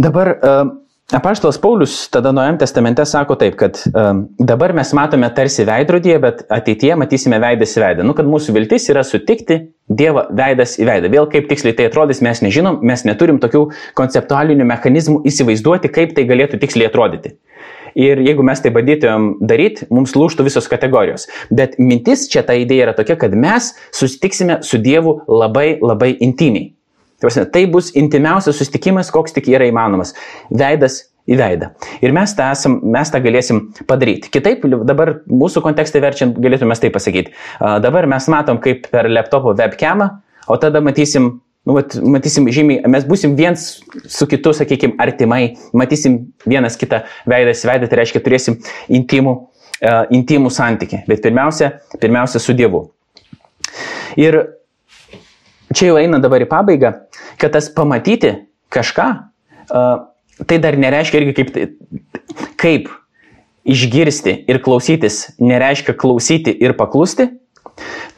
Dabar 0.00 0.34
uh, 0.34 0.76
Apaštalas 1.12 1.58
Paulius 1.58 2.10
tada 2.10 2.30
Nuojam 2.32 2.58
testamente 2.58 3.04
sako 3.04 3.34
taip, 3.34 3.56
kad 3.58 3.78
um, 3.90 4.20
dabar 4.38 4.70
mes 4.76 4.92
matome 4.94 5.26
tarsi 5.34 5.64
veidrodyje, 5.66 6.18
bet 6.22 6.44
ateityje 6.54 6.94
matysime 7.00 7.40
veidas 7.42 7.74
į 7.74 7.82
veidą. 7.82 8.06
Nu, 8.06 8.14
kad 8.14 8.28
mūsų 8.30 8.54
viltis 8.54 8.86
yra 8.92 9.02
sutikti 9.06 9.58
Dievą 9.90 10.28
veidas 10.38 10.76
į 10.78 10.86
veidą. 10.86 11.10
Vėl 11.10 11.26
kaip 11.32 11.48
tiksliai 11.50 11.74
tai 11.74 11.88
atrodys, 11.90 12.22
mes 12.22 12.44
nežinom, 12.44 12.78
mes 12.86 13.02
neturim 13.08 13.40
tokių 13.42 13.64
konceptualinių 13.98 14.68
mechanizmų 14.70 15.24
įsivaizduoti, 15.26 15.90
kaip 15.90 16.14
tai 16.14 16.28
galėtų 16.30 16.62
tiksliai 16.62 16.86
atrodyti. 16.92 17.34
Ir 17.98 18.22
jeigu 18.22 18.46
mes 18.46 18.62
tai 18.62 18.70
bandytumėm 18.70 19.32
daryti, 19.42 19.90
mums 19.90 20.14
lūštų 20.14 20.46
visos 20.46 20.70
kategorijos. 20.70 21.26
Bet 21.50 21.74
mintis 21.82 22.28
čia 22.30 22.46
ta 22.46 22.54
idėja 22.54 22.86
yra 22.86 22.94
tokia, 22.94 23.18
kad 23.18 23.34
mes 23.34 23.72
susitiksime 23.90 24.60
su 24.62 24.78
Dievu 24.78 25.24
labai 25.26 25.72
labai 25.82 26.14
intimiai. 26.22 26.70
Tai, 27.20 27.30
tai 27.52 27.66
bus 27.70 27.92
intimiausias 27.98 28.56
susitikimas, 28.56 29.12
koks 29.12 29.36
tik 29.36 29.50
yra 29.52 29.68
įmanomas. 29.68 30.14
Veidas 30.48 31.02
į 31.30 31.36
veidą. 31.38 31.70
Ir 32.02 32.14
mes 32.16 32.32
tą, 32.36 32.48
esam, 32.54 32.78
mes 32.94 33.10
tą 33.12 33.20
galėsim 33.22 33.60
padaryti. 33.88 34.30
Kitaip, 34.34 34.64
dabar 34.88 35.18
mūsų 35.28 35.62
kontekste 35.64 36.02
verčiant, 36.02 36.38
galėtume 36.42 36.76
tai 36.80 36.90
pasakyti. 36.94 37.34
Dabar 37.84 38.08
mes 38.10 38.26
matom 38.32 38.60
kaip 38.62 38.88
per 38.92 39.08
laptopo 39.10 39.54
webcamą, 39.58 40.10
o 40.50 40.56
tada 40.60 40.82
matysim, 40.82 41.30
nu, 41.68 41.76
matysim 42.14 42.48
žymiai, 42.50 42.82
mes 42.90 43.06
busim 43.06 43.36
viens 43.38 43.66
su 44.08 44.28
kitu, 44.30 44.54
sakykime, 44.56 44.96
artimai, 45.02 45.42
matysim 45.76 46.22
vienas 46.48 46.78
kitą 46.80 47.04
veidas 47.30 47.64
į 47.64 47.72
veidą, 47.74 47.90
tai 47.90 48.00
reiškia 48.02 48.24
turėsim 48.24 48.58
intimų, 48.88 49.36
uh, 49.36 50.00
intimų 50.16 50.50
santyki. 50.54 51.04
Bet 51.10 51.22
pirmiausia, 51.26 51.76
pirmiausia 52.00 52.42
su 52.42 52.56
Dievu. 52.58 52.88
Ir 54.18 54.40
čia 55.70 55.92
jau 55.92 56.00
eina 56.00 56.18
dabar 56.18 56.42
į 56.42 56.50
pabaigą 56.50 56.96
kad 57.40 57.54
tas 57.56 57.70
pamatyti 57.72 58.34
kažką, 58.72 59.08
tai 60.46 60.58
dar 60.62 60.78
nereiškia 60.80 61.20
irgi 61.20 61.36
kaip, 61.40 61.52
kaip 62.60 62.90
išgirsti 63.64 64.36
ir 64.48 64.60
klausytis, 64.64 65.26
nereiškia 65.40 65.96
klausyti 65.98 66.54
ir 66.54 66.76
paklusti. 66.78 67.30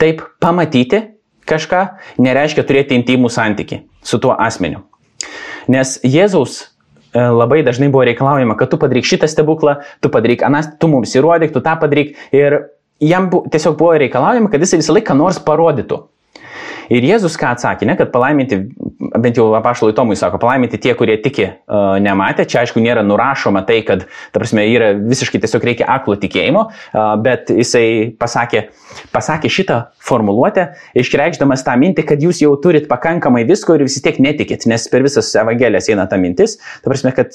Taip, 0.01 0.23
pamatyti 0.43 1.03
kažką 1.49 1.83
nereiškia 2.23 2.65
turėti 2.67 2.97
intimų 2.99 3.31
santyki 3.31 3.83
su 4.07 4.19
tuo 4.23 4.35
asmeniu. 4.39 4.83
Nes 5.71 5.97
Jėzaus 6.03 6.57
e, 6.63 7.23
labai 7.23 7.61
dažnai 7.67 7.91
buvo 7.93 8.07
reikalaujama, 8.09 8.57
kad 8.59 8.73
tu 8.73 8.79
padaryk 8.83 9.07
šitą 9.07 9.29
stebuklą, 9.31 9.77
tu 10.03 10.11
padaryk 10.11 10.43
anas, 10.47 10.71
tu 10.81 10.91
mums 10.91 11.15
įrodyk, 11.15 11.53
tu 11.55 11.63
tą 11.63 11.77
padaryk. 11.79 12.17
Ir 12.35 12.59
jam 13.03 13.29
bu, 13.31 13.45
tiesiog 13.53 13.77
buvo 13.79 13.95
reikalaujama, 14.03 14.51
kad 14.51 14.63
jis 14.63 14.75
visą 14.81 14.97
laiką 14.99 15.17
nors 15.19 15.39
parodytų. 15.43 16.03
Ir 16.93 17.07
Jėzus 17.07 17.39
ką 17.41 17.55
atsakė, 17.55 17.87
ne, 17.89 17.95
kad 17.97 18.11
palaiminti, 18.13 18.59
bent 19.23 19.39
jau 19.39 19.47
apaštalui 19.57 19.95
Tomui 19.97 20.17
sako, 20.19 20.41
palaiminti 20.43 20.81
tie, 20.83 20.93
kurie 20.99 21.17
tiki, 21.25 21.47
uh, 21.49 21.97
nematė. 22.03 22.45
Čia 22.49 22.63
aišku 22.63 22.83
nėra 22.85 23.05
nurašoma 23.07 23.65
tai, 23.69 23.81
kad, 23.87 24.05
ta 24.35 24.43
prasme, 24.43 24.67
yra 24.69 24.93
visiškai 24.99 25.41
tiesiog 25.43 25.65
reikia 25.71 25.89
aklo 25.95 26.19
tikėjimo, 26.21 26.67
uh, 26.69 27.15
bet 27.25 27.53
jisai 27.55 27.87
pasakė, 28.21 28.67
pasakė 29.15 29.53
šitą 29.53 29.79
formuluotę, 30.05 30.69
išreikšdamas 31.01 31.65
tą 31.65 31.79
mintį, 31.81 32.07
kad 32.13 32.25
jūs 32.25 32.43
jau 32.45 32.53
turit 32.61 32.91
pakankamai 32.91 33.47
visko 33.49 33.79
ir 33.79 33.87
vis 33.89 34.01
tiek 34.05 34.21
netikit, 34.23 34.69
nes 34.69 34.89
per 34.93 35.07
visas 35.07 35.33
evangelijas 35.39 35.89
eina 35.93 36.09
ta 36.11 36.21
mintis. 36.21 36.59
Ta 36.85 36.93
prasme, 36.93 37.15
kad 37.17 37.33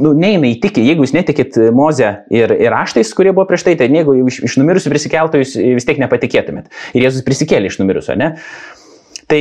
nu, 0.00 0.12
neina 0.16 0.50
įtikė, 0.50 0.82
jeigu 0.82 1.06
jūs 1.06 1.14
netikit 1.14 1.58
Moze 1.76 2.10
ir, 2.32 2.52
ir 2.58 2.74
raštais, 2.74 3.14
kurie 3.16 3.30
buvo 3.36 3.46
prieš 3.50 3.68
tai, 3.68 3.76
tai 3.78 3.90
jeigu 3.92 4.16
iš, 4.24 4.42
iš 4.50 4.58
numirusių 4.60 4.92
prisikeltų, 4.92 5.44
jūs 5.44 5.56
vis 5.78 5.88
tiek 5.88 6.02
nepatikėtumėt. 6.02 6.70
Ir 6.94 7.06
Jėzus 7.06 7.26
prisikėlė 7.26 7.70
iš 7.70 7.80
numirusių, 7.82 8.18
ne? 8.20 8.34
Tai 9.30 9.40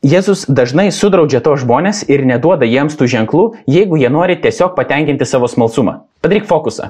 Jėzus 0.00 0.46
dažnai 0.48 0.86
sudraudžia 0.96 1.42
to 1.44 1.52
žmonės 1.60 1.98
ir 2.08 2.22
neduoda 2.24 2.64
jiems 2.64 2.94
tų 2.96 3.04
ženklų, 3.12 3.42
jeigu 3.68 3.98
jie 4.00 4.08
nori 4.08 4.32
tiesiog 4.40 4.72
patenkinti 4.72 5.26
savo 5.28 5.44
smalsumą. 5.44 5.98
Padaryk 6.24 6.46
fokusą. 6.48 6.86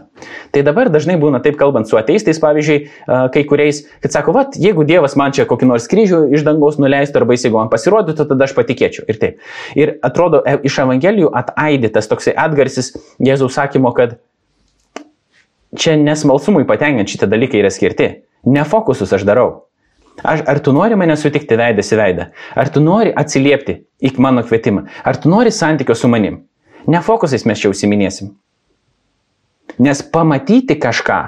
Tai 0.54 0.60
dabar 0.62 0.92
dažnai 0.94 1.16
būna 1.18 1.40
taip 1.42 1.56
kalbant 1.58 1.90
su 1.90 1.98
ateistais, 1.98 2.38
pavyzdžiui, 2.38 2.76
kai 3.34 3.42
kuriais, 3.50 3.80
kad 4.04 4.14
sako, 4.14 4.34
va, 4.36 4.44
jeigu 4.54 4.86
Dievas 4.86 5.16
man 5.18 5.34
čia 5.34 5.42
kokį 5.50 5.66
nors 5.72 5.90
kryžių 5.90 6.20
iš 6.38 6.44
dangaus 6.46 6.78
nuleistų 6.78 7.18
arba 7.18 7.34
jeigu 7.34 7.58
man 7.58 7.72
pasirodytų, 7.72 8.28
tada 8.30 8.46
aš 8.46 8.54
patikėčiau. 8.54 9.08
Ir 9.10 9.18
taip. 9.18 9.42
Ir 9.74 9.96
atrodo, 10.06 10.44
e, 10.46 10.60
iš 10.70 10.78
Evangelijų 10.84 11.32
ataidytas 11.42 12.06
toksai 12.10 12.36
atgarsis 12.38 12.92
Jėzaus 13.18 13.58
sakymo, 13.58 13.90
kad 13.98 14.20
čia 15.74 15.98
nesmalsumui 15.98 16.62
patenkinti 16.70 17.18
šitie 17.18 17.30
dalykai 17.34 17.64
yra 17.64 17.74
skirti. 17.74 18.12
Ne 18.46 18.62
fokusus 18.62 19.18
aš 19.18 19.26
darau. 19.26 19.50
Aš, 20.22 20.42
ar 20.46 20.60
tu 20.60 20.72
nori 20.76 20.96
mane 20.98 21.16
sutikti 21.16 21.56
veidas 21.58 21.92
į 21.92 21.98
veidą? 22.00 22.28
Ar 22.58 22.70
tu 22.72 22.82
nori 22.84 23.12
atsiliepti 23.16 23.76
į 24.04 24.12
mano 24.20 24.44
kvietimą? 24.46 24.84
Ar 25.04 25.18
tu 25.20 25.32
nori 25.32 25.52
santykio 25.54 25.96
su 25.96 26.08
manim? 26.08 26.42
Ne 26.90 27.00
fokusais 27.04 27.46
mes 27.48 27.60
čia 27.60 27.70
užsiminėsim. 27.72 28.32
Nes 29.80 30.02
pamatyti 30.02 30.76
kažką, 30.80 31.20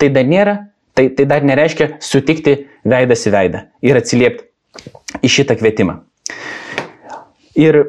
tai 0.00 0.08
dar 0.12 0.28
nėra, 0.28 0.56
tai, 0.96 1.08
tai 1.16 1.26
dar 1.28 1.44
nereiškia 1.44 1.96
sutikti 2.04 2.58
veidas 2.86 3.26
į 3.26 3.32
veidą 3.34 3.64
ir 3.84 3.98
atsiliepti 4.00 4.46
į 5.24 5.32
šitą 5.32 5.56
kvietimą. 5.58 5.98
Ir 7.56 7.82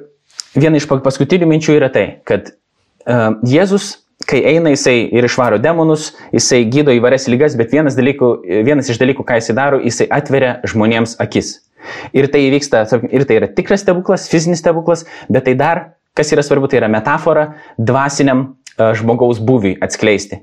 viena 0.55 0.79
iš 0.79 0.87
paskutinių 0.87 1.47
minčių 1.49 1.75
yra 1.75 1.89
tai, 1.93 2.05
kad 2.27 2.51
uh, 2.51 3.35
Jėzus 3.47 4.06
kai 4.27 4.41
eina 4.51 4.73
jisai 4.73 4.97
ir 5.15 5.25
išvaro 5.27 5.59
demonus, 5.63 6.11
jisai 6.35 6.65
gydo 6.67 6.91
įvairias 6.95 7.29
lygas, 7.31 7.55
bet 7.59 7.71
vienas, 7.71 7.95
dalykų, 7.97 8.31
vienas 8.67 8.91
iš 8.91 8.99
dalykų, 8.99 9.23
ką 9.27 9.39
jisai 9.39 9.55
daro, 9.57 9.79
jisai 9.83 10.09
atveria 10.11 10.57
žmonėms 10.67 11.15
akis. 11.23 11.53
Ir 12.17 12.27
tai 12.31 12.43
įvyksta, 12.49 12.83
ir 13.07 13.23
tai 13.27 13.39
yra 13.39 13.47
tikras 13.47 13.85
stebuklas, 13.85 14.27
fizinis 14.31 14.59
stebuklas, 14.63 15.05
bet 15.31 15.47
tai 15.47 15.55
dar, 15.59 15.83
kas 16.17 16.33
yra 16.35 16.43
svarbu, 16.43 16.67
tai 16.67 16.81
yra 16.81 16.91
metafora 16.91 17.53
dvasiniam 17.79 18.43
uh, 18.43 18.91
žmogaus 18.97 19.39
būviui 19.39 19.77
atskleisti. 19.83 20.41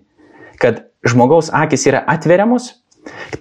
Kad 0.63 0.87
žmogaus 1.05 1.51
akis 1.53 1.85
yra 1.91 2.01
atveriamos 2.09 2.73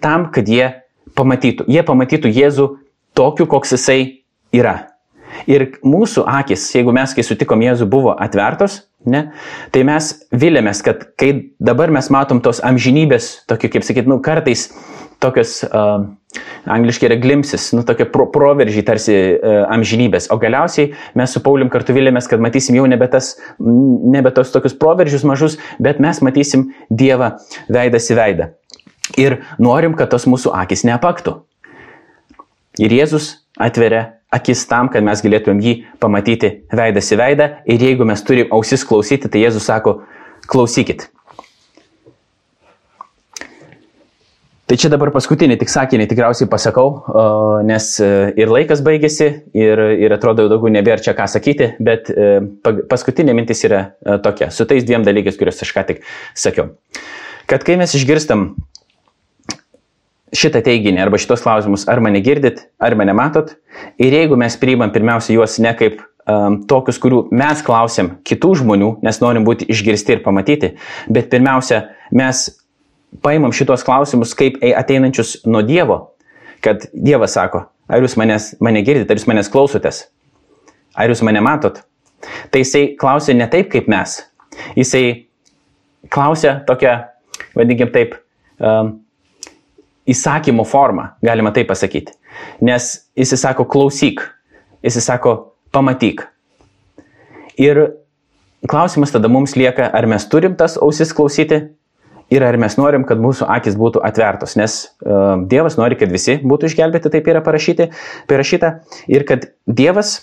tam, 0.04 0.28
kad 0.34 0.50
jie 0.50 0.74
pamatytų. 1.16 1.70
Jie 1.72 1.84
pamatytų 1.88 2.32
Jėzų 2.34 2.68
tokiu, 3.16 3.48
koks 3.48 3.78
jisai 3.78 4.02
yra. 4.52 4.90
Ir 5.50 5.70
mūsų 5.86 6.26
akis, 6.30 6.66
jeigu 6.76 6.94
mes, 6.96 7.14
kai 7.16 7.26
sutikom 7.26 7.64
Jėzų, 7.64 7.88
buvo 7.90 8.14
atvertos, 8.22 8.84
Ne? 9.10 9.26
Tai 9.76 9.84
mes 9.88 10.10
vilėmės, 10.32 10.82
kad 10.86 11.02
kai 11.20 11.32
dabar 11.60 11.92
mes 11.92 12.08
matom 12.14 12.40
tos 12.44 12.62
amžinybės, 12.64 13.44
tokio, 13.52 13.72
kaip 13.74 13.84
sakyt, 13.84 14.08
nu, 14.08 14.20
kartais 14.24 14.70
tokios, 15.24 15.58
uh, 15.68 16.06
angliškai 16.72 17.08
yra 17.10 17.18
glimpsis, 17.22 17.70
nu, 17.76 17.84
tokie 17.88 18.08
pro, 18.12 18.26
proveržiai 18.32 18.86
tarsi 18.88 19.16
uh, 19.16 19.64
amžinybės. 19.76 20.30
O 20.34 20.40
galiausiai 20.42 20.94
mes 21.20 21.36
su 21.36 21.44
Paulium 21.44 21.72
kartu 21.74 21.96
vilėmės, 21.96 22.28
kad 22.32 22.44
matysim 22.44 22.80
jau 22.80 22.88
nebe, 22.90 23.08
tas, 23.12 23.34
nebe 23.60 24.34
tos 24.36 24.52
tokius 24.56 24.76
proveržius 24.80 25.28
mažus, 25.28 25.60
bet 25.84 26.02
mes 26.04 26.20
matysim 26.26 26.70
Dievą 26.92 27.34
veidas 27.72 28.10
į 28.12 28.20
veidą. 28.20 28.52
Ir 29.20 29.42
norim, 29.60 29.98
kad 30.00 30.12
tos 30.12 30.28
mūsų 30.32 30.56
akis 30.64 30.86
neapaktų. 30.88 31.42
Ir 32.82 32.96
Jėzus 32.96 33.34
atveria 33.62 34.23
akis 34.34 34.66
tam, 34.70 34.90
kad 34.94 35.06
mes 35.06 35.22
galėtumėm 35.24 35.62
jį 35.64 35.74
pamatyti 36.04 36.56
veidas 36.74 37.12
į 37.14 37.20
veidą. 37.22 37.50
Ir 37.70 37.90
jeigu 37.90 38.08
mes 38.10 38.24
turim 38.26 38.54
ausis 38.56 38.86
klausyti, 38.88 39.30
tai 39.30 39.46
Jėzus 39.46 39.70
sako, 39.70 40.02
klausykit. 40.50 41.10
Tai 44.64 44.78
čia 44.80 44.90
dabar 44.90 45.12
paskutinį 45.14 45.58
tik 45.62 45.70
sakinį 45.70 46.06
tikriausiai 46.10 46.48
pasakau, 46.50 47.04
nes 47.68 47.88
e, 48.02 48.08
ir 48.40 48.50
laikas 48.50 48.80
baigėsi, 48.82 49.28
ir, 49.54 49.82
ir 50.02 50.16
atrodo 50.16 50.46
jau 50.46 50.50
daugiau 50.54 50.72
nebėra 50.74 51.04
čia 51.04 51.14
ką 51.18 51.28
sakyti, 51.30 51.68
bet 51.84 52.08
e, 52.10 52.40
paskutinė 52.90 53.36
mintis 53.38 53.62
yra 53.68 53.82
e, 53.84 54.16
tokia, 54.24 54.48
su 54.56 54.66
tais 54.66 54.88
dviem 54.88 55.04
dalykais, 55.06 55.38
kuriuos 55.38 55.62
aš 55.62 55.74
ką 55.76 55.84
tik 55.92 56.02
sakiau. 56.34 56.72
Kad 57.52 57.68
kai 57.68 57.76
mes 57.78 57.94
išgirstam 58.00 58.54
šitą 60.34 60.64
teiginį 60.66 61.02
arba 61.04 61.20
šitos 61.22 61.44
klausimus, 61.46 61.86
ar 61.90 62.02
mane 62.04 62.22
girdit, 62.26 62.66
ar 62.82 62.96
mane 63.00 63.14
matot. 63.18 63.54
Ir 64.02 64.16
jeigu 64.16 64.38
mes 64.40 64.58
priimam 64.60 64.92
pirmiausia 64.94 65.36
juos 65.36 65.60
ne 65.62 65.74
kaip 65.78 66.02
um, 66.02 66.60
tokius, 66.70 67.00
kurių 67.02 67.28
mes 67.36 67.62
klausim 67.66 68.16
kitų 68.28 68.54
žmonių, 68.64 68.90
nes 69.06 69.22
norim 69.24 69.46
būti 69.48 69.68
išgirsti 69.72 70.18
ir 70.18 70.24
pamatyti, 70.26 70.74
bet 71.14 71.30
pirmiausia, 71.34 71.84
mes 72.16 72.48
paimam 73.24 73.54
šitos 73.54 73.86
klausimus 73.86 74.34
kaip 74.38 74.60
ateinančius 74.64 75.38
nuo 75.46 75.62
Dievo, 75.66 76.00
kad 76.64 76.88
Dievas 76.94 77.36
sako, 77.38 77.66
ar 77.92 78.04
jūs 78.04 78.18
manęs, 78.20 78.54
mane 78.64 78.84
girdit, 78.86 79.10
ar 79.12 79.20
jūs 79.20 79.30
manęs 79.30 79.52
klausotės, 79.54 80.08
ar 80.96 81.12
jūs 81.12 81.24
mane 81.26 81.44
matot. 81.44 81.84
Tai 82.50 82.62
jisai 82.62 82.94
klausia 83.00 83.36
ne 83.36 83.50
taip 83.52 83.70
kaip 83.74 83.90
mes, 83.92 84.22
jisai 84.80 85.28
klausia 86.14 86.62
tokia, 86.68 86.98
vadinkim 87.58 87.92
taip, 87.94 88.16
um, 88.64 89.03
įsakymo 90.10 90.66
forma, 90.68 91.14
galima 91.24 91.54
taip 91.56 91.70
pasakyti. 91.72 92.16
Nes 92.62 92.94
jis 93.16 93.36
sako 93.40 93.66
klausyk, 93.70 94.24
jis 94.84 95.00
sako 95.04 95.54
pamatyk. 95.74 96.26
Ir 97.62 97.80
klausimas 98.70 99.14
tada 99.14 99.30
mums 99.32 99.56
lieka, 99.60 99.88
ar 99.94 100.08
mes 100.10 100.26
turim 100.30 100.58
tas 100.60 100.76
ausis 100.82 101.14
klausyti 101.16 101.62
ir 102.34 102.44
ar 102.44 102.58
mes 102.58 102.76
norim, 102.80 103.06
kad 103.08 103.22
mūsų 103.22 103.48
akis 103.52 103.78
būtų 103.78 104.02
atvertos, 104.06 104.58
nes 104.58 104.78
uh, 105.06 105.36
Dievas 105.50 105.78
nori, 105.78 105.98
kad 106.00 106.12
visi 106.12 106.40
būtų 106.42 106.72
išgelbėti, 106.72 107.12
taip 107.14 107.28
yra 107.30 107.44
parašyti, 107.46 107.92
parašyta, 108.32 108.78
ir 109.12 109.26
kad 109.30 109.52
Dievas 109.68 110.16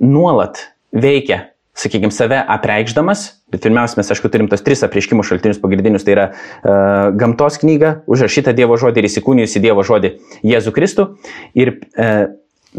nuolat 0.00 0.62
veikia 0.92 1.51
sakykime, 1.76 2.12
save 2.12 2.36
apreikšdamas, 2.52 3.24
bet 3.52 3.64
pirmiausia, 3.64 3.98
mes, 4.00 4.10
aišku, 4.12 4.28
turim 4.32 4.48
tos 4.50 4.64
tris 4.64 4.84
apreiškimų 4.84 5.24
šaltinius 5.24 5.60
pagrindinius, 5.62 6.04
tai 6.04 6.16
yra 6.16 6.26
uh, 6.32 7.08
gamtos 7.16 7.58
knyga, 7.62 8.02
užrašyta 8.10 8.52
Dievo 8.56 8.76
žodį 8.80 9.02
ir 9.02 9.08
įsikūnijusi 9.08 9.62
Dievo 9.64 9.84
žodį 9.86 10.14
Jėzų 10.44 10.74
Kristų. 10.76 11.08
Ir 11.56 11.74
uh, 11.78 12.34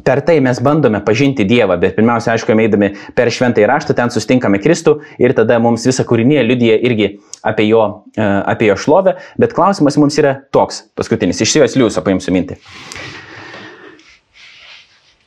per 0.06 0.22
tai 0.26 0.38
mes 0.46 0.62
bandome 0.66 1.02
pažinti 1.06 1.46
Dievą, 1.50 1.80
bet 1.82 1.98
pirmiausia, 1.98 2.36
aišku, 2.36 2.54
eidami 2.54 2.94
per 3.18 3.34
šventąjį 3.34 3.70
raštą, 3.74 3.98
ten 3.98 4.14
sustinkame 4.14 4.62
Kristų 4.62 5.00
ir 5.22 5.34
tada 5.38 5.58
mums 5.64 5.86
visa 5.90 6.06
kūrinė 6.06 6.46
liudyja 6.46 6.78
irgi 6.86 7.16
apie 7.42 7.66
jo, 7.72 7.84
uh, 8.14 8.38
apie 8.46 8.70
jo 8.70 8.78
šlovę, 8.78 9.18
bet 9.42 9.58
klausimas 9.58 9.98
mums 9.98 10.22
yra 10.22 10.38
toks, 10.54 10.86
paskutinis, 10.94 11.42
iš 11.42 11.58
Sijos 11.58 11.78
Liūso 11.82 12.06
paimsiu 12.06 12.38
mintį. 12.38 12.62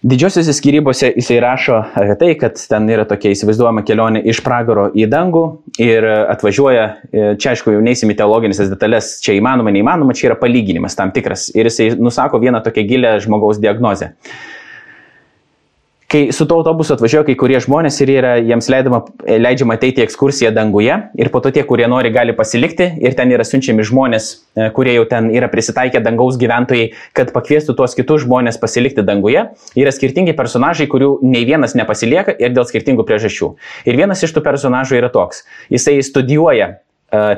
Didžiosiuose 0.06 0.52
skirybose 0.54 1.08
jisai 1.16 1.40
rašo 1.42 1.80
apie 1.98 2.14
tai, 2.20 2.28
kad 2.38 2.60
ten 2.70 2.84
yra 2.94 3.02
tokia 3.10 3.32
įsivaizduojama 3.34 3.82
kelionė 3.86 4.20
iš 4.30 4.38
pragaro 4.46 4.84
į 4.94 5.08
dangų 5.10 5.42
ir 5.82 6.06
atvažiuoja, 6.06 6.84
čia 7.42 7.50
aišku, 7.50 7.72
jau 7.74 7.80
neįsim 7.82 8.12
į 8.14 8.16
teologinės 8.20 8.60
detalės, 8.70 9.16
čia 9.24 9.34
įmanoma, 9.40 9.72
neįmanoma, 9.74 10.14
čia 10.14 10.28
yra 10.28 10.36
palyginimas 10.38 10.94
tam 10.94 11.10
tikras. 11.16 11.48
Ir 11.58 11.66
jisai 11.66 11.88
nusako 11.98 12.38
vieną 12.44 12.60
tokią 12.62 12.86
gilę 12.86 13.16
žmogaus 13.24 13.58
diagnozę 13.58 14.12
kai 16.08 16.32
su 16.32 16.46
tuo 16.46 16.60
autobusu 16.60 16.94
atvažiuoja 16.94 17.26
kai 17.26 17.34
kurie 17.38 17.58
žmonės 17.62 17.98
ir 18.04 18.12
yra, 18.14 18.34
jiems 18.38 18.68
leidama, 18.70 19.02
leidžiama 19.26 19.76
ateiti 19.76 20.02
į 20.02 20.06
ekskursiją 20.06 20.52
danguje 20.54 20.94
ir 21.18 21.30
po 21.34 21.42
to 21.42 21.50
tie, 21.54 21.64
kurie 21.66 21.88
nori, 21.90 22.12
gali 22.14 22.34
pasilikti 22.36 22.88
ir 23.02 23.16
ten 23.18 23.32
yra 23.34 23.46
siunčiami 23.46 23.86
žmonės, 23.86 24.28
e, 24.54 24.68
kurie 24.76 24.94
jau 24.94 25.04
ten 25.10 25.32
yra 25.34 25.50
prisitaikę 25.52 26.02
dangaus 26.04 26.38
gyventojai, 26.40 26.92
kad 27.16 27.34
pakviestų 27.34 27.74
tuos 27.78 27.98
kitus 27.98 28.22
žmonės 28.24 28.60
pasilikti 28.62 29.04
danguje. 29.06 29.48
Yra 29.78 29.94
skirtingi 29.94 30.36
personažai, 30.38 30.86
kurių 30.90 31.16
nei 31.26 31.44
vienas 31.48 31.74
nepasilieka 31.78 32.36
ir 32.38 32.54
dėl 32.54 32.68
skirtingų 32.70 33.06
priežasčių. 33.08 33.52
Ir 33.90 33.98
vienas 33.98 34.22
iš 34.22 34.36
tų 34.36 34.46
personažų 34.46 35.00
yra 35.02 35.10
toks. 35.12 35.42
Jisai 35.72 35.98
studijuoja 36.06 36.76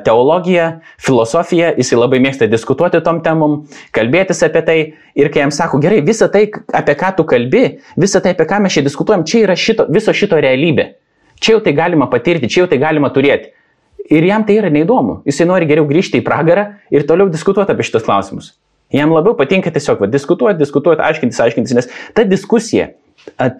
teologiją, 0.04 0.68
filosofiją, 1.02 1.72
jisai 1.80 1.98
labai 1.98 2.20
mėgsta 2.24 2.48
diskutuoti 2.50 3.00
tom 3.04 3.20
temom, 3.24 3.58
kalbėtis 3.96 4.42
apie 4.46 4.62
tai 4.66 4.78
ir 5.18 5.30
kai 5.34 5.44
jam 5.44 5.52
sako, 5.54 5.80
gerai, 5.82 6.00
visa 6.06 6.30
tai, 6.32 6.46
apie 6.74 6.96
ką 6.98 7.12
tu 7.18 7.26
kalbi, 7.28 7.64
visa 8.00 8.22
tai, 8.24 8.34
apie 8.36 8.48
ką 8.48 8.62
mes 8.64 8.76
čia 8.76 8.84
diskutuojam, 8.86 9.26
čia 9.28 9.44
yra 9.46 9.56
šito, 9.58 9.88
viso 9.92 10.14
šito 10.14 10.40
realybė. 10.40 10.92
Čia 11.38 11.56
jau 11.56 11.64
tai 11.64 11.74
galima 11.78 12.08
patirti, 12.10 12.50
čia 12.50 12.64
jau 12.64 12.70
tai 12.70 12.80
galima 12.82 13.10
turėti. 13.14 13.52
Ir 14.08 14.24
jam 14.24 14.44
tai 14.46 14.56
yra 14.58 14.70
neįdomu. 14.72 15.20
Jisai 15.28 15.46
nori 15.50 15.68
geriau 15.68 15.86
grįžti 15.88 16.22
į 16.22 16.24
pragarą 16.26 16.64
ir 16.94 17.04
toliau 17.06 17.28
diskutuoti 17.30 17.74
apie 17.74 17.84
šitos 17.86 18.06
klausimus. 18.06 18.54
Jam 18.94 19.12
labiau 19.12 19.36
patinka 19.36 19.70
tiesiog 19.70 20.00
va, 20.00 20.08
diskutuoti, 20.08 20.56
diskutuoti, 20.62 21.04
aiškintis, 21.04 21.40
aiškintis, 21.44 21.76
nes 21.76 21.90
ta 22.16 22.24
diskusija 22.24 22.88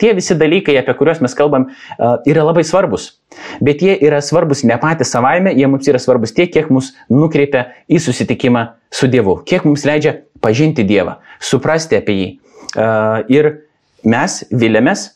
tie 0.01 0.13
visi 0.17 0.37
dalykai, 0.39 0.77
apie 0.81 0.95
kuriuos 0.99 1.21
mes 1.25 1.35
kalbam, 1.37 1.69
yra 2.29 2.45
labai 2.47 2.65
svarbus. 2.67 3.11
Bet 3.65 3.83
jie 3.85 3.95
yra 4.07 4.21
svarbus 4.25 4.65
ne 4.67 4.79
patys 4.81 5.13
savaime, 5.15 5.53
jie 5.57 5.69
mums 5.71 5.89
yra 5.91 6.01
svarbus 6.03 6.35
tiek, 6.37 6.51
kiek 6.53 6.71
mus 6.73 6.93
nukreipia 7.13 7.69
į 7.91 8.01
susitikimą 8.03 8.65
su 8.95 9.11
Dievu, 9.11 9.39
kiek 9.49 9.67
mums 9.69 9.85
leidžia 9.89 10.19
pažinti 10.45 10.87
Dievą, 10.89 11.19
suprasti 11.41 11.99
apie 11.99 12.19
jį. 12.19 12.29
Ir 13.33 13.51
mes 14.09 14.39
vilėmės, 14.53 15.11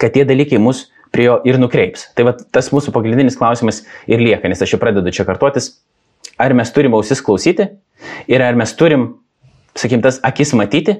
kad 0.00 0.14
tie 0.14 0.24
dalykai 0.26 0.60
mus 0.62 0.88
prie 1.10 1.26
jo 1.26 1.38
ir 1.46 1.58
nukreips. 1.60 2.08
Tai 2.14 2.28
va, 2.28 2.34
tas 2.38 2.70
mūsų 2.74 2.94
pagrindinis 2.94 3.38
klausimas 3.38 3.82
ir 4.10 4.22
lieka, 4.22 4.48
nes 4.50 4.62
aš 4.62 4.76
jau 4.76 4.82
pradedu 4.82 5.12
čia 5.14 5.26
kartotis. 5.28 5.74
Ar 6.40 6.54
mes 6.56 6.70
turim 6.72 6.94
ausis 6.96 7.20
klausyti 7.24 7.66
ir 8.30 8.42
ar 8.44 8.56
mes 8.56 8.72
turim, 8.78 9.10
sakykim, 9.74 10.04
tas 10.04 10.20
akis 10.26 10.54
matyti 10.56 10.96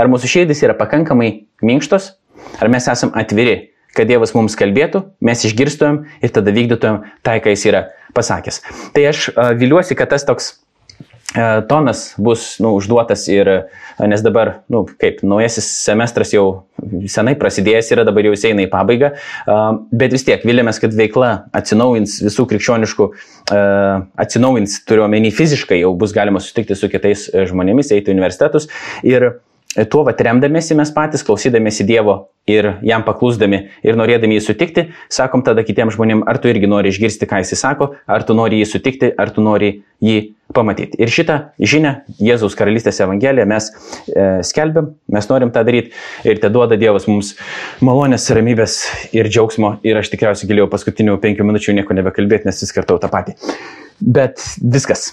Ar 0.00 0.08
mūsų 0.08 0.30
širdis 0.32 0.62
yra 0.64 0.76
pakankamai 0.78 1.30
minkštos, 1.66 2.14
ar 2.62 2.72
mes 2.72 2.88
esame 2.88 3.12
atviri, 3.20 3.58
kad 3.92 4.08
Dievas 4.08 4.32
mums 4.32 4.56
kalbėtų, 4.56 5.02
mes 5.20 5.44
išgirstumėm 5.44 6.04
ir 6.24 6.32
tada 6.32 6.54
vykdytumėm 6.56 7.02
tai, 7.26 7.36
ką 7.44 7.52
jis 7.52 7.66
yra 7.68 7.84
pasakęs. 8.16 8.62
Tai 8.96 9.06
aš 9.10 9.28
viliuosi, 9.60 9.98
kad 9.98 10.14
tas 10.14 10.24
toks 10.24 10.54
tonas 11.70 12.14
bus 12.18 12.56
nu, 12.58 12.72
užduotas 12.74 13.28
ir, 13.30 13.48
nes 14.02 14.22
dabar, 14.24 14.64
nu, 14.72 14.82
kaip, 14.98 15.20
naujasis 15.22 15.68
semestras 15.84 16.32
jau 16.34 16.46
senai 17.06 17.36
prasidėjęs 17.38 17.92
yra, 17.94 18.06
dabar 18.08 18.26
jau 18.26 18.32
jis 18.34 18.48
eina 18.50 18.64
į 18.64 18.70
pabaigą, 18.72 19.12
bet 19.94 20.16
vis 20.16 20.26
tiek 20.26 20.42
vilėmės, 20.46 20.80
kad 20.82 20.96
veikla 20.96 21.30
atsinaujins 21.54 22.16
visų 22.24 22.48
krikščioniškų, 22.50 23.10
atsinaujins, 24.24 24.80
turiuomenį 24.90 25.30
fiziškai, 25.36 25.78
jau 25.84 25.92
bus 25.98 26.16
galima 26.16 26.42
sutikti 26.42 26.78
su 26.78 26.90
kitais 26.90 27.28
žmonėmis, 27.52 27.92
eiti 27.94 28.10
į 28.10 28.16
universitetus. 28.16 28.66
Ir 29.06 29.30
tuo 29.90 30.02
vat 30.06 30.20
remdamėsi 30.24 30.74
mes 30.78 30.90
patys, 30.94 31.22
klausydamėsi 31.26 31.86
Dievo 31.86 32.16
ir 32.50 32.72
jam 32.82 33.04
paklusdami 33.06 33.60
ir 33.86 33.98
norėdami 33.98 34.38
jį 34.38 34.42
sutikti, 34.42 34.86
sakom 35.12 35.44
tada 35.46 35.62
kitiems 35.66 35.94
žmonėms, 35.94 36.26
ar 36.26 36.40
tu 36.42 36.50
irgi 36.50 36.70
nori 36.70 36.90
išgirsti, 36.90 37.28
ką 37.30 37.42
jis 37.44 37.54
sako, 37.60 37.92
ar 38.10 38.26
tu 38.26 38.34
nori 38.34 38.58
jį 38.62 38.68
sutikti, 38.72 39.12
ar 39.14 39.30
tu 39.34 39.44
nori 39.44 39.72
jį 40.02 40.16
pamatyti. 40.56 40.98
Ir 40.98 41.12
šitą 41.12 41.36
žinią 41.62 41.92
Jėzaus 42.18 42.56
karalystės 42.58 42.98
evangeliją 43.04 43.46
mes 43.50 43.68
e, 43.70 44.28
skelbiam, 44.46 44.94
mes 45.12 45.30
norim 45.30 45.52
tą 45.54 45.62
daryti 45.68 45.94
ir 46.26 46.40
te 46.42 46.50
duoda 46.50 46.78
Dievas 46.80 47.06
mums 47.10 47.36
malonės, 47.84 48.26
ramybės 48.34 48.80
ir 49.14 49.30
džiaugsmo. 49.30 49.76
Ir 49.86 50.00
aš 50.00 50.10
tikriausiai 50.16 50.50
galėjau 50.50 50.70
paskutinių 50.72 51.20
penkių 51.22 51.46
minučių 51.46 51.76
nieko 51.78 51.94
nebekalbėti, 52.00 52.50
nes 52.50 52.64
vis 52.64 52.74
kartau 52.74 52.98
tą 52.98 53.12
patį. 53.12 53.38
Bet 54.00 54.42
viskas. 54.58 55.12